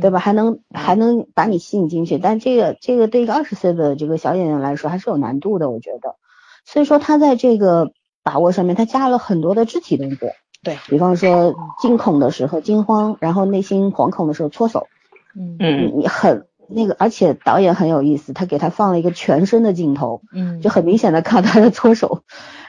[0.00, 0.18] 对吧？
[0.18, 6.16] 还能还能把你吸引进去，但这个这个对一个二十岁的这个小演员来说还是有难度的，我觉得。
[6.64, 7.92] 所以说他在这个
[8.24, 10.30] 把握上面，他加了很多的肢体动作，
[10.64, 14.88] 对比方说惊恐的时候惊慌，然后内心惶恐的时候搓手，
[15.38, 22.22] 嗯嗯，你很那个，而且导演很有意思，他给他放了一个全身的镜头，嗯，就很明显的看他的搓手，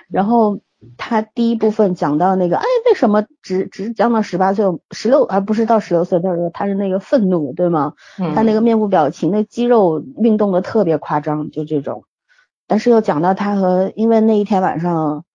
[0.10, 0.60] 然后。
[0.96, 6.20] 他第一部分讲到那个，哎，为什么只只讲到十八岁、十六，而不是到十六岁？
[6.20, 7.94] 他说他是那个愤怒，对吗？
[8.36, 12.04] 他那个面部表情、那肌肉运动的特别夸张，就这种。
[12.68, 15.26] 但是又讲到他和，因为那一天晚上，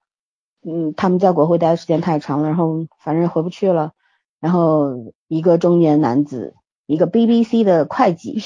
[0.64, 3.90] 嗯，他们在国会待的时间太长了，然后反正回不去了。
[4.38, 4.92] 然后
[5.26, 6.54] 一个中年男子，
[6.86, 8.42] 一个 BBC 的会计，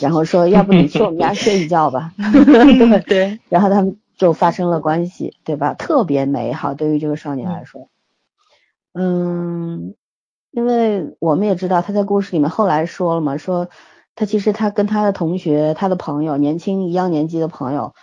[0.00, 2.12] 然后说，要不你去我们家睡一觉吧？
[2.18, 3.40] 对对。
[3.48, 3.98] 然后他们。
[4.18, 5.74] 就发生了关系，对吧？
[5.74, 7.88] 特别美好，对于这个少年来说，
[8.92, 9.94] 嗯，
[10.50, 13.68] 因为我们也知道他在故事里面后来说了嘛，说
[14.16, 17.94] 他其实他跟他的同学、他的朋友，年轻一样年纪的朋友，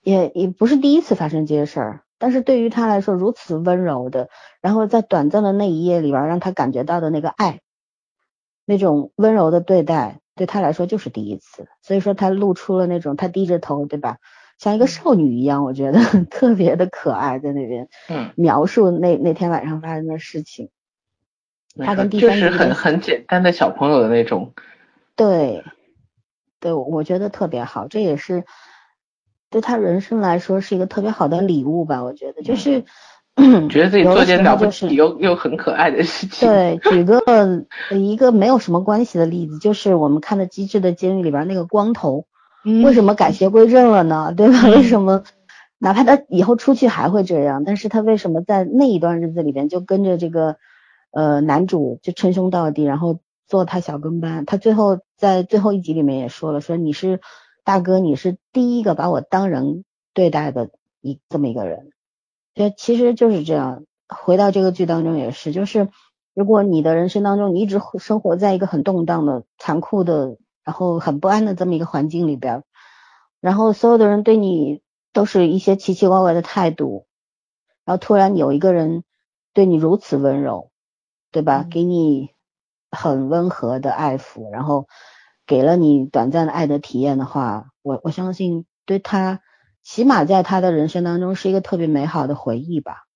[0.00, 4.28] 也也不是第一次发生这些事儿，但是对于他来说如此温柔的，
[4.60, 7.62] 然后在短暂的那一夜里边让他感觉到的那个爱，
[8.64, 14.18] 那种温柔的对待，对他来说就是第一次，所以说他露出了那种他低着头，对吧？
[14.58, 16.00] 像一个少女一样，我觉得
[16.30, 17.88] 特别的可爱，在那边
[18.36, 20.70] 描述那那天晚上发生的事情。
[21.78, 24.54] 他跟第三就是很很简单的小朋友的那种。
[25.16, 25.64] 对，
[26.60, 28.44] 对，我觉得特别好，这也是
[29.50, 32.02] 对他人生来说是一个特别好的礼物吧。
[32.02, 32.84] 我觉得就是。
[33.68, 36.48] 觉得自己做件了不起又又很可爱的事情。
[36.48, 37.20] 对， 举个
[37.90, 42.26] 一个没有什么关系的例子，就是我们看的《机智的监狱》里边那个光头，
[42.84, 44.32] 为什么改邪归正了呢？
[44.38, 44.68] 对吧？
[44.68, 45.24] 为什么
[45.78, 50.56] 哪怕他以后出去还会这样，但是他为什么在那一段日子里边就跟着这个
[51.10, 54.44] 呃男主就称兄道弟，然后做他小跟班？
[54.46, 57.20] 他最后在最后一集里面也说了，说你是
[57.64, 59.84] 大哥，你是第一个把我当人
[60.14, 60.70] 对待的
[61.00, 61.90] 一这么一个人。
[62.54, 63.84] 对，其实就是这样。
[64.08, 65.88] 回到这个剧当中也是，就是
[66.34, 72.62] 如果你的人生当中你一直生活在一个很动荡的、残酷的，然后很不安的这么一个环境里边，
[73.40, 74.82] 然后所有的人对你
[75.12, 77.06] 都是一些奇奇怪怪的态度，
[77.84, 79.02] 然后突然有一个人
[79.52, 80.70] 对你如此温柔，
[81.32, 81.66] 对吧？
[81.68, 82.30] 给你
[82.92, 84.86] 很温和的爱抚，然后
[85.46, 89.40] 给了你短暂的爱的体验的话，我我相信对他。
[89.84, 93.06] 起码在他的人生当中是一个特别美好的回忆吧，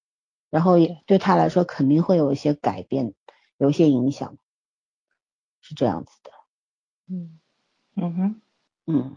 [0.51, 3.15] 然后也对他来说肯定会有一些改变，
[3.57, 4.37] 有一些影响，
[5.63, 6.31] 是这样子的。
[7.11, 7.41] 嗯
[7.97, 8.41] 嗯哼
[8.87, 9.17] 嗯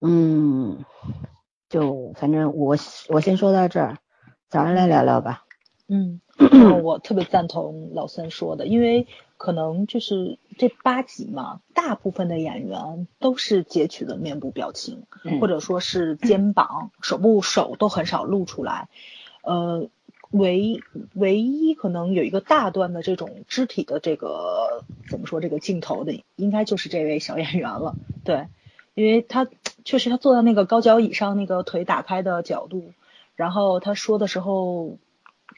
[0.00, 0.84] 嗯，
[1.68, 2.76] 就反正我
[3.08, 3.98] 我先说到这儿，
[4.48, 5.44] 早上来聊聊吧。
[5.88, 6.20] 嗯，
[6.82, 9.08] 我特别赞同老三说的，因为
[9.40, 15.04] 可能就是这八集嘛，大部分的演员都是截取的面部表情，
[15.40, 18.90] 或者说是肩膀、手部、手都很少露出来。
[19.42, 19.88] 呃，
[20.30, 20.82] 唯
[21.14, 27.96] 唯一可能有一个大段的这种肢体的这个怎么说这个镜头的，应该就是这位小演员了。
[28.24, 28.46] 对，
[28.92, 29.48] 因为他
[29.86, 32.92] 确实他坐在那个高脚椅上，那个腿打开的角度，
[33.36, 34.98] 然后他说的时候。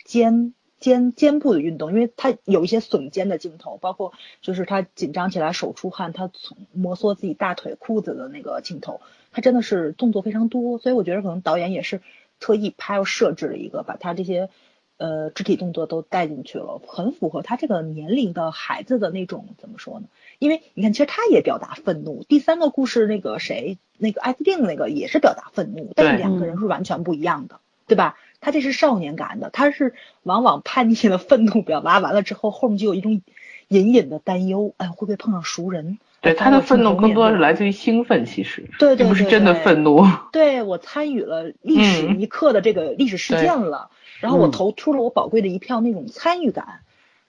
[0.06, 9.00] 肩肩肩部的运动，因为他有一些耸肩的镜头，包括就是他紧张起来手出汗，他从摩挲自己大腿裤子的那个镜头，
[9.30, 12.02] 他真的是动作非常多，所以我觉得可能导演也是
[12.40, 14.50] 特意拍要设置了一个，把他这些
[14.98, 20.06] 呃肢体动作都带进去了，很符合他这个年龄的孩子的那种怎么说呢？
[20.40, 22.24] 因为你看，其实他也表达愤怒。
[22.24, 28.16] 第三个故事那个谁，那个艾滋病那个也是表达愤怒，但是两个人是完全不一样的，对吧？
[28.43, 29.94] 他这是少年感的，他是
[30.24, 33.23] 往往叛逆的愤怒表达完了之后，后面就有一种
[33.69, 35.98] 隐隐的担忧，哎，会不会碰上熟人？
[36.20, 40.05] 对，他的愤怒更多的是来自于兴奋，其实，对对对，不是真的愤怒。
[40.32, 43.90] 对我参与了历史一刻的这个历史事件了，
[44.20, 46.81] 然后我投出了我宝贵的一票，那种参与感。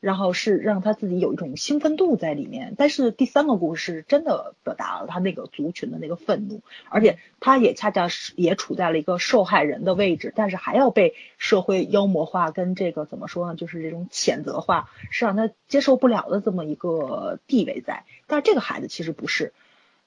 [0.04, 6.60] 然后是让他自己有一种兴奋度在里面，但是第三个故事真的表达了他那个族群的那个愤怒，
[6.90, 18.04] 而且他也恰恰是也处在了一个受害人的位置，但是还要被社会妖魔化跟这个怎么说呢，就是这种谴责化是让他接受不了的这么一个地位在。
[18.28, 19.54] 但是这个孩子其实不是，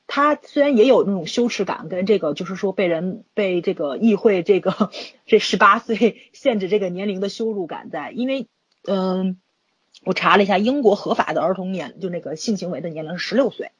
[0.06, 4.90] 他虽然也有那种羞耻感跟这个就是说被人被这个议会这个
[5.24, 8.47] 这十八岁限制这个年龄的羞辱感在，因为
[8.86, 9.40] 嗯。
[10.07, 13.73] 我查了一下，英国合法的儿童年就那个性行为的年龄是十六岁，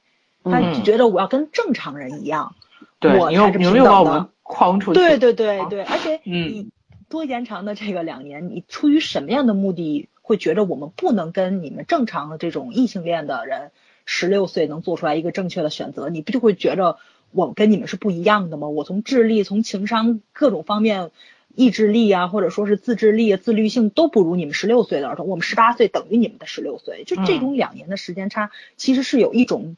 [0.43, 2.57] 他就觉得我要跟正常人一样，
[3.01, 4.29] 我才是平等的。
[4.43, 5.01] 框出去。
[5.01, 6.69] 对对对对， 而且你
[7.09, 13.71] 多延长的这个两年，你出于什么样的目的会觉得我们不能跟你们正常的这种异性恋的人
[14.05, 16.09] 十六岁能做出来一个正确的选择？
[16.09, 16.99] 你不就会觉得
[17.31, 18.69] 我跟你们是不一样的吗？
[18.69, 21.11] 我从智力、从情商各种方面。
[21.57, 25.27] 意志力啊，或者说是自制力、自律性都不如你们十六岁的儿童。
[25.27, 29.77] 我们十八岁等于你们的十六岁，就这种两年的时间差，其实是有一种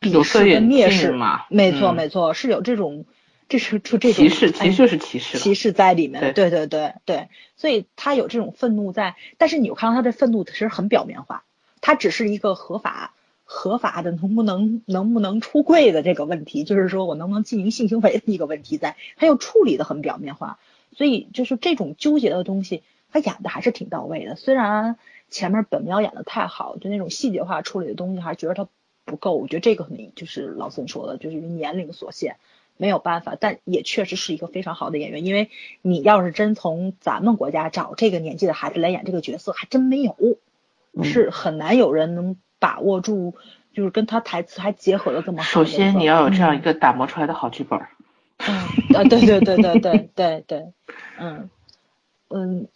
[0.00, 1.44] 鄙视跟蔑视嘛。
[1.50, 3.04] 没错，没错，是有这种，
[3.48, 6.32] 这是就这种歧视，歧视是歧视，歧视在里面。
[6.32, 11.42] 对对对对，所以他有这种愤怒在，但是你又看到他的愤怒其实很表面化，
[11.80, 20.58] 他只是一个合法合法的能不能能不能出柜的这个问题，就是说我能不能进行性行为的一个问题在，他又处理的很表面化。
[20.96, 22.82] 所以就是这种纠结的东西，
[23.12, 24.34] 他演的还是挺到位的。
[24.34, 24.96] 虽然
[25.28, 28.66] 前面本喵演的太好，就那种细节化处理的东西，还是觉得他
[29.04, 29.36] 不够。
[29.36, 32.36] 我觉得这个很就是老孙说的，就是年龄所限，
[32.78, 33.36] 没有办法。
[33.38, 35.50] 但也确实是一个非常好的演员，因为
[35.82, 40.16] 你要是真从咱们国家找这个年纪的孩子来演这个角色，还真没有，
[41.02, 43.34] 是很难有人能把握住，
[43.74, 45.44] 就是跟他台词还结合的这么好。
[45.44, 47.78] 首先你要有这样一个打磨出来的好剧本。
[47.78, 47.86] 嗯
[48.94, 50.72] 啊对对对对对对对，
[51.18, 51.50] 嗯
[52.28, 52.68] 嗯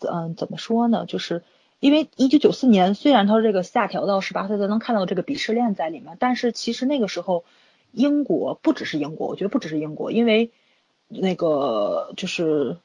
[0.00, 1.04] 嗯怎么说呢？
[1.06, 1.42] 就是
[1.80, 7.44] 因为一九九四年，虽然他这个下调到十八岁，才能看到这个鄙视链在里面，但是其实那个时候
[7.92, 10.50] 英国不只是英国，我觉得不只是英国，因为
[11.08, 12.78] 那个就是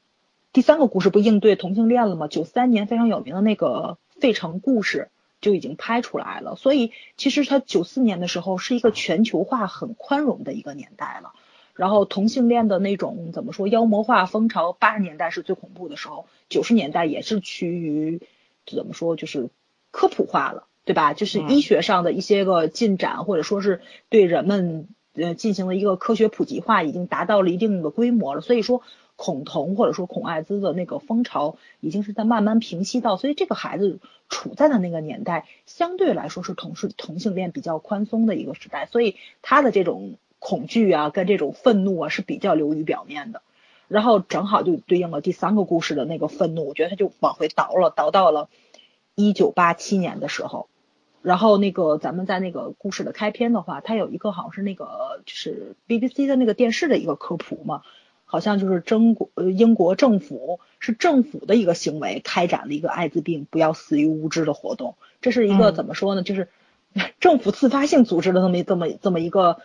[0.52, 2.28] 第三个故事不应对同性恋了吗？
[2.28, 5.08] 九三年非常有名的那个费城故事。
[5.40, 6.56] 就已经拍出来了。
[6.56, 11.34] 所以其实它九四年的时候是一个全球化很宽容的一个年代了。
[11.74, 18.20] 然后同性恋的那种怎么说妖魔化风潮，八十年代是最恐怖的时候，九十年代也是趋于
[18.64, 19.50] 怎么说就是
[19.90, 21.14] 科普化了，对吧？
[21.14, 28.40] 就是医学上的一些个进展，或者说是对人们呃进行了一个科学普及化，已经达到了一定的规模了。
[28.40, 28.82] 所以说
[29.16, 33.98] 恐同或者说恐艾滋的那个风潮已经是在慢慢平息到，所以这个孩子
[34.28, 40.18] 处在的那个年代，相对来说是同是同性恋比较宽松的一个时代，所以他的这种。
[40.46, 43.40] 恐惧啊，跟这种愤怒啊是比较流于表面的，
[43.88, 48.50] 然后正好就对应了第三个故事的那个愤怒，我觉得他就往回倒了，倒到了
[49.14, 50.68] 一九八七年的时候，
[51.22, 57.80] 然后那个咱们在那个故事的开篇的话，它有一个好像是那个就是 BBC 的那个电视的一个科普嘛，
[58.26, 66.22] 好像就是中国呃英国政府是政府的一个行为开展了一个艾滋病不要死于无知的活动，这是一个怎么说呢？
[66.22, 66.50] 就是
[67.18, 69.56] 政府自发性组织的这么这么这么一个。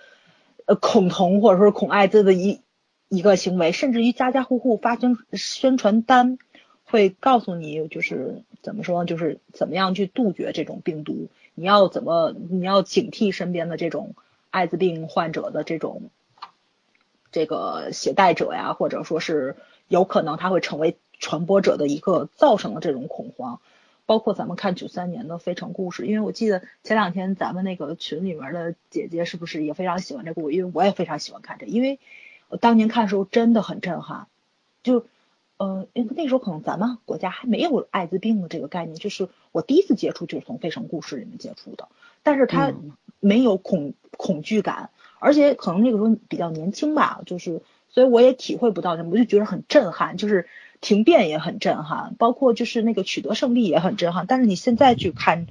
[0.69, 2.61] 呃，恐同或者说恐艾滋的一
[3.07, 6.37] 一个行为，甚至于家家户户发宣宣传单，
[6.83, 14.13] 会告诉你就是怎么说，就是怎么样去杜绝这种病毒，你要怎么，你要警惕身边的这种
[14.51, 16.11] 艾滋病患者的这种
[17.31, 19.55] 这个携带者呀，或者说是
[19.87, 23.59] 有可能他会成为传播者的一个造成的这种恐慌。
[24.09, 30.55] 包括咱们看九三年的《非诚故事》，因为我记得前两天咱们那个群里面的姐姐是不是也非常喜欢这故事？
[30.55, 31.99] 因为我也非常喜欢看这，因为
[32.47, 34.25] 我当年看的时候真的很震撼。
[34.81, 35.05] 就
[35.57, 41.87] 呃，因为那时候可能咱们国家还没有艾滋病的这个概念，就是我第一次接触就是从《非诚故事》里面接触的，
[42.23, 42.73] 但是它
[43.19, 47.61] 没有恐恐惧感，而且可能那个时候比较年轻吧，就是
[47.91, 50.47] 所以我也体会不到什么，我就觉得很震撼，就是。
[50.81, 54.25] 停变也很震撼，包括就是那个取得胜利也很震撼。
[54.27, 55.47] 但是你现在去看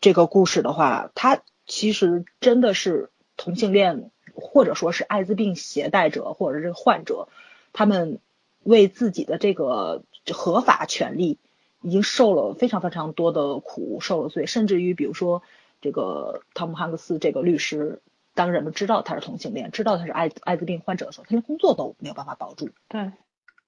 [0.00, 7.28] 这个故事的话，它其实真的是同性恋或者说是艾滋病携带者或者是患者，
[7.72, 8.18] 他们
[8.64, 10.02] 为自己的这个
[10.32, 11.38] 合法权利
[11.82, 15.42] 已经受了非常非常多的苦，受了罪，甚至于比如说
[15.80, 18.00] 这个汤姆汉克斯这个律师，
[18.34, 22.70] 当人们知道他是同性恋，知道他是艾艾滋病患者的时候，他连工作都没有办法保住。
[22.88, 23.12] 对。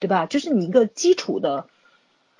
[0.02, 0.26] 对吧？
[0.26, 1.68] 就是你一个基础的，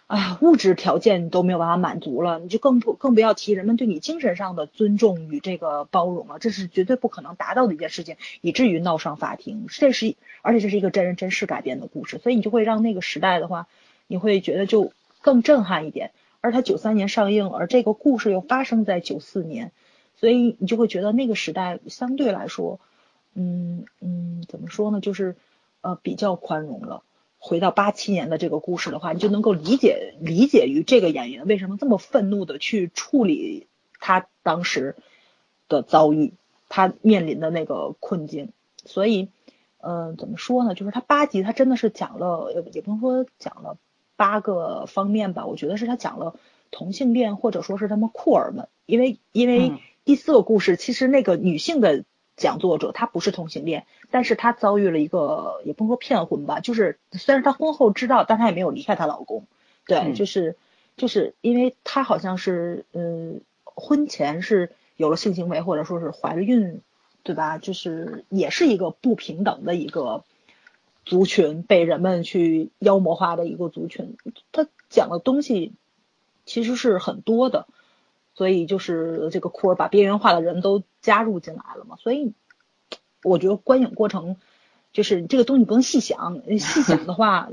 [0.09, 9.66] 啊，物质条件都没有办法满足了，你就更不更不要提人们对你精神上的尊重与这个包容了，这是绝对不可能达到的一件事情，以至于闹上法庭。
[9.68, 13.68] 这是而且这是一个真人真事改编的故事，所以你就会让那个时代的话，
[14.09, 16.10] 你会觉得就更震撼一点。
[16.40, 19.70] 而它九三年上映，而这个故事又发生在九四年，
[20.16, 22.80] 所以你就会觉得那个时代相对来说，
[23.34, 25.01] 嗯嗯，怎么说呢？
[25.01, 25.36] 就是
[25.82, 27.05] 呃比较宽容了。
[27.44, 33.66] 回到八七年的这个故事的话，你就能够理解理解于这个演员为什么这么愤怒的去处理
[33.98, 34.94] 他当时
[35.69, 36.35] 的遭遇，
[36.69, 38.52] 他面临的那个困境。
[38.85, 39.28] 所以，
[39.78, 40.77] 嗯，怎么说呢？
[40.77, 43.77] 就是他八集，他真的是讲了，也也不能说讲了
[44.14, 45.44] 八个方面吧。
[45.47, 46.36] 我觉得是他讲了
[46.70, 49.73] 同性恋，或者说是他们酷儿们，因为因为
[50.05, 52.05] 第四个故事其实那个女性的。
[52.36, 59.46] 讲作者他不是同性恋，但是他遭遇了一个也不能说骗婚吧，就是虽然他婚后知道，但她也没有离开她老公，
[59.86, 60.56] 对，就是
[60.96, 66.80] 就是因为她好像是嗯婚前是有了性行为或者说是怀了孕，
[67.22, 67.59] 对吧？
[67.59, 70.24] 就是也是一个不平等的一个
[71.04, 74.16] 族群，被人们去妖魔化的一个族群。
[74.52, 75.72] 他讲的东西
[76.46, 77.66] 其实是很多的。
[78.34, 82.32] 所以就是这个库尔把边缘化的人都加入进来了嘛，所以
[83.22, 84.36] 我觉得观影过程
[84.92, 87.48] 就是这个东西不能细想，细 想的话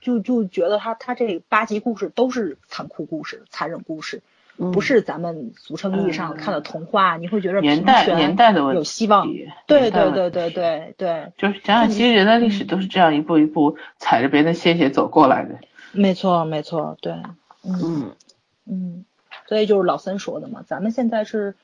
[0.00, 4.22] 就就觉得他他这八集故事都是残酷故事、残忍故事，
[4.56, 7.16] 不是咱们俗称意义上看的童话。
[7.16, 9.26] 你会觉得年代年代的问题有希望，
[9.66, 15.58] 对对对对对对，就是想想其实人类历史都是这样一步一步踩着别人的鲜血走过来的。
[15.92, 17.12] 没错没错，对，
[17.64, 18.12] 嗯
[18.66, 19.04] 嗯。
[19.52, 21.56] 所以就是老三说的嘛，咱们现在是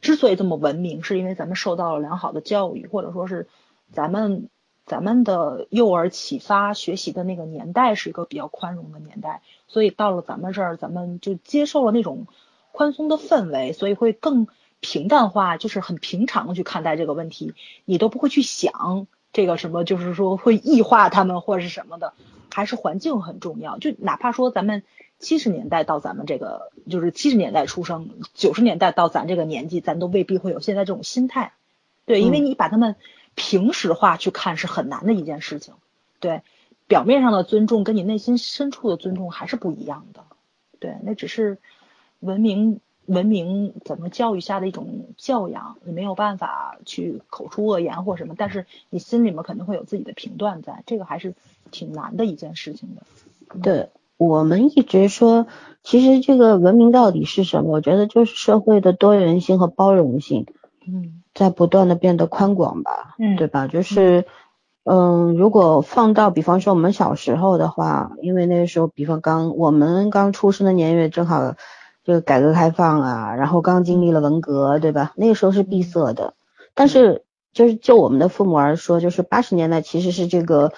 [0.00, 3.46] 之所以这么文明，是因为咱们受到了良好的教育，或者说是
[3.92, 4.48] 咱们
[4.86, 12.26] 咱们的幼儿启发学习的那个年代是一个比较宽容的年代，所以到了咱们这儿，咱们就接受了那种
[12.72, 14.48] 宽松的氛围，所以会更
[14.80, 17.54] 平淡化，就是很平常的去看待这个问题，
[17.84, 22.14] 你都不会去想这个什么，就是说会异化他们或者是什么的，
[22.52, 24.82] 还是环境很重要，就哪怕说咱们。
[25.18, 31.52] 七十年代到咱们这个，就是七十年代出生，九十年代到咱这个年纪，咱都未必会有现在这种心态，
[32.06, 32.94] 对，因为你把他们
[33.34, 35.74] 平时化去看是很难的一件事情，
[36.20, 36.42] 对，
[36.86, 40.24] 表面上的尊重跟你内心深处的尊重还是不一样的，
[40.78, 41.58] 对，那只是
[42.20, 51.34] 文明文明怎么教育下的一种教养，你没有办法去口出恶言或什么，但是你心里面肯定会有自己的评断在，这个还是
[51.70, 53.02] 挺难的一件事情的。
[53.62, 53.88] 对
[54.18, 55.46] 我们一直说，
[55.82, 57.70] 其实这个文明到底是什么？
[57.70, 60.44] 我觉得就是社会的多元性和包容性，
[60.86, 63.68] 嗯，在不断的变得宽广吧，嗯对吧？
[63.68, 64.26] 就是，
[64.84, 71.54] 嗯，如果放到比方说我们小时候的话，因为那个时候，比方刚我们刚出生的年月正好
[72.02, 75.12] 这个改革开放啊，然后刚经历了文革，对吧？
[75.14, 76.34] 那个时候是闭塞的，
[76.74, 80.72] 但是就是就我们的父母而说，就是八十年代其实是这个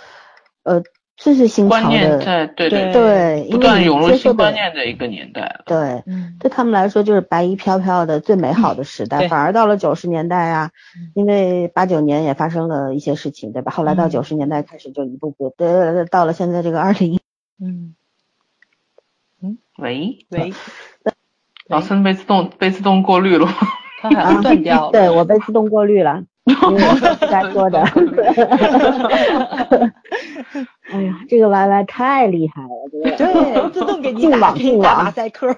[0.62, 0.82] 呃
[1.22, 5.64] 最最新潮观念，在对对对，不断涌入新观念的一个年代了。
[5.66, 13.70] 对，嗯，对他们来说就是白衣飘飘的最美好的时代，对反而到了九十年代啊嗯，因为八九年也发生了一些事情，对吧？
[13.70, 17.20] 后来到嗯九十年代开始就一步步，对，到了现在这个二零，
[17.60, 17.94] 嗯，
[19.76, 20.54] 喂，喂，
[21.68, 23.52] 老孙被自动被自动过滤了吗？
[24.00, 24.92] 它好像断掉了。
[24.92, 27.84] 对我被自动过滤了，因为我是该说的。
[30.90, 35.48] 哎呀，这个 YY 太厉害了，这个对，自动给你净打给你网净网打马赛克。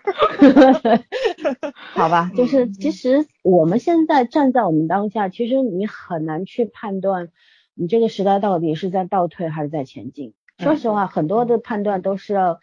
[1.95, 7.29] 好吧，就是嗯其实我们现在站在我们当下，其实你很难去判断
[7.75, 10.35] 你这个时代到底是在倒退还是在前进。
[10.59, 12.61] 说实话，很多的判断都是要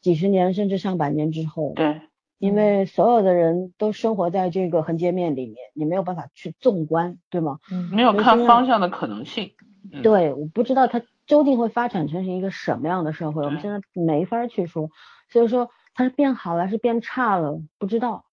[0.00, 2.02] 几十年甚至上百年之后，对，
[2.38, 7.58] 因为所有的人都生活在这个横截面里面，你没有办法去纵观，对吗？
[7.72, 9.52] 嗯没有看方向的可能性。
[9.92, 11.00] 嗯对，我不知道它
[11.30, 14.90] 究竟会发展成是一个什么样的社会，我们现在没法去说。
[15.30, 18.24] 所以说它是变好了还是变差了，不知道，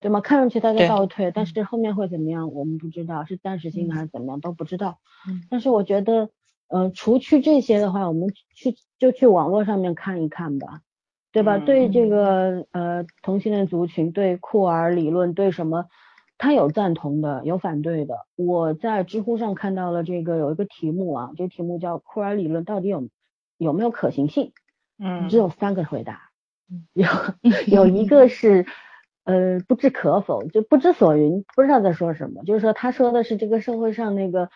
[0.00, 0.20] 对吗？
[0.20, 4.98] 看上去它在倒退，但是后面会怎么样，我们不知道，是暂时性的还是怎么样都不知道。
[5.28, 6.30] 嗯但是我觉得，
[6.68, 10.82] 呃，除去这些的话，我们去就去网络上面看一看吧，
[11.32, 11.56] 对吧？
[11.56, 15.86] 嗯对这个呃同性恋族群，对酷儿理论，对什么，
[16.38, 18.26] 他有赞同的，有反对的。
[18.36, 23.08] 我在知乎上看到了这个有一个题目啊，这个题目叫库尔理论到底有
[23.56, 24.52] 有没有可行性？
[24.98, 26.30] 嗯只有三个回答
[26.70, 27.06] 嗯，有
[27.66, 28.64] 有一个是
[29.24, 32.42] 呃不置可否，就不知所云，不知道在说什么。
[32.44, 34.48] 就是说他说的是这个社会上那个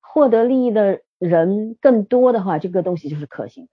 [0.00, 3.70] 获得利益的人更多的话，这个东西就是可行的。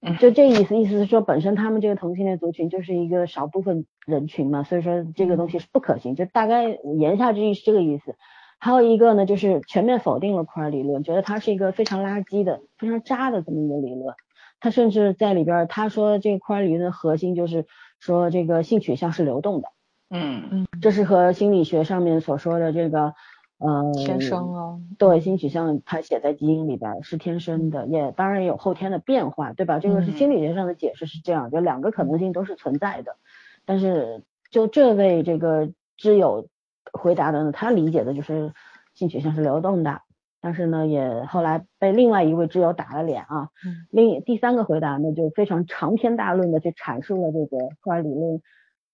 [0.00, 8.14] 嗯就这意思，意思是说本身他们这个同性恋族群就是一个少部分人群嘛，所以说这个东西是不可行，就大概言下之意是这个意思。
[8.60, 14.14] 还有一个呢，就是全面否定了库尔理论，觉得它是一个非常垃圾的、非常渣的这么一个理论。
[14.60, 17.66] 他甚至在里边儿他说这个库尔理论的核心就是
[18.00, 19.68] 说这个性取向是流动的，
[20.10, 23.14] 嗯嗯这是和心理学上面所说的这个
[23.58, 29.78] 呃天生哦，对性取向，它写在基因里边是天生的，也当然也有后天的变化，对吧？
[29.80, 33.16] 这个是嗯心理学上的解释是这样，就两个可能性都是存在的。
[33.64, 36.48] 但是就这位这个挚友
[36.92, 38.52] 回答的呢，他理解的就是
[38.94, 40.02] 性取向是流动的，
[40.40, 43.48] 但是呢，也后来被另外一位挚友打了脸啊。
[43.64, 48.40] 嗯另第三个回答呢，就非常长篇大论的去阐述了这个库尔理论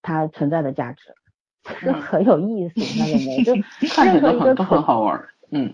[0.00, 1.14] 它存在的价值，
[1.66, 3.42] 是嗯很有意思，你发现没？
[3.44, 3.54] 就
[3.94, 5.28] 看起任何一个来都很好玩儿。
[5.50, 5.72] 嗯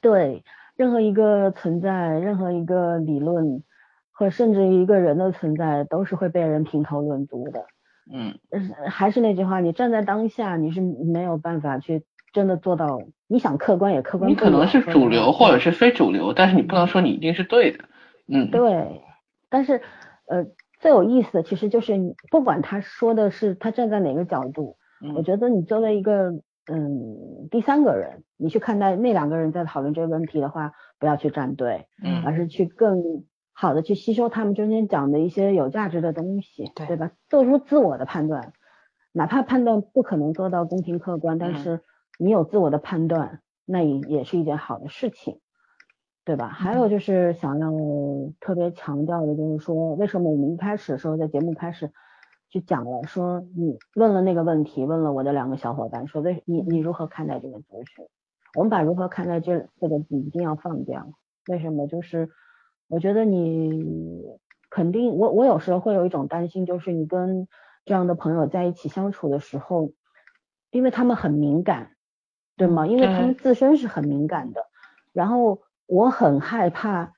[0.00, 0.42] 对，
[0.76, 3.62] 任何一个存在，任何一个理论，
[4.10, 7.64] 和甚至一个人的存在，都是会被人评头论足的。
[8.10, 8.38] 嗯
[8.86, 12.02] 还是那句话，你站在当下，你是没有办法去
[12.32, 14.30] 真的做到，你想客观也客观。
[14.30, 17.84] 你可能是主流或者是非主流，但是你不能说你一定是对的。
[18.26, 19.02] 嗯，对，
[19.48, 19.80] 但是
[20.26, 20.46] 呃，
[20.80, 24.76] 最有意思的其实就是你不管他说的是他站在哪个角度，
[25.14, 26.30] 我嗯觉得你作为一个
[26.70, 37.12] 嗯第三个人，你去看待那两个人在讨论这个问题的话，不要去站队，嗯而是去更好的去吸收他们中间讲的一些有价值的东西，对对吧？
[37.28, 38.52] 做出自我的判断，
[39.12, 41.80] 哪怕判断不可能做到公平客观，但嗯是
[42.18, 45.40] 你有自我的判断，那也也是一件好的事情。
[46.24, 46.48] 对吧？
[46.48, 47.70] 还有就是想要
[48.38, 51.90] 特别强调的，就是说，为什么我们一开始的时候在节目开始
[52.50, 58.06] 就讲了，说你问了那个问题，问了我的两个小伙伴，说为你你如何看待这个族群？
[58.54, 61.10] 我们把如何看待这四个字一定要放掉。
[61.46, 61.86] 为什么？
[61.86, 62.30] 就是
[62.88, 64.24] 我觉得你
[64.70, 67.48] 肯定，我我有时候会有一种担心，就是你跟
[67.84, 69.92] 这样的朋友在一起相处的时候，
[70.70, 71.92] 因为他们很敏感，
[72.56, 72.86] 对吗？
[72.86, 74.66] 因为他们自身是很敏感的，
[75.12, 77.12] 然后我很害怕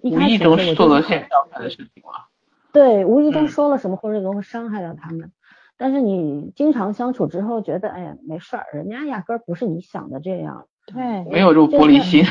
[0.00, 2.26] 一无意中做了些伤害的事情嘛。
[2.72, 3.48] 对，无意中嗯。
[3.48, 5.32] 说了什么或者可能会伤害到他们。
[5.76, 12.24] 但是你经常相处之后，觉得哎呀没事儿，人家压根儿不是你想的这样，对，没有这种玻璃心。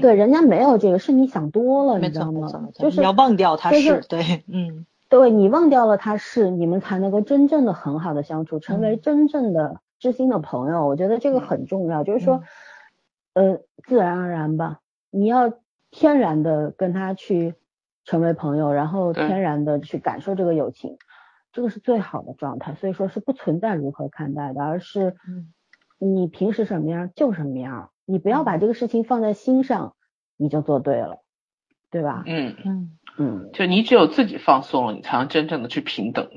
[0.00, 4.86] 对，人家没有这个，是你想多了，你知道吗就是你要忘掉它就是对，嗯。
[5.10, 9.00] 对你忘掉了他是，你们才能够真正的很好的相处，成为嗯。
[9.00, 10.86] 真正的知心的朋友。
[10.86, 12.42] 我觉得这个很重要，就是说，
[13.34, 14.80] 呃，自然而然吧，
[15.10, 15.52] 你要
[15.90, 17.54] 天然的跟他去
[18.08, 20.96] 成为朋友，然后天然的去感受这个友情，
[21.52, 22.74] 这个是最好的状态。
[22.74, 25.52] 所以说是不存在如何看待的，而是嗯
[25.98, 29.94] 你平时什么样就什么样，你不要把嗯这个事情放在心上，
[30.38, 31.22] 你就做对了，
[31.90, 32.22] 对吧？
[32.24, 36.30] 嗯，嗯，嗯，就你只有自己放松了，你才能真正的去平等。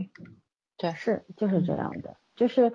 [0.78, 2.74] 对，是就是这嗯样的，就是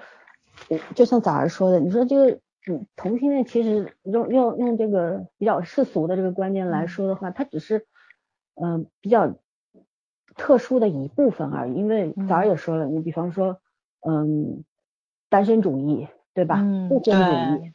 [0.95, 7.85] 就像早上说的，你说这个嗯同性恋其实用用用这个比较世俗的这个观念来嗯说的话，它只是
[8.61, 9.35] 嗯、呃比较
[10.37, 11.75] 特殊的一部分而已。
[11.75, 13.61] 因为早上也说了，你比方说
[14.07, 14.65] 嗯
[15.29, 16.57] 单身主义对吧？
[16.61, 17.15] 嗯不婚主
[17.65, 17.73] 义。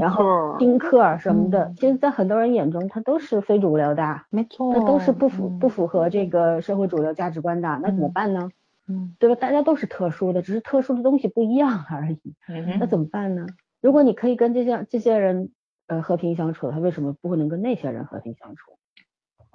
[0.00, 8.50] 然后，丁克儿什么的，嗯其实，在很多人眼中，他都是非主流的，没错，那都是不符嗯不符合这个社会主流价值观的，那怎么嗯办呢？
[8.88, 9.36] 嗯对吧？
[9.36, 12.18] 大家都是特殊的，只是特殊的东西不一样而已。
[12.48, 13.46] 嗯那怎么办呢？
[13.80, 15.52] 如果你可以跟这些这些人
[15.86, 18.77] 呃和平相处，他为什么不能跟那些人和平相处？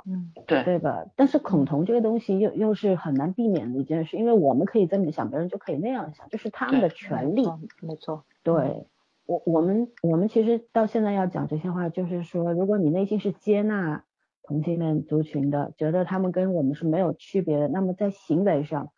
[0.06, 1.06] 嗯对，对吧？
[1.16, 7.46] 但是恐同这个东西又又是很难避免的一件事，因为我们可以这么想，别人就可以那样想，就是他们的权利。
[7.82, 8.88] 没错，对
[9.26, 14.04] 我我们我们其实到现在要讲这些话，就是说，如果你内心是接纳
[14.42, 18.92] 同性恋族群的，觉得他们跟我们是没有区别的，那么在行为上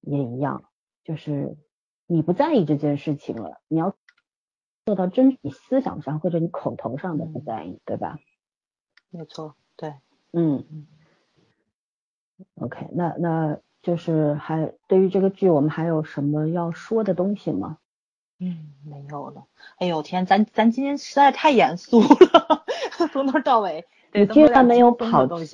[0.00, 0.62] 也一样，
[1.02, 1.56] 就是
[2.06, 3.96] 你不在意这件事情了，你要
[4.84, 8.20] 做到真你思想上或者你口头上的不在意，对吧？
[9.10, 9.65] 没错，对，
[10.38, 10.86] 嗯
[12.60, 17.78] ，OK，那那就是还对于这个剧，我们还有什么要说的东西吗？
[18.38, 19.46] 嗯，没有了。
[19.78, 22.66] 哎呦天，咱咱今天实在太严肃了，
[23.10, 23.86] 从头到尾，
[24.20, 25.26] 你，居然没有跑。
[25.26, 25.44] 题，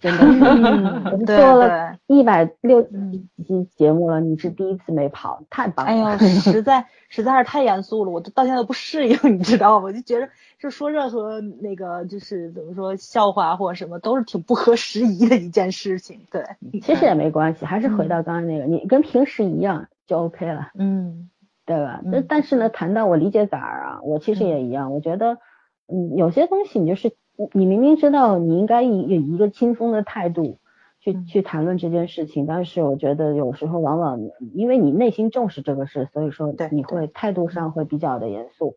[0.00, 2.16] 真的 是， 我嗯，们做了对。
[2.18, 5.92] 一百六嗯期节目了，你是第一次没跑，太棒了。
[5.92, 9.84] 哎呦， 实在实在是太严肃了，我都到现在都不适应，你知道吗？
[9.84, 10.28] 我就觉得
[10.58, 16.20] 就说任何那个就是怎么说笑话或者什么都是挺不合时宜的一件事情。
[16.30, 16.44] 对，
[16.82, 21.30] 其实也没关系，还是回到刚刚那个，你跟平时一样就 OK 了，嗯
[21.66, 22.00] 对吧？
[22.04, 25.38] 嗯那、但是呢，谈到我理解崽儿啊，我其实也一样，我觉得，
[25.86, 30.58] 嗯，有些东西你就是你你明明知道你应该以以一个轻松的态度
[31.00, 31.24] 去嗯。
[31.26, 34.20] 去谈论这件事情，但是我觉得有时候往往
[34.54, 38.76] 因为你内心重视这个事，所以说对你会态度上会比较的严肃，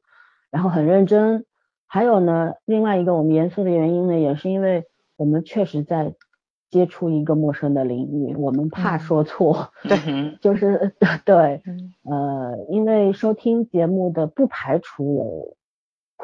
[0.49, 1.45] 然后很认真。
[1.87, 4.85] 还有呢，另外一个我们严肃的原因呢，也是因为
[5.17, 6.15] 我们确实在
[6.69, 8.99] 接触一个陌生的领域，我们怕嗯。
[8.99, 10.95] 说错，对，嗯 就是
[11.25, 11.93] 对，嗯。
[12.03, 15.55] 呃，因为收听节目的不排除有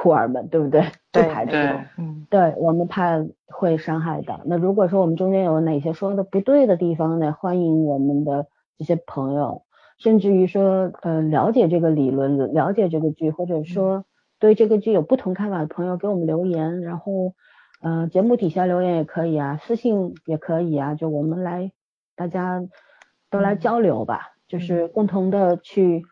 [0.01, 0.81] 酷儿们，对不对？
[1.11, 4.39] 对对嗯对我们怕会伤害到。
[4.45, 7.35] 那如果说我们中间有哪些说的不对的地方呢？
[7.37, 8.47] 欢迎我们的
[8.77, 9.63] 这些朋友，
[9.97, 14.05] 甚至于说，呃，了解这个理论，了解这个剧，或者说
[14.39, 17.33] 对这个剧有不同看法的朋友给我们留言，然后，
[17.81, 21.73] 呃，节目底下留言也可以啊，私信也可以啊，就我们来
[22.15, 22.63] 大家
[23.29, 26.03] 都来嗯交流吧，就是共同的去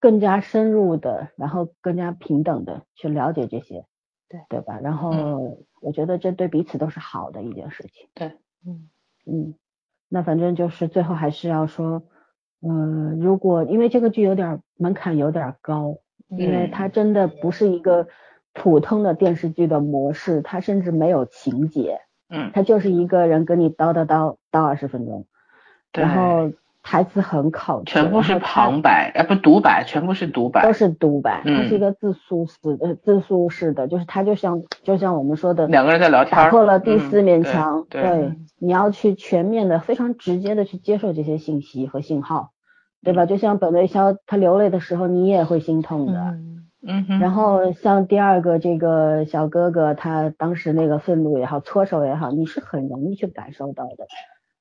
[0.00, 3.84] 更加深入的，然后更加平等的去了解这些，
[4.28, 4.40] 对。
[4.48, 4.80] 对吧？
[4.82, 8.08] 然后我觉得这对彼此都是好的一件事情。
[8.14, 8.32] 对
[8.66, 8.88] 嗯。
[9.26, 9.54] 嗯，
[10.08, 12.02] 那反正就是最后还是要说，
[12.62, 15.98] 嗯、如果因为这个剧有点门槛有点高，
[16.28, 16.70] 因为嗯。
[16.70, 18.08] 它真的不是一个
[18.54, 25.26] 普通的电视剧的模式，它甚至没有情节，嗯，它就是一个人跟你叨叨叨叨二十分钟，
[25.92, 26.52] 然后
[26.90, 42.50] 台词很考究，全部是旁白，哎，不独白，全部是独白都，是独白，它是一嗯个自述式呃自述式的，就是它就像就像我们说的两个人在聊天儿，打破了第四嗯对面墙，对嗯你要去全面的、非常直接的去接受这些信息和信号，
[43.04, 43.24] 对吧？
[43.24, 46.18] 就像本维肖他流泪的时候，你也会心痛的。
[46.18, 54.06] 嗯嗯哼，然后像第二个这个小哥哥，他当时那个愤怒也好，搓手也好，你是很容易去感受到的。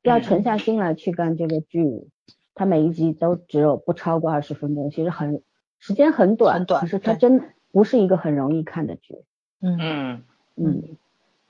[0.04, 2.08] 要沉下心来去干这个剧，
[2.56, 5.42] 它每一集都只有不超过二十分钟，其实很
[5.80, 9.24] 时间很短，很短可是它真不是一个很容易看的剧。
[9.62, 9.78] 嗯。
[9.80, 10.22] 嗯。
[10.56, 10.84] 嗯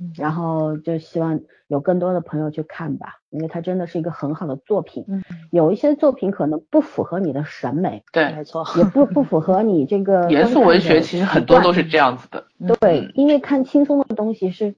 [0.02, 5.04] 嗯，然后就希望有更多的朋友去看吧，因为它真的是一个很好的作品。
[5.10, 5.22] 嗯，
[5.52, 11.74] 有一些作品可能不符合你的审美，对，没错，也不不符合你这个严肃文学其实很多都。
[11.74, 12.46] 是这样子的，
[12.80, 14.76] 对，因为看轻松的东西是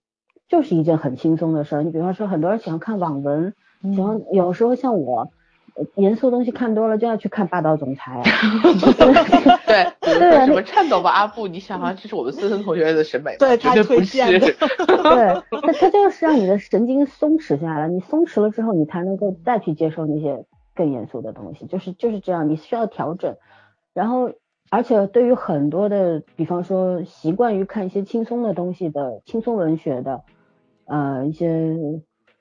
[0.51, 1.83] 就是一件很轻松的事儿。
[1.83, 3.53] 你比方说，很多人喜欢看网文，
[3.95, 5.29] 喜欢有时候像我
[5.95, 8.21] 严肃东西看多了就要去看霸道总裁。
[9.65, 14.47] 对， 比如说什么颤抖吧阿布，你想啊，这是我们森森同学的审美，对他推荐的。
[14.75, 20.43] 对，他他就是让你的神经松弛下来，你松弛了之后，你才能够再去接受那些
[20.75, 23.37] 更严肃的东西，就是就是这样，你需要调整。
[23.93, 24.31] 然后，
[24.69, 30.23] 而且对于很多的，比方说习惯于看一些轻松的东西的轻松文学的，
[30.91, 31.47] 呃，一些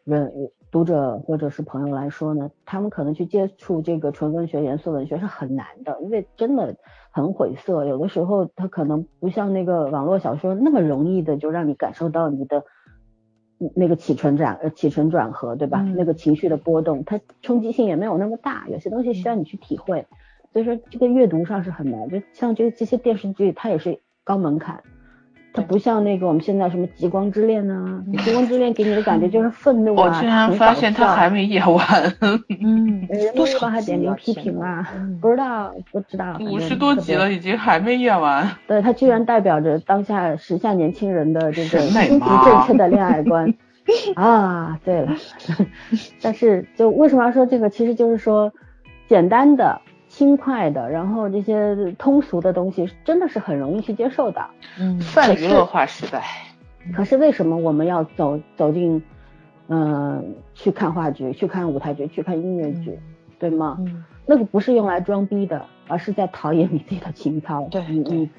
[0.02, 0.32] 人
[0.72, 6.76] 读者或者是朋友来说呢，他们可能去接触这个纯文学、严肃文学是很难的，因为真的
[7.12, 12.64] 很晦涩，有的时候它可能不像那个网络小说那么容易的就让你感受到你的
[13.76, 15.82] 那个起承转呃起承转合，对吧？
[15.82, 20.06] 那个情绪的波动，它冲击性也没有那么大，有些东西需要你去体会。
[20.52, 24.82] 所以说这个阅读上是很难，就像这这些电视剧，它也是高门槛，
[25.52, 31.84] 它不像那个我们现在什么《极光之恋》呢，《极光之恋》给你的感觉就是愤怒啊，我居然发现它还没演完，
[32.62, 34.86] 嗯，多少还点名批评啊，
[35.20, 43.52] 不知道不知道，五十多集了已经还没演完，对，它居然代表着当下时下年轻人的这个积极正确的恋爱观。
[44.14, 45.16] 啊，对了，
[46.22, 48.52] 但是就为什么要说这个，其实就是说
[49.08, 49.80] 简单的。
[50.20, 54.44] 轻快的，然后这些通俗的东西真的是很容易去接受的。
[54.78, 56.22] 嗯，泛娱乐化时代。
[56.94, 59.02] 可是为什么我们要走走进，
[59.68, 62.98] 嗯，去看话剧，去看舞台剧，去看音乐剧，
[63.38, 63.78] 对吗？
[63.80, 64.04] 嗯。
[64.26, 67.66] 那个不是用来装逼的，而是在陶冶你自己的情操。
[67.70, 68.30] 对，你你。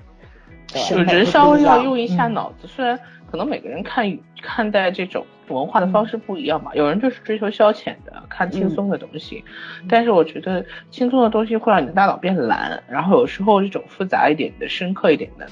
[1.04, 9.44] 人稍微要用一下脑子，虽然可能每个人看看待这种文化的方式不一样嘛，有人就是追求消遣的，看轻松的东西，
[9.90, 15.48] 但是我觉得轻松的东西会让你的大脑变懒，然后有时候这种复杂一点的、深刻一点的，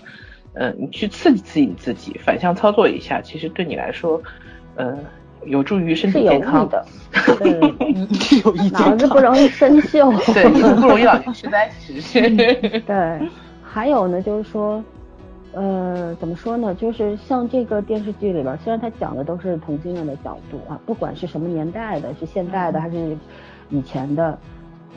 [0.54, 4.22] 嗯，你去刺激刺激自己，反向操作一下，其实对你来说，
[4.76, 4.98] 嗯，
[5.46, 6.68] 有助于身体健康。
[6.70, 6.86] 的，
[8.44, 12.22] 有益 脑子不容易生锈，对，不容易老年痴呆，其 实，
[12.86, 13.20] 对，
[13.64, 14.84] 还有呢，就是说。
[15.52, 16.76] 呃，怎么说呢？
[16.76, 23.18] 就是像这个电视剧里边，虽然它讲的都是同性恋的角度啊，不管是什么年代的，是现代的还是
[23.70, 24.38] 以前的，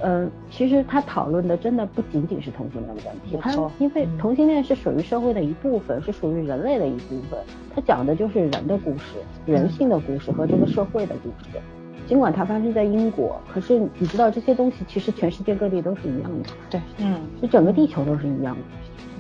[0.00, 7.38] 嗯，其实他讨论的真的不仅仅是同性恋的问题，它因为同性恋是属于社会的一部分，是属于人类的一部分，
[7.74, 9.16] 它讲的就是人的故事、
[9.46, 11.58] 人性的故事和这个社会的故事。
[12.06, 16.50] 尽管它发生在英国，可是你知道这些东西其实全世界各地都是一样的。
[16.70, 18.60] 对，嗯，就整个地球都是一样的。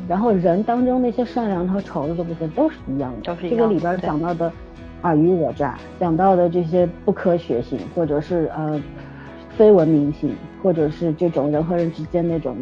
[0.08, 4.52] 然后人当中那些善良和丑恶的部分都是一样的，这个里边讲到的
[5.00, 8.82] 尔虞我诈，讲到的这些不科学性，或者是呃
[9.56, 12.56] 非文明性，或者是这种人和人之间那种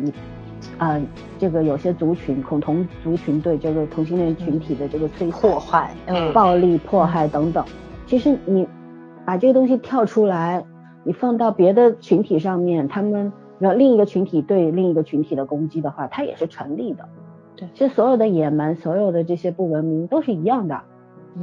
[0.76, 1.00] 啊
[1.38, 5.90] 这个有些族群恐同族群对这个同性恋群体的这个摧破坏、
[6.34, 7.64] 暴力迫害等等，
[8.06, 8.68] 其实你
[9.30, 10.64] 把这个东西跳出来，
[11.04, 17.08] 你放到别的群体上面，他们让另一个群体对另一个群体的攻击的话，它也是成立的。
[17.54, 20.82] 对其实所有的野蛮，所有的这些不文明都是一样的，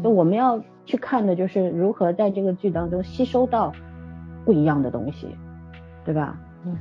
[0.03, 3.71] 就我们要去看的就是如何在这个剧当中吸收到
[4.43, 5.29] 不一样的东西，
[6.03, 6.37] 对吧？
[6.65, 6.77] 嗯，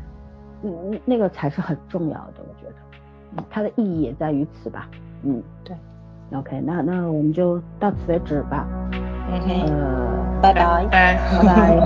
[0.65, 2.66] 嗯，那个才是很重要的，我觉
[3.37, 4.91] 得，它的意义也在于此吧。
[5.23, 5.77] 嗯，对。
[6.32, 8.66] OK，那那我们就到此为止吧。
[9.28, 11.81] 嗯哼，呃，拜拜，拜拜，拜拜。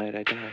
[0.00, 0.49] night I die.